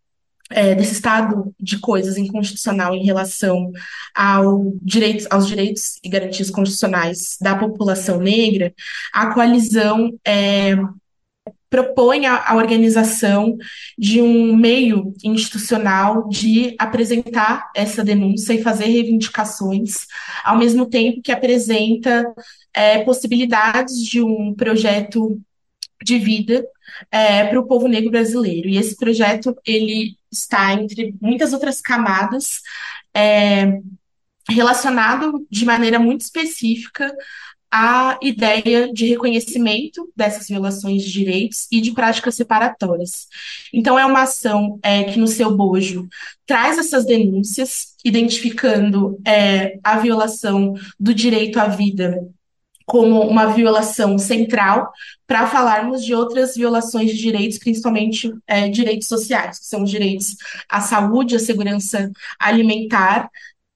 é, 0.50 0.74
desse 0.74 0.92
estado 0.92 1.54
de 1.58 1.78
coisas 1.78 2.16
inconstitucional 2.16 2.94
em 2.94 3.04
relação 3.04 3.72
ao 4.14 4.74
direitos, 4.82 5.26
aos 5.30 5.46
direitos 5.46 5.98
e 6.02 6.08
garantias 6.08 6.50
constitucionais 6.50 7.36
da 7.40 7.56
população 7.56 8.18
negra, 8.18 8.72
a 9.12 9.32
coalizão 9.32 10.10
é, 10.24 10.76
propõe 11.74 12.24
a, 12.24 12.50
a, 12.50 12.54
organização 12.54 13.56
de 13.98 14.22
um 14.22 14.54
meio 14.54 15.12
institucional 15.24 16.28
de 16.28 16.76
apresentar 16.78 17.68
essa 17.74 18.04
denúncia 18.04 18.52
e 18.54 18.62
fazer 18.62 18.84
reivindicações, 18.84 20.06
ao 20.44 20.56
mesmo 20.56 20.86
tempo 20.86 21.20
que 21.20 21.32
apresenta 21.32 22.32
é, 22.72 23.02
possibilidades 23.02 23.96
de 24.04 24.22
um 24.22 24.54
projeto 24.54 25.36
de 26.00 26.16
vida 26.16 26.64
é, 27.10 27.44
para 27.44 27.58
o 27.58 27.66
povo 27.66 27.88
negro 27.88 28.12
brasileiro. 28.12 28.68
E 28.68 28.76
esse 28.76 28.96
projeto 28.96 29.56
ele 29.66 30.16
está 30.30 30.74
entre 30.74 31.12
muitas 31.20 31.52
outras 31.52 31.80
camadas 31.80 32.60
é, 33.12 33.80
relacionado 34.48 35.44
de 35.50 35.64
maneira 35.64 35.98
muito 35.98 36.20
específica 36.20 37.12
à 37.76 38.16
ideia 38.22 38.92
de 38.92 39.04
reconhecimento 39.04 40.08
dessas 40.14 40.46
violações 40.46 41.02
de 41.02 41.10
direitos 41.10 41.66
e 41.72 41.80
de 41.80 41.90
práticas 41.90 42.36
separatórias. 42.36 43.26
Então, 43.72 43.98
é 43.98 44.06
uma 44.06 44.22
ação 44.22 44.78
é, 44.80 45.02
que, 45.02 45.18
no 45.18 45.26
seu 45.26 45.56
bojo, 45.56 46.06
traz 46.46 46.78
essas 46.78 47.04
denúncias, 47.04 47.96
identificando 48.04 49.18
é, 49.26 49.76
a 49.82 49.98
violação 49.98 50.74
do 51.00 51.12
direito 51.12 51.58
à 51.58 51.66
vida 51.66 52.24
como 52.86 53.22
uma 53.22 53.46
violação 53.46 54.18
central 54.18 54.92
para 55.26 55.48
falarmos 55.48 56.04
de 56.04 56.14
outras 56.14 56.54
violações 56.54 57.10
de 57.10 57.18
direitos, 57.18 57.58
principalmente 57.58 58.32
é, 58.46 58.68
direitos 58.68 59.08
sociais, 59.08 59.58
que 59.58 59.66
são 59.66 59.82
os 59.82 59.90
direitos 59.90 60.36
à 60.68 60.80
saúde, 60.80 61.34
à 61.34 61.40
segurança 61.40 62.08
alimentar 62.38 63.28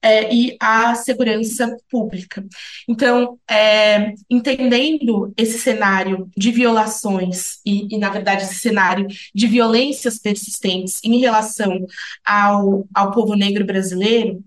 é, 0.03 0.33
e 0.33 0.57
à 0.61 0.95
segurança 0.95 1.77
pública. 1.91 2.45
Então, 2.89 3.39
é, 3.51 4.15
entendendo 4.31 5.33
esse 5.37 5.59
cenário 5.59 6.31
de 6.37 6.51
violações 6.51 7.59
e, 7.65 7.95
e, 7.95 7.99
na 7.99 8.09
verdade, 8.09 8.45
esse 8.45 8.57
cenário 8.57 9.07
de 9.35 9.47
violências 9.47 10.19
persistentes 10.19 11.01
em 11.03 11.19
relação 11.19 11.87
ao, 12.25 12.87
ao 12.95 13.11
povo 13.11 13.35
negro 13.35 13.65
brasileiro, 13.65 14.43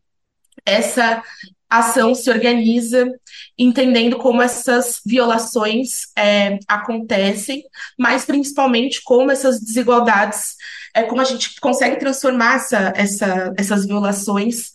essa 0.66 1.22
ação 1.70 2.14
se 2.14 2.30
organiza 2.30 3.10
entendendo 3.58 4.18
como 4.18 4.42
essas 4.42 5.02
violações 5.06 6.12
é, 6.18 6.60
acontecem, 6.68 7.64
mas 7.98 8.26
principalmente 8.26 9.02
como 9.04 9.32
essas 9.32 9.62
desigualdades, 9.62 10.56
é, 10.94 11.04
como 11.04 11.22
a 11.22 11.26
gente 11.26 11.60
consegue 11.62 11.96
transformar 11.96 12.56
essa, 12.56 12.94
essa, 12.96 13.54
essas 13.58 13.86
violações 13.86 14.72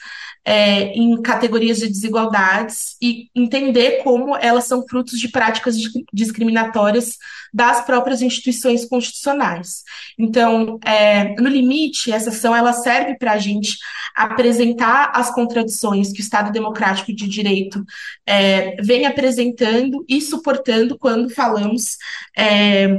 é, 0.49 0.93
em 0.93 1.21
categorias 1.21 1.79
de 1.79 1.89
desigualdades 1.89 2.97
e 3.03 3.29
entender 3.35 4.05
como 4.05 4.37
elas 4.37 4.65
são 4.65 4.87
frutos 4.87 5.19
de 5.19 5.29
práticas 5.29 5.75
discriminatórias 6.13 7.17
das 7.53 7.85
próprias 7.85 8.23
instituições 8.23 8.85
constitucionais. 8.85 9.83
Então, 10.17 10.79
é, 10.85 11.35
no 11.41 11.49
limite, 11.49 12.13
essa 12.13 12.31
ação 12.31 12.55
ela 12.55 12.73
serve 12.73 13.17
para 13.19 13.33
a 13.33 13.39
gente 13.39 13.77
apresentar 14.15 15.11
as 15.17 15.35
contradições 15.35 16.13
que 16.13 16.21
o 16.21 16.23
Estado 16.23 16.53
Democrático 16.53 17.13
de 17.13 17.27
Direito 17.27 17.85
é, 18.25 18.77
vem 18.81 19.05
apresentando 19.05 20.05
e 20.09 20.21
suportando 20.21 20.97
quando 20.97 21.29
falamos 21.29 21.97
é, 22.39 22.99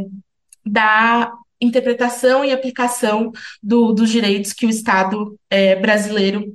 da 0.66 1.32
interpretação 1.62 2.44
e 2.44 2.52
aplicação 2.52 3.32
do, 3.64 3.94
dos 3.94 4.10
direitos 4.10 4.52
que 4.52 4.66
o 4.66 4.70
Estado 4.70 5.40
é, 5.50 5.76
brasileiro 5.78 6.54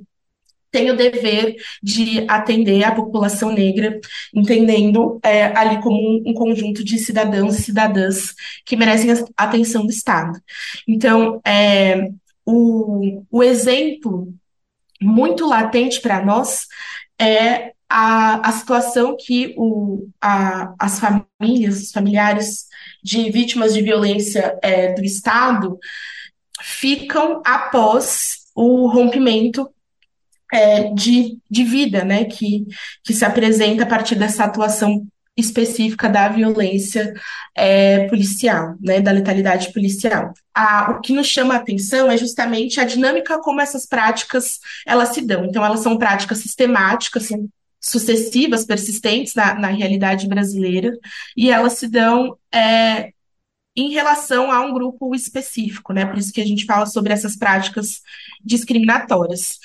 tem 0.73 0.89
o 0.89 0.97
dever 0.97 1.55
de 1.81 2.25
atender 2.27 2.83
a 2.83 2.95
população 2.95 3.51
negra, 3.51 3.99
entendendo 4.33 5.19
é, 5.23 5.45
ali 5.55 5.79
como 5.81 5.95
um, 5.95 6.31
um, 6.31 6.33
conjunto 6.33 6.83
de 6.83 6.97
cidadãos 6.97 7.59
e 7.59 7.61
cidadãs 7.61 8.33
que 8.65 8.75
merecem 8.75 9.11
a 9.37 9.43
atenção 9.43 9.85
do 9.85 9.91
Estado. 9.91 10.41
Então, 10.87 11.39
é, 11.45 12.09
o, 12.43 13.23
o 13.29 13.43
exemplo 13.43 14.33
muito 14.99 15.47
latente 15.47 16.01
para 16.01 16.25
nós 16.25 16.65
é 17.21 17.73
a, 17.87 18.49
a 18.49 18.51
situação 18.51 19.15
que 19.15 19.53
o, 19.55 20.09
a, 20.19 20.73
as 20.79 20.99
famílias, 20.99 21.83
os 21.83 21.91
familiares 21.91 22.65
de 23.03 23.29
vítimas 23.29 23.75
de 23.75 23.81
violência 23.83 24.57
é, 24.63 24.91
do 24.93 25.03
Estado 25.03 25.77
ficam 26.59 27.43
após 27.45 28.43
o 28.55 28.87
rompimento 28.87 29.69
é, 30.53 30.93
de, 30.93 31.39
de 31.49 31.63
vida, 31.63 32.05
né, 32.05 32.25
que, 32.25 32.65
que 33.03 33.11
se 33.11 33.25
apresenta 33.25 33.83
a 33.83 33.87
partir 33.87 34.13
dessa 34.13 34.43
atuação 34.43 35.07
específica 35.35 36.07
da 36.07 36.29
violência 36.29 37.11
é, 37.55 38.07
policial, 38.07 38.75
né, 38.79 39.01
da 39.01 39.11
letalidade 39.11 39.73
policial. 39.73 40.31
A, 40.53 40.91
o 40.91 41.01
que 41.01 41.11
nos 41.11 41.25
chama 41.25 41.55
a 41.55 41.57
atenção 41.57 42.11
é 42.11 42.15
justamente 42.15 42.79
a 42.79 42.83
dinâmica 42.83 43.39
como 43.39 43.59
essas 43.59 43.87
práticas 43.87 44.59
elas 44.85 45.09
se 45.09 45.21
dão. 45.21 45.43
Então, 45.45 45.65
elas 45.65 45.79
são 45.79 45.97
práticas 45.97 46.37
sistemáticas, 46.37 47.23
assim, 47.23 47.49
sucessivas, 47.81 48.63
persistentes 48.63 49.33
na, 49.33 49.55
na 49.55 49.67
realidade 49.69 50.27
brasileira, 50.27 50.95
e 51.35 51.49
elas 51.49 51.73
se 51.73 51.87
dão 51.87 52.37
é, 52.53 53.11
em 53.75 53.91
relação 53.91 54.51
a 54.51 54.61
um 54.61 54.71
grupo 54.71 55.15
específico, 55.15 55.93
né? 55.93 56.05
Por 56.05 56.19
isso 56.19 56.31
que 56.31 56.41
a 56.41 56.45
gente 56.45 56.63
fala 56.63 56.85
sobre 56.85 57.11
essas 57.11 57.35
práticas 57.35 58.01
discriminatórias. 58.45 59.57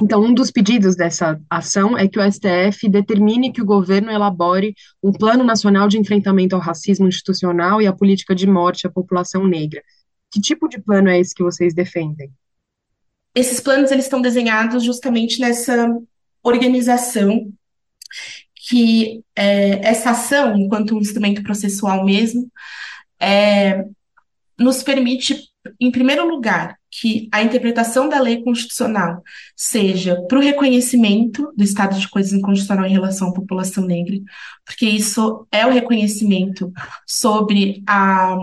Então, 0.00 0.22
um 0.22 0.34
dos 0.34 0.50
pedidos 0.50 0.94
dessa 0.94 1.40
ação 1.48 1.96
é 1.96 2.06
que 2.06 2.18
o 2.18 2.32
STF 2.32 2.88
determine 2.88 3.52
que 3.52 3.62
o 3.62 3.66
governo 3.66 4.10
elabore 4.10 4.74
um 5.02 5.12
plano 5.12 5.42
nacional 5.42 5.88
de 5.88 5.98
enfrentamento 5.98 6.54
ao 6.54 6.60
racismo 6.60 7.08
institucional 7.08 7.80
e 7.80 7.86
à 7.86 7.92
política 7.92 8.34
de 8.34 8.46
morte 8.46 8.86
à 8.86 8.90
população 8.90 9.46
negra. 9.46 9.82
Que 10.30 10.40
tipo 10.40 10.68
de 10.68 10.80
plano 10.80 11.08
é 11.08 11.18
esse 11.18 11.34
que 11.34 11.42
vocês 11.42 11.74
defendem? 11.74 12.30
Esses 13.34 13.58
planos 13.60 13.90
eles 13.90 14.04
estão 14.04 14.20
desenhados 14.20 14.82
justamente 14.82 15.40
nessa 15.40 15.88
organização 16.42 17.52
que 18.68 19.22
é, 19.34 19.88
essa 19.88 20.10
ação, 20.10 20.56
enquanto 20.56 20.96
um 20.96 21.00
instrumento 21.00 21.42
processual 21.42 22.04
mesmo, 22.04 22.50
é, 23.20 23.84
nos 24.58 24.82
permite, 24.82 25.48
em 25.80 25.90
primeiro 25.90 26.28
lugar, 26.28 26.75
que 26.90 27.28
a 27.32 27.42
interpretação 27.42 28.08
da 28.08 28.20
lei 28.20 28.42
constitucional 28.42 29.22
seja 29.54 30.20
para 30.28 30.38
o 30.38 30.42
reconhecimento 30.42 31.52
do 31.56 31.64
estado 31.64 31.98
de 31.98 32.08
coisas 32.08 32.32
inconstitucional 32.32 32.86
em 32.86 32.92
relação 32.92 33.28
à 33.28 33.34
população 33.34 33.84
negra, 33.84 34.18
porque 34.64 34.86
isso 34.86 35.46
é 35.50 35.66
o 35.66 35.72
reconhecimento 35.72 36.72
sobre 37.06 37.82
a 37.86 38.38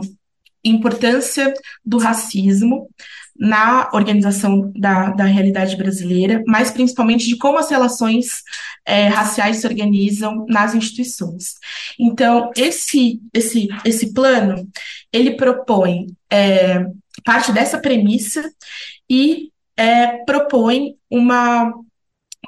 importância 0.64 1.54
do 1.84 1.98
racismo 1.98 2.90
na 3.36 3.90
organização 3.94 4.72
da, 4.76 5.10
da 5.10 5.26
realidade 5.26 5.76
brasileira, 5.76 6.44
mas 6.48 6.70
principalmente 6.70 7.28
de 7.28 7.36
como 7.36 7.58
as 7.58 7.70
relações 7.70 8.44
é, 8.86 9.08
raciais 9.08 9.58
se 9.58 9.68
organizam 9.68 10.46
nas 10.48 10.76
instituições. 10.76 11.56
Então, 12.00 12.52
esse, 12.56 13.20
esse, 13.34 13.68
esse 13.84 14.14
plano, 14.14 14.68
ele 15.12 15.32
propõe 15.32 16.08
é, 16.30 16.86
parte 17.24 17.52
dessa 17.52 17.80
premissa 17.80 18.44
e 19.10 19.52
é, 19.78 20.24
propõe 20.26 20.96
uma 21.10 21.74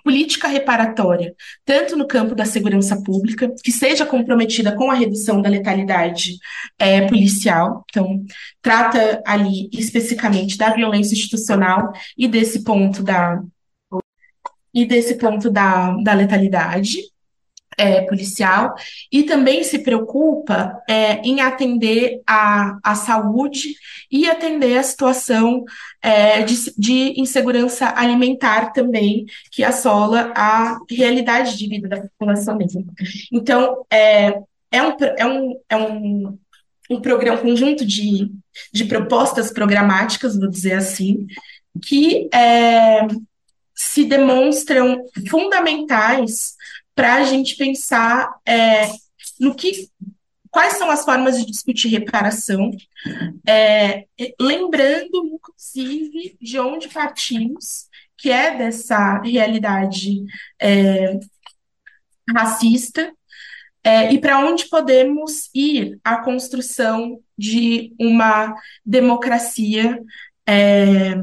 política 0.04 0.48
reparatória, 0.48 1.34
tanto 1.66 1.96
no 1.96 2.08
campo 2.08 2.36
da 2.36 2.46
segurança 2.46 3.02
pública, 3.02 3.52
que 3.64 3.72
seja 3.72 4.06
comprometida 4.06 4.76
com 4.76 4.92
a 4.92 4.94
redução 4.94 5.42
da 5.42 5.50
letalidade 5.50 6.38
é, 6.78 7.08
policial, 7.08 7.84
então, 7.90 8.24
trata 8.62 9.24
ali 9.26 9.68
especificamente 9.74 10.58
da 10.58 10.70
violência 10.72 11.16
institucional 11.16 11.92
e 12.16 12.28
desse 12.28 12.64
ponto 12.64 13.02
da 13.02 13.42
e 14.72 14.86
desse 14.86 15.16
ponto 15.18 15.50
da, 15.50 15.96
da 16.04 16.14
letalidade, 16.14 17.00
é, 17.78 18.02
policial 18.02 18.74
e 19.12 19.24
também 19.24 19.64
se 19.64 19.80
preocupa 19.80 20.82
é, 20.88 21.16
em 21.22 21.42
atender 21.42 22.22
a, 22.26 22.78
a 22.84 22.96
saúde 22.96 23.76
e 24.12 24.30
atender 24.30 24.78
a 24.78 24.84
situação 24.84 25.64
é, 26.02 26.42
de, 26.42 26.74
de 26.78 27.20
insegurança 27.20 27.94
alimentar 27.96 28.72
também, 28.72 29.26
que 29.52 29.64
assola 29.64 30.32
a 30.36 30.78
realidade 30.90 31.58
de 31.58 31.68
vida 31.68 31.88
da 31.88 32.02
população 32.02 32.58
mesmo. 32.58 32.86
Então, 33.32 33.86
é, 33.92 34.40
é, 34.72 34.84
um, 34.84 34.96
é, 35.00 35.26
um, 35.26 35.60
é 35.70 35.78
um, 35.78 36.38
um 36.90 37.02
programa, 37.02 37.40
um 37.40 37.42
conjunto 37.42 37.86
de, 37.86 38.32
de 38.74 38.86
propostas 38.86 39.52
programáticas, 39.52 40.38
vou 40.38 40.50
dizer 40.50 40.74
assim, 40.74 41.26
que 41.82 42.30
é, 42.34 43.08
se 43.74 44.06
demonstram 44.06 45.04
fundamentais 45.30 46.55
para 46.96 47.16
a 47.16 47.24
gente 47.24 47.58
pensar 47.58 48.34
é, 48.46 48.90
no 49.40 49.54
que 49.54 49.90
quais 50.50 50.78
são 50.78 50.90
as 50.90 51.04
formas 51.04 51.38
de 51.38 51.46
discutir 51.46 51.90
reparação, 51.90 52.72
é, 53.46 54.06
lembrando, 54.40 55.26
inclusive, 55.26 56.38
de 56.42 56.58
onde 56.58 56.88
partimos, 56.88 57.90
que 58.18 58.32
é 58.32 58.58
dessa 58.58 59.22
realidade 59.22 60.24
é, 60.58 61.20
racista, 62.34 63.12
é, 63.84 64.14
e 64.14 64.20
para 64.20 64.40
onde 64.40 64.66
podemos 64.68 65.50
ir 65.54 66.00
a 66.04 66.24
construção 66.24 67.20
de 67.38 67.94
uma 68.00 68.56
democracia 68.86 70.02
é, 70.48 71.16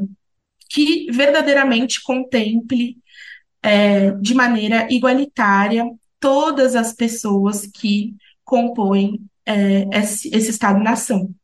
que 0.68 1.10
verdadeiramente 1.10 2.02
contemple 2.02 3.01
é, 3.62 4.10
de 4.12 4.34
maneira 4.34 4.92
igualitária 4.92 5.84
todas 6.18 6.74
as 6.74 6.92
pessoas 6.92 7.66
que 7.66 8.14
compõem 8.44 9.20
é, 9.46 9.88
esse, 9.98 10.28
esse 10.34 10.50
Estado-nação. 10.50 11.34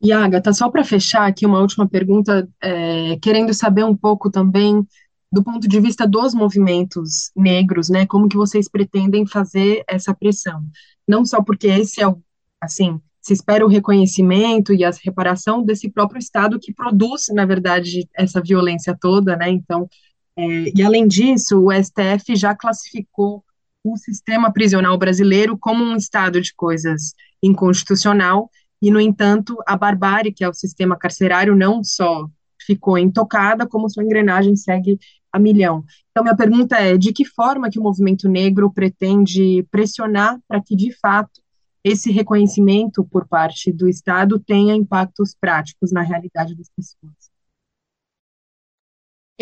E 0.00 0.12
Agatha, 0.12 0.52
só 0.52 0.68
para 0.68 0.84
fechar 0.84 1.26
aqui 1.26 1.46
uma 1.46 1.60
última 1.60 1.88
pergunta, 1.88 2.48
é, 2.60 3.16
querendo 3.22 3.54
saber 3.54 3.84
um 3.84 3.96
pouco 3.96 4.30
também 4.30 4.84
do 5.30 5.42
ponto 5.42 5.66
de 5.66 5.80
vista 5.80 6.06
dos 6.06 6.34
movimentos 6.34 7.30
negros, 7.34 7.88
né? 7.88 8.04
Como 8.04 8.28
que 8.28 8.36
vocês 8.36 8.68
pretendem 8.68 9.26
fazer 9.26 9.82
essa 9.88 10.12
pressão? 10.12 10.62
Não 11.08 11.24
só 11.24 11.42
porque 11.42 11.68
esse 11.68 12.02
é 12.02 12.06
o, 12.06 12.20
assim, 12.60 13.00
se 13.20 13.32
espera 13.32 13.64
o 13.64 13.68
reconhecimento 13.68 14.74
e 14.74 14.84
a 14.84 14.90
reparação 15.02 15.62
desse 15.62 15.88
próprio 15.88 16.18
Estado 16.18 16.58
que 16.60 16.74
produz, 16.74 17.26
na 17.32 17.46
verdade, 17.46 18.08
essa 18.14 18.42
violência 18.42 18.96
toda, 19.00 19.36
né? 19.36 19.48
Então, 19.48 19.88
é, 20.36 20.72
e 20.74 20.82
além 20.82 21.06
disso, 21.06 21.58
o 21.58 21.72
STF 21.72 22.34
já 22.36 22.54
classificou 22.54 23.44
o 23.84 23.96
sistema 23.96 24.52
prisional 24.52 24.96
brasileiro 24.96 25.58
como 25.58 25.82
um 25.84 25.96
estado 25.96 26.40
de 26.40 26.54
coisas 26.54 27.14
inconstitucional, 27.42 28.50
e, 28.80 28.90
no 28.90 29.00
entanto, 29.00 29.56
a 29.66 29.76
barbárie, 29.76 30.32
que 30.32 30.42
é 30.42 30.48
o 30.48 30.54
sistema 30.54 30.96
carcerário, 30.96 31.54
não 31.54 31.84
só 31.84 32.26
ficou 32.66 32.98
intocada, 32.98 33.66
como 33.66 33.88
sua 33.88 34.02
engrenagem 34.02 34.56
segue 34.56 34.98
a 35.32 35.38
milhão. 35.38 35.84
Então, 36.10 36.24
minha 36.24 36.36
pergunta 36.36 36.76
é: 36.76 36.96
de 36.96 37.12
que 37.12 37.24
forma 37.24 37.70
que 37.70 37.78
o 37.78 37.82
movimento 37.82 38.28
negro 38.28 38.72
pretende 38.72 39.64
pressionar 39.70 40.38
para 40.48 40.60
que, 40.60 40.74
de 40.74 40.92
fato, 40.98 41.40
esse 41.84 42.10
reconhecimento 42.10 43.04
por 43.04 43.26
parte 43.26 43.72
do 43.72 43.88
Estado 43.88 44.38
tenha 44.38 44.74
impactos 44.74 45.34
práticos 45.40 45.92
na 45.92 46.02
realidade 46.02 46.54
das 46.54 46.68
pessoas? 46.68 47.31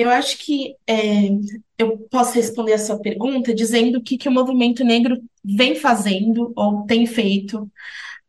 Eu 0.00 0.10
acho 0.10 0.38
que 0.38 0.76
é, 0.86 1.28
eu 1.78 1.98
posso 2.10 2.34
responder 2.34 2.72
a 2.72 2.78
sua 2.78 2.98
pergunta 2.98 3.54
dizendo 3.54 3.98
o 3.98 4.02
que, 4.02 4.16
que 4.16 4.28
o 4.28 4.32
movimento 4.32 4.84
negro 4.84 5.20
vem 5.44 5.74
fazendo 5.74 6.52
ou 6.56 6.86
tem 6.86 7.06
feito 7.06 7.70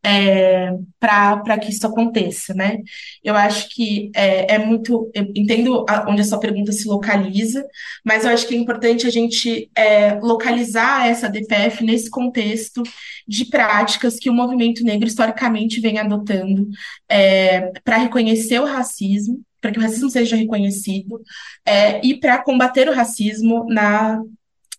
é, 0.03 0.71
para 0.99 1.59
que 1.59 1.69
isso 1.69 1.85
aconteça, 1.85 2.53
né? 2.53 2.79
Eu 3.23 3.35
acho 3.35 3.69
que 3.69 4.11
é, 4.15 4.55
é, 4.55 4.57
muito. 4.57 5.11
Entendo 5.35 5.85
onde 6.07 6.21
a 6.21 6.25
sua 6.25 6.39
pergunta 6.39 6.71
se 6.71 6.87
localiza, 6.87 7.63
mas 8.03 8.25
eu 8.25 8.31
acho 8.31 8.47
que 8.47 8.55
é 8.55 8.57
importante 8.57 9.05
a 9.05 9.11
gente 9.11 9.69
é, 9.75 10.15
localizar 10.19 11.07
essa 11.07 11.29
DPF 11.29 11.83
nesse 11.83 12.09
contexto 12.09 12.81
de 13.27 13.45
práticas 13.45 14.17
que 14.17 14.29
o 14.29 14.33
movimento 14.33 14.83
negro 14.83 15.07
historicamente 15.07 15.79
vem 15.79 15.99
adotando 15.99 16.67
é, 17.07 17.71
para 17.83 17.97
reconhecer 17.97 18.59
o 18.59 18.65
racismo 18.65 19.41
para 19.61 19.71
que 19.71 19.77
o 19.77 19.81
racismo 19.83 20.09
seja 20.09 20.35
reconhecido 20.35 21.21
é, 21.63 22.03
e 22.03 22.19
para 22.19 22.43
combater 22.43 22.89
o 22.89 22.93
racismo 22.93 23.63
na, 23.69 24.19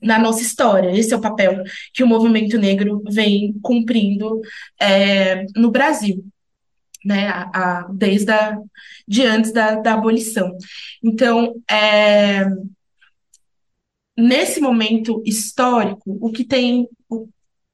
na 0.03 0.19
nossa 0.19 0.43
história. 0.43 0.91
Esse 0.91 1.15
é 1.15 1.17
o 1.17 1.21
papel 1.21 1.63
que 1.93 2.03
o 2.03 2.07
movimento 2.07 2.59
negro 2.59 3.03
vem 3.09 3.55
cumprindo 3.63 4.41
é, 4.81 5.45
no 5.57 5.71
Brasil. 5.71 6.25
Né, 7.05 7.27
a, 7.27 7.51
a, 7.53 7.89
desde 7.93 8.31
a, 8.31 8.57
de 9.09 9.23
antes 9.23 9.53
da, 9.53 9.75
da 9.75 9.95
abolição. 9.95 10.57
Então, 11.03 11.61
é, 11.69 12.47
nesse 14.17 14.61
momento 14.61 15.21
histórico, 15.27 16.17
o 16.21 16.31
que 16.31 16.45
tem, 16.45 16.87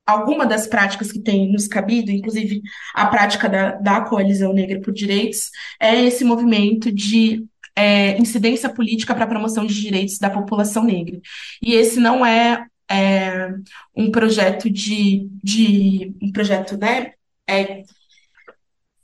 alguma 0.06 0.46
das 0.46 0.66
práticas 0.66 1.12
que 1.12 1.20
tem 1.20 1.52
nos 1.52 1.68
cabido, 1.68 2.10
inclusive 2.10 2.62
a 2.94 3.06
prática 3.06 3.50
da, 3.50 3.72
da 3.72 4.00
Coalizão 4.00 4.54
Negra 4.54 4.80
por 4.80 4.94
Direitos, 4.94 5.50
é 5.78 6.04
esse 6.04 6.24
movimento 6.24 6.90
de 6.90 7.44
é, 7.78 8.18
incidência 8.18 8.68
política 8.68 9.14
para 9.14 9.24
a 9.24 9.28
promoção 9.28 9.64
de 9.64 9.80
direitos 9.80 10.18
da 10.18 10.28
população 10.28 10.82
negra. 10.82 11.20
E 11.62 11.74
esse 11.74 12.00
não 12.00 12.26
é, 12.26 12.66
é 12.90 13.54
um 13.94 14.10
projeto 14.10 14.68
de, 14.68 15.28
de 15.44 16.12
um 16.20 16.32
projeto, 16.32 16.76
né, 16.76 17.12
é, 17.46 17.84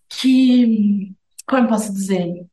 que, 0.09 1.13
como 1.47 1.63
eu 1.65 1.69
posso 1.69 1.93
dizer? 1.93 2.47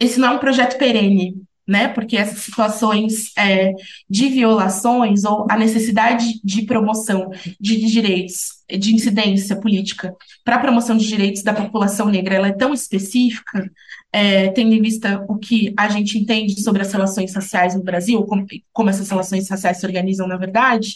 Esse 0.00 0.18
não 0.18 0.28
é 0.28 0.30
um 0.32 0.38
projeto 0.40 0.76
perene, 0.76 1.40
né? 1.66 1.88
Porque 1.88 2.16
essas 2.16 2.38
situações 2.40 3.36
é, 3.36 3.72
de 4.08 4.28
violações 4.28 5.24
ou 5.24 5.46
a 5.50 5.56
necessidade 5.56 6.40
de 6.44 6.62
promoção 6.62 7.30
de 7.60 7.76
direitos, 7.86 8.62
de 8.70 8.94
incidência 8.94 9.56
política 9.56 10.14
para 10.44 10.56
a 10.56 10.60
promoção 10.60 10.96
de 10.96 11.06
direitos 11.06 11.42
da 11.42 11.52
população 11.52 12.08
negra, 12.08 12.36
ela 12.36 12.48
é 12.48 12.52
tão 12.52 12.72
específica, 12.72 13.70
é, 14.12 14.48
tendo 14.48 14.72
em 14.74 14.80
vista 14.80 15.24
o 15.28 15.36
que 15.36 15.74
a 15.76 15.88
gente 15.88 16.18
entende 16.18 16.60
sobre 16.62 16.82
as 16.82 16.92
relações 16.92 17.34
raciais 17.34 17.74
no 17.74 17.82
Brasil, 17.82 18.22
como, 18.24 18.46
como 18.72 18.90
essas 18.90 19.10
relações 19.10 19.48
raciais 19.48 19.78
se 19.78 19.86
organizam 19.86 20.28
na 20.28 20.36
verdade, 20.36 20.94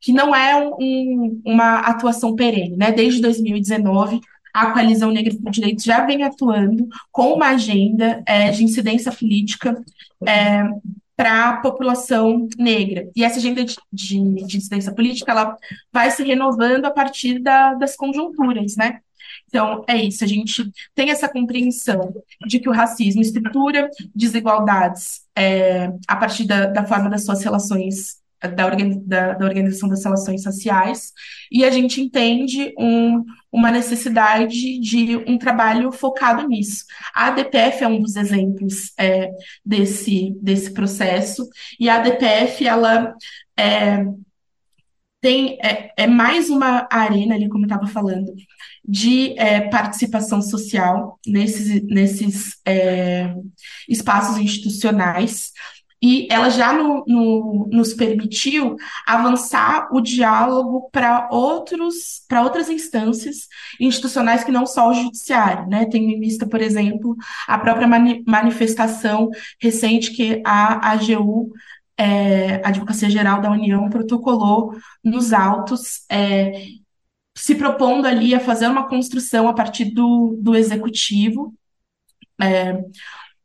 que 0.00 0.12
não 0.12 0.34
é 0.34 0.56
um, 0.56 1.40
uma 1.44 1.78
atuação 1.80 2.34
perene, 2.34 2.76
né? 2.76 2.90
Desde 2.90 3.20
2019 3.20 4.20
a 4.52 4.72
Coalizão 4.72 5.10
Negra 5.10 5.34
por 5.34 5.50
Direitos 5.50 5.84
já 5.84 6.04
vem 6.04 6.22
atuando 6.22 6.88
com 7.10 7.32
uma 7.32 7.48
agenda 7.48 8.22
é, 8.26 8.50
de 8.50 8.64
incidência 8.64 9.10
política 9.10 9.82
é, 10.26 10.62
para 11.16 11.50
a 11.50 11.56
população 11.58 12.48
negra. 12.58 13.08
E 13.14 13.24
essa 13.24 13.38
agenda 13.38 13.64
de, 13.64 13.76
de, 13.92 14.46
de, 14.46 14.56
incidência 14.56 14.92
política 14.92 15.30
ela 15.30 15.56
vai 15.92 16.10
se 16.10 16.22
renovando 16.22 16.84
a 16.84 16.90
partir 16.90 17.38
da, 17.38 17.74
das 17.74 17.96
conjunturas, 17.96 18.76
né? 18.76 19.00
Então, 19.48 19.84
é 19.86 19.96
isso, 19.96 20.24
a 20.24 20.26
gente 20.26 20.70
tem 20.94 21.10
essa 21.10 21.28
compreensão 21.28 22.12
de 22.46 22.58
que 22.58 22.68
o 22.68 22.72
racismo 22.72 23.20
estrutura 23.20 23.90
desigualdades 24.14 25.22
é, 25.36 25.92
a 26.08 26.16
partir 26.16 26.44
da, 26.44 26.66
da 26.66 26.86
forma 26.86 27.10
das 27.10 27.24
suas 27.24 27.42
relações 27.42 28.21
da, 28.48 28.70
da, 28.70 29.32
da, 29.34 29.44
Organização 29.46 29.88
das 29.88 30.04
Relações 30.04 30.42
Sociais, 30.42 31.12
e 31.50 31.64
a 31.64 31.70
gente 31.70 32.00
entende 32.00 32.74
um, 32.78 33.24
uma 33.50 33.70
necessidade 33.70 34.78
de 34.80 35.16
um 35.26 35.38
trabalho 35.38 35.92
focado 35.92 36.46
nisso. 36.46 36.84
A 37.14 37.28
ADPF 37.28 37.84
é 37.84 37.88
um 37.88 38.00
dos 38.00 38.16
exemplos 38.16 38.92
é, 38.98 39.30
desse, 39.64 40.34
desse 40.40 40.72
processo, 40.72 41.48
e 41.78 41.88
a 41.88 41.96
ADPF, 41.96 42.66
ela 42.66 43.14
é, 43.56 44.04
tem, 45.22 45.56
é, 45.62 45.92
é 45.96 46.06
mais 46.08 46.50
uma 46.50 46.88
arena 46.90 47.36
ali, 47.36 47.48
como 47.48 47.64
eu 47.64 47.68
estava 47.68 47.86
falando, 47.86 48.34
de 48.84 49.38
é, 49.38 49.60
participação 49.68 50.42
social 50.42 51.18
nesses, 51.24 51.80
nesses 51.84 52.60
é, 52.66 53.32
espaços 53.88 54.36
institucionais, 54.36 55.52
e 56.02 56.26
ela 56.30 56.50
já 56.50 56.72
no, 56.72 57.04
no, 57.06 57.68
nos 57.70 57.94
permitiu 57.94 58.76
avançar 59.06 59.88
o 59.92 60.00
diálogo 60.00 60.90
para 60.90 61.28
outros 61.30 62.22
para 62.28 62.42
outras 62.42 62.68
instâncias 62.68 63.46
institucionais 63.78 64.42
que 64.42 64.50
não 64.50 64.66
só 64.66 64.90
o 64.90 64.94
judiciário, 64.94 65.68
né? 65.68 65.86
Tem 65.86 66.12
em 66.12 66.18
vista, 66.18 66.46
por 66.46 66.60
exemplo, 66.60 67.16
a 67.46 67.56
própria 67.58 67.86
mani 67.86 68.24
manifestação 68.26 69.30
recente 69.60 70.10
que 70.12 70.42
a 70.44 70.90
AGU 70.92 71.52
é, 71.96 72.56
a 72.64 72.68
Advocacia 72.68 73.08
Geral 73.08 73.40
da 73.40 73.50
União 73.50 73.88
protocolou 73.88 74.74
nos 75.04 75.32
autos, 75.32 76.04
é, 76.10 76.64
se 77.36 77.54
propondo 77.54 78.06
ali 78.06 78.34
a 78.34 78.40
fazer 78.40 78.66
uma 78.66 78.88
construção 78.88 79.48
a 79.48 79.54
partir 79.54 79.86
do, 79.86 80.36
do 80.40 80.56
executivo, 80.56 81.54
é, 82.40 82.84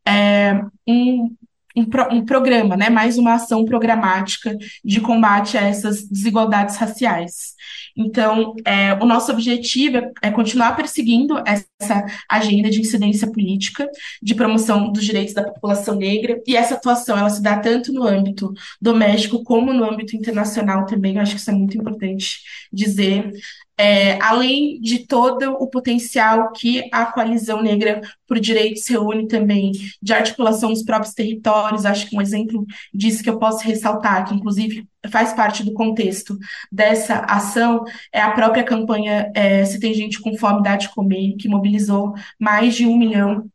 é 0.08 0.62
um, 0.88 1.36
um, 1.78 1.86
pro, 1.86 2.13
um 2.13 2.25
programa, 2.25 2.75
né, 2.75 2.89
mais 2.89 3.17
uma 3.17 3.36
ação 3.36 3.63
programática 3.63 4.57
de 4.84 4.99
combate 4.99 5.57
a 5.57 5.61
essas 5.61 6.07
desigualdades 6.07 6.75
raciais. 6.78 7.55
Então, 7.95 8.53
é, 8.65 8.93
o 8.95 9.05
nosso 9.05 9.32
objetivo 9.32 9.97
é, 9.97 10.11
é 10.23 10.32
continuar 10.32 10.75
perseguindo 10.75 11.41
essa 11.45 12.05
agenda 12.30 12.69
de 12.69 12.80
incidência 12.80 13.32
política, 13.32 13.89
de 14.21 14.36
promoção 14.36 14.91
dos 14.91 15.03
direitos 15.03 15.34
da 15.34 15.43
população 15.43 15.95
negra, 15.95 16.41
e 16.45 16.55
essa 16.55 16.75
atuação 16.75 17.17
ela 17.17 17.30
se 17.30 17.41
dá 17.41 17.59
tanto 17.59 17.91
no 17.91 18.03
âmbito 18.03 18.53
doméstico 18.82 19.43
como 19.43 19.73
no 19.73 19.84
âmbito 19.84 20.15
internacional 20.15 20.86
também, 20.86 21.15
eu 21.15 21.21
acho 21.21 21.36
que 21.36 21.41
isso 21.41 21.49
é 21.49 21.53
muito 21.53 21.78
importante 21.78 22.39
dizer. 22.71 23.32
É, 23.80 24.19
além 24.21 24.80
de 24.82 25.05
todo 25.05 25.51
o 25.53 25.67
potencial 25.67 26.51
que 26.51 26.89
a 26.91 27.05
coalizão 27.05 27.61
negra 27.61 28.01
por 28.28 28.39
direitos 28.39 28.88
reúne 28.88 29.28
também 29.28 29.71
de 30.01 30.13
articulação 30.13 30.71
dos 30.71 30.84
próprios 30.84 31.13
territórios, 31.13 31.86
acho 31.86 32.09
que 32.09 32.17
um 32.17 32.21
exemplo 32.21 32.65
disso 32.91 33.21
que 33.21 33.30
eu 33.30 33.38
posso 33.38 33.63
ressaltar, 33.63 34.28
que 34.28 34.34
inclusive 34.34 34.88
faz 35.09 35.32
parte 35.34 35.63
do 35.63 35.73
contexto 35.73 36.38
dessa 36.71 37.19
ação, 37.19 37.84
é 38.11 38.19
a 38.19 38.32
própria 38.32 38.63
campanha 38.63 39.32
é, 39.36 39.63
Se 39.63 39.80
Tem 39.80 39.93
Gente 39.93 40.19
com 40.19 40.36
Fome, 40.38 40.63
Dá 40.63 40.75
de 40.75 40.89
Comer, 40.89 41.36
que 41.38 41.47
mobilizou 41.47 42.13
mais 42.39 42.75
de 42.75 42.88
um 42.88 42.97
milhão 42.97 43.47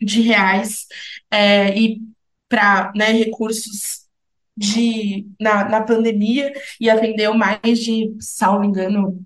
de 0.00 0.22
reais 0.22 0.86
é, 1.30 1.76
e 1.78 2.00
para 2.48 2.92
né, 2.96 3.12
recursos 3.12 4.06
de, 4.56 5.26
na, 5.38 5.68
na 5.68 5.82
pandemia 5.82 6.52
e 6.80 6.90
atendeu 6.90 7.34
mais 7.34 7.78
de, 7.78 8.16
salvo 8.18 8.64
engano, 8.64 9.24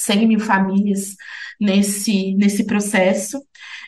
100 0.00 0.26
mil 0.26 0.40
famílias 0.40 1.16
nesse, 1.60 2.34
nesse 2.34 2.64
processo. 2.64 3.40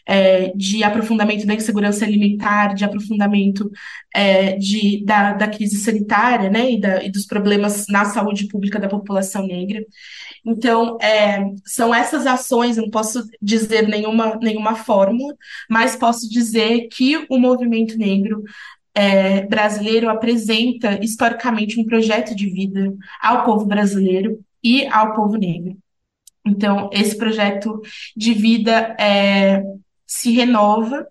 É, 0.04 0.52
de 0.56 0.82
aprofundamento 0.82 1.46
da 1.46 1.54
insegurança 1.54 2.04
alimentar, 2.04 2.74
de 2.74 2.84
aprofundamento 2.84 3.70
é, 4.12 4.56
de, 4.56 5.04
da, 5.04 5.32
da 5.32 5.46
crise 5.46 5.76
sanitária, 5.76 6.50
né, 6.50 6.72
e, 6.72 6.80
da, 6.80 7.04
e, 7.04 7.08
dos 7.08 7.24
problemas 7.24 7.86
na 7.88 8.04
saúde 8.04 8.48
pública 8.48 8.80
da 8.80 8.88
população 8.88 9.46
negra. 9.46 9.84
Então, 10.44 10.98
é, 11.00 11.44
são 11.64 11.94
essas 11.94 12.26
ações, 12.26 12.76
não 12.76 12.90
posso 12.90 13.22
dizer 13.40 13.86
nenhuma, 13.86 14.36
nenhuma 14.42 14.74
fórmula, 14.74 15.36
mas 15.70 15.94
posso 15.94 16.28
dizer 16.28 16.88
que 16.88 17.24
o 17.30 17.38
movimento 17.38 17.96
negro 17.96 18.42
é, 18.94 19.46
brasileiro 19.46 20.08
apresenta 20.08 21.02
historicamente 21.02 21.80
um 21.80 21.84
projeto 21.84 22.34
de 22.34 22.50
vida 22.50 22.92
ao 23.20 23.44
povo 23.44 23.64
brasileiro 23.66 24.40
e 24.62 24.86
ao 24.88 25.14
povo 25.14 25.36
negro. 25.36 25.76
Então, 26.44 26.90
esse 26.92 27.16
projeto 27.16 27.80
de 28.16 28.34
vida 28.34 28.96
é, 28.98 29.62
se 30.06 30.32
renova, 30.32 31.06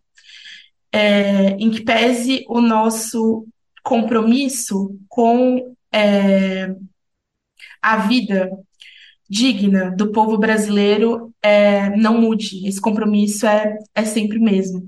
é, 0.92 1.52
em 1.52 1.72
que 1.72 1.84
pese 1.84 2.46
o 2.50 2.60
nosso 2.60 3.48
compromisso 3.84 5.00
com 5.08 5.74
é, 5.92 6.76
a 7.82 7.98
vida 7.98 8.50
digna 9.30 9.92
do 9.96 10.12
povo 10.12 10.38
brasileiro 10.38 11.34
é, 11.42 11.90
não 11.96 12.20
mude. 12.20 12.68
Esse 12.68 12.82
compromisso 12.82 13.48
é, 13.48 13.78
é 13.96 14.04
sempre 14.04 14.38
o 14.38 14.44
mesmo 14.44 14.86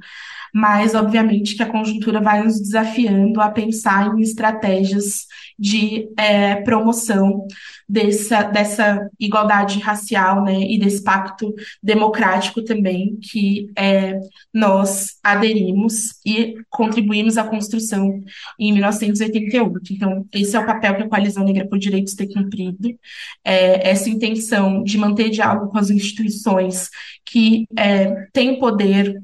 mas 0.53 0.93
obviamente 0.93 1.55
que 1.55 1.63
a 1.63 1.69
conjuntura 1.69 2.21
vai 2.21 2.43
nos 2.43 2.61
desafiando 2.61 3.41
a 3.41 3.49
pensar 3.49 4.15
em 4.15 4.21
estratégias 4.21 5.25
de 5.57 6.09
é, 6.15 6.55
promoção 6.57 7.47
dessa, 7.89 8.43
dessa 8.43 9.09
igualdade 9.19 9.79
racial 9.79 10.43
né, 10.43 10.59
e 10.59 10.77
desse 10.79 11.03
pacto 11.03 11.53
democrático 11.81 12.63
também 12.63 13.17
que 13.19 13.67
é, 13.75 14.19
nós 14.53 15.17
aderimos 15.23 16.19
e 16.25 16.55
contribuímos 16.69 17.37
à 17.37 17.43
construção 17.43 18.21
em 18.59 18.73
1988. 18.73 19.93
Então, 19.93 20.25
esse 20.31 20.55
é 20.55 20.59
o 20.59 20.65
papel 20.65 20.95
que 20.95 21.03
a 21.03 21.09
Coalizão 21.09 21.43
Negra 21.43 21.67
por 21.67 21.79
Direitos 21.79 22.13
tem 22.13 22.27
cumprido, 22.27 22.89
é, 23.43 23.89
essa 23.89 24.09
intenção 24.09 24.83
de 24.83 24.97
manter 24.97 25.29
diálogo 25.29 25.71
com 25.71 25.77
as 25.77 25.89
instituições 25.89 26.89
que 27.25 27.65
é, 27.77 28.27
têm 28.31 28.59
poder 28.59 29.21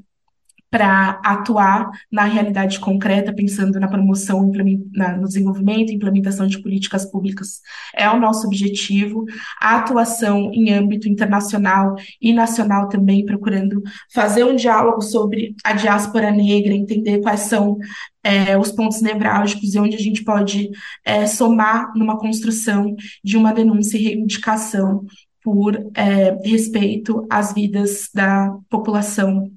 para 0.70 1.20
atuar 1.24 1.90
na 2.10 2.24
realidade 2.24 2.78
concreta, 2.78 3.34
pensando 3.34 3.80
na 3.80 3.88
promoção, 3.88 4.50
na, 4.94 5.16
no 5.16 5.26
desenvolvimento 5.26 5.90
e 5.90 5.94
implementação 5.94 6.46
de 6.46 6.62
políticas 6.62 7.04
públicas. 7.04 7.60
É 7.94 8.08
o 8.08 8.20
nosso 8.20 8.46
objetivo. 8.46 9.24
A 9.60 9.78
atuação 9.78 10.50
em 10.52 10.72
âmbito 10.72 11.08
internacional 11.08 11.96
e 12.20 12.32
nacional 12.32 12.88
também, 12.88 13.26
procurando 13.26 13.82
fazer 14.14 14.44
um 14.44 14.54
diálogo 14.54 15.02
sobre 15.02 15.54
a 15.64 15.72
diáspora 15.72 16.30
negra, 16.30 16.72
entender 16.72 17.20
quais 17.20 17.40
são 17.40 17.76
é, 18.22 18.56
os 18.56 18.70
pontos 18.70 19.02
nevrálgicos 19.02 19.74
e 19.74 19.78
onde 19.78 19.96
a 19.96 20.00
gente 20.00 20.22
pode 20.22 20.70
é, 21.04 21.26
somar 21.26 21.92
numa 21.96 22.18
construção 22.18 22.94
de 23.24 23.36
uma 23.36 23.52
denúncia 23.52 23.96
e 23.96 24.02
reivindicação 24.02 25.04
por 25.42 25.74
é, 25.94 26.36
respeito 26.44 27.26
às 27.30 27.52
vidas 27.54 28.10
da 28.14 28.54
população 28.68 29.50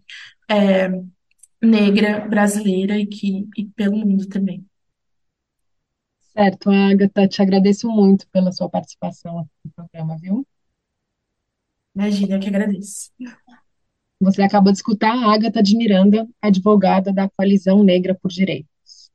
é, 0.49 0.89
negra 1.61 2.27
brasileira 2.27 2.97
e, 2.97 3.05
que, 3.05 3.47
e 3.57 3.65
pelo 3.65 3.97
mundo 3.97 4.27
também. 4.27 4.65
Certo, 6.33 6.69
Agatha, 6.71 7.27
te 7.27 7.41
agradeço 7.41 7.87
muito 7.87 8.27
pela 8.29 8.51
sua 8.51 8.67
participação 8.67 9.47
no 9.63 9.71
programa, 9.71 10.17
viu? 10.17 10.45
Imagina, 11.95 12.35
eu 12.35 12.39
que 12.39 12.47
agradeço. 12.47 13.11
Você 14.19 14.41
acabou 14.41 14.71
de 14.71 14.79
escutar 14.79 15.13
a 15.13 15.31
Agatha 15.31 15.61
de 15.61 15.77
Miranda, 15.77 16.27
advogada 16.41 17.13
da 17.13 17.29
Coalizão 17.29 17.83
Negra 17.83 18.17
por 18.19 18.29
Direitos. 18.29 19.11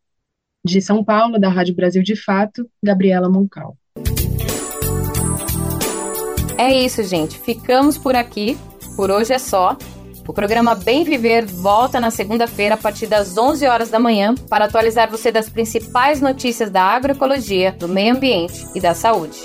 De 0.65 0.81
São 0.81 1.03
Paulo, 1.03 1.39
da 1.41 1.49
Rádio 1.49 1.75
Brasil 1.75 2.03
de 2.03 2.15
Fato, 2.15 2.71
Gabriela 2.83 3.29
Moncal. 3.29 3.77
É 6.57 6.73
isso, 6.85 7.03
gente. 7.03 7.39
Ficamos 7.39 7.99
por 7.99 8.15
aqui. 8.15 8.57
Por 8.97 9.11
hoje 9.11 9.33
é 9.33 9.39
só. 9.39 9.77
O 10.29 10.33
programa 10.35 10.75
Bem 10.75 11.05
Viver 11.05 11.47
volta 11.47 11.99
na 11.99 12.11
segunda-feira 12.11 12.75
a 12.75 12.79
partir 12.79 13.07
das 13.07 13.39
11 13.39 13.67
horas 13.67 13.89
da 13.89 13.99
manhã 13.99 14.35
para 14.51 14.67
atualizar 14.67 15.11
você 15.11 15.33
das 15.33 15.49
principais 15.49 16.21
notícias 16.21 16.71
da 16.71 16.83
agroecologia, 16.83 17.73
do 17.73 17.89
meio 17.89 18.15
ambiente 18.15 18.67
e 18.75 18.81
da 18.81 18.93
saúde. 18.93 19.39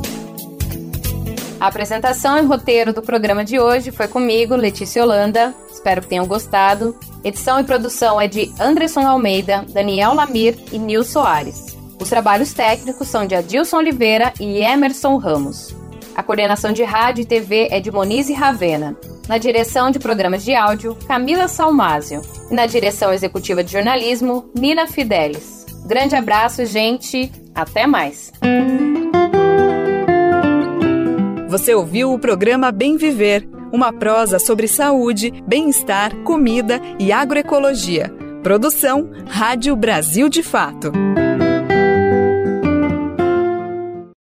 A 1.59 1.65
apresentação 1.65 2.37
e 2.37 2.45
roteiro 2.45 2.93
do 2.93 3.01
programa 3.01 3.43
de 3.43 3.59
hoje 3.59 3.89
foi 3.89 4.07
comigo, 4.07 4.55
Letícia 4.55 5.01
Holanda. 5.01 5.51
Espero 5.71 6.03
que 6.03 6.09
tenham 6.09 6.27
gostado. 6.27 6.95
Edição 7.23 7.59
e 7.59 7.63
produção 7.63 8.21
é 8.21 8.27
de 8.27 8.53
Anderson 8.59 9.07
Almeida, 9.07 9.65
Daniel 9.67 10.13
Lamir 10.13 10.55
e 10.71 10.77
Nil 10.77 11.03
Soares. 11.03 11.76
Os 11.99 12.09
trabalhos 12.09 12.53
técnicos 12.53 13.07
são 13.07 13.25
de 13.25 13.35
Adilson 13.35 13.77
Oliveira 13.77 14.33
e 14.39 14.59
Emerson 14.59 15.17
Ramos. 15.17 15.75
A 16.15 16.23
coordenação 16.23 16.71
de 16.71 16.83
rádio 16.83 17.21
e 17.21 17.25
TV 17.25 17.67
é 17.69 17.79
de 17.79 17.91
Monize 17.91 18.33
Ravena. 18.33 18.95
Na 19.27 19.37
direção 19.37 19.91
de 19.91 19.99
programas 19.99 20.43
de 20.43 20.55
áudio, 20.55 20.97
Camila 21.07 21.47
Salmásio. 21.47 22.21
E 22.49 22.53
na 22.55 22.65
direção 22.65 23.11
executiva 23.13 23.63
de 23.63 23.71
jornalismo, 23.71 24.49
Nina 24.57 24.87
Fidelis. 24.87 25.65
Grande 25.85 26.15
abraço, 26.15 26.65
gente. 26.65 27.31
Até 27.53 27.85
mais. 27.85 28.31
Você 31.49 31.73
ouviu 31.73 32.13
o 32.13 32.19
programa 32.19 32.71
Bem 32.71 32.97
Viver, 32.97 33.47
uma 33.71 33.91
prosa 33.91 34.39
sobre 34.39 34.67
saúde, 34.67 35.31
bem-estar, 35.45 36.15
comida 36.23 36.79
e 36.99 37.11
agroecologia. 37.11 38.13
Produção 38.43 39.09
Rádio 39.27 39.75
Brasil 39.75 40.29
de 40.29 40.41
Fato. 40.41 40.91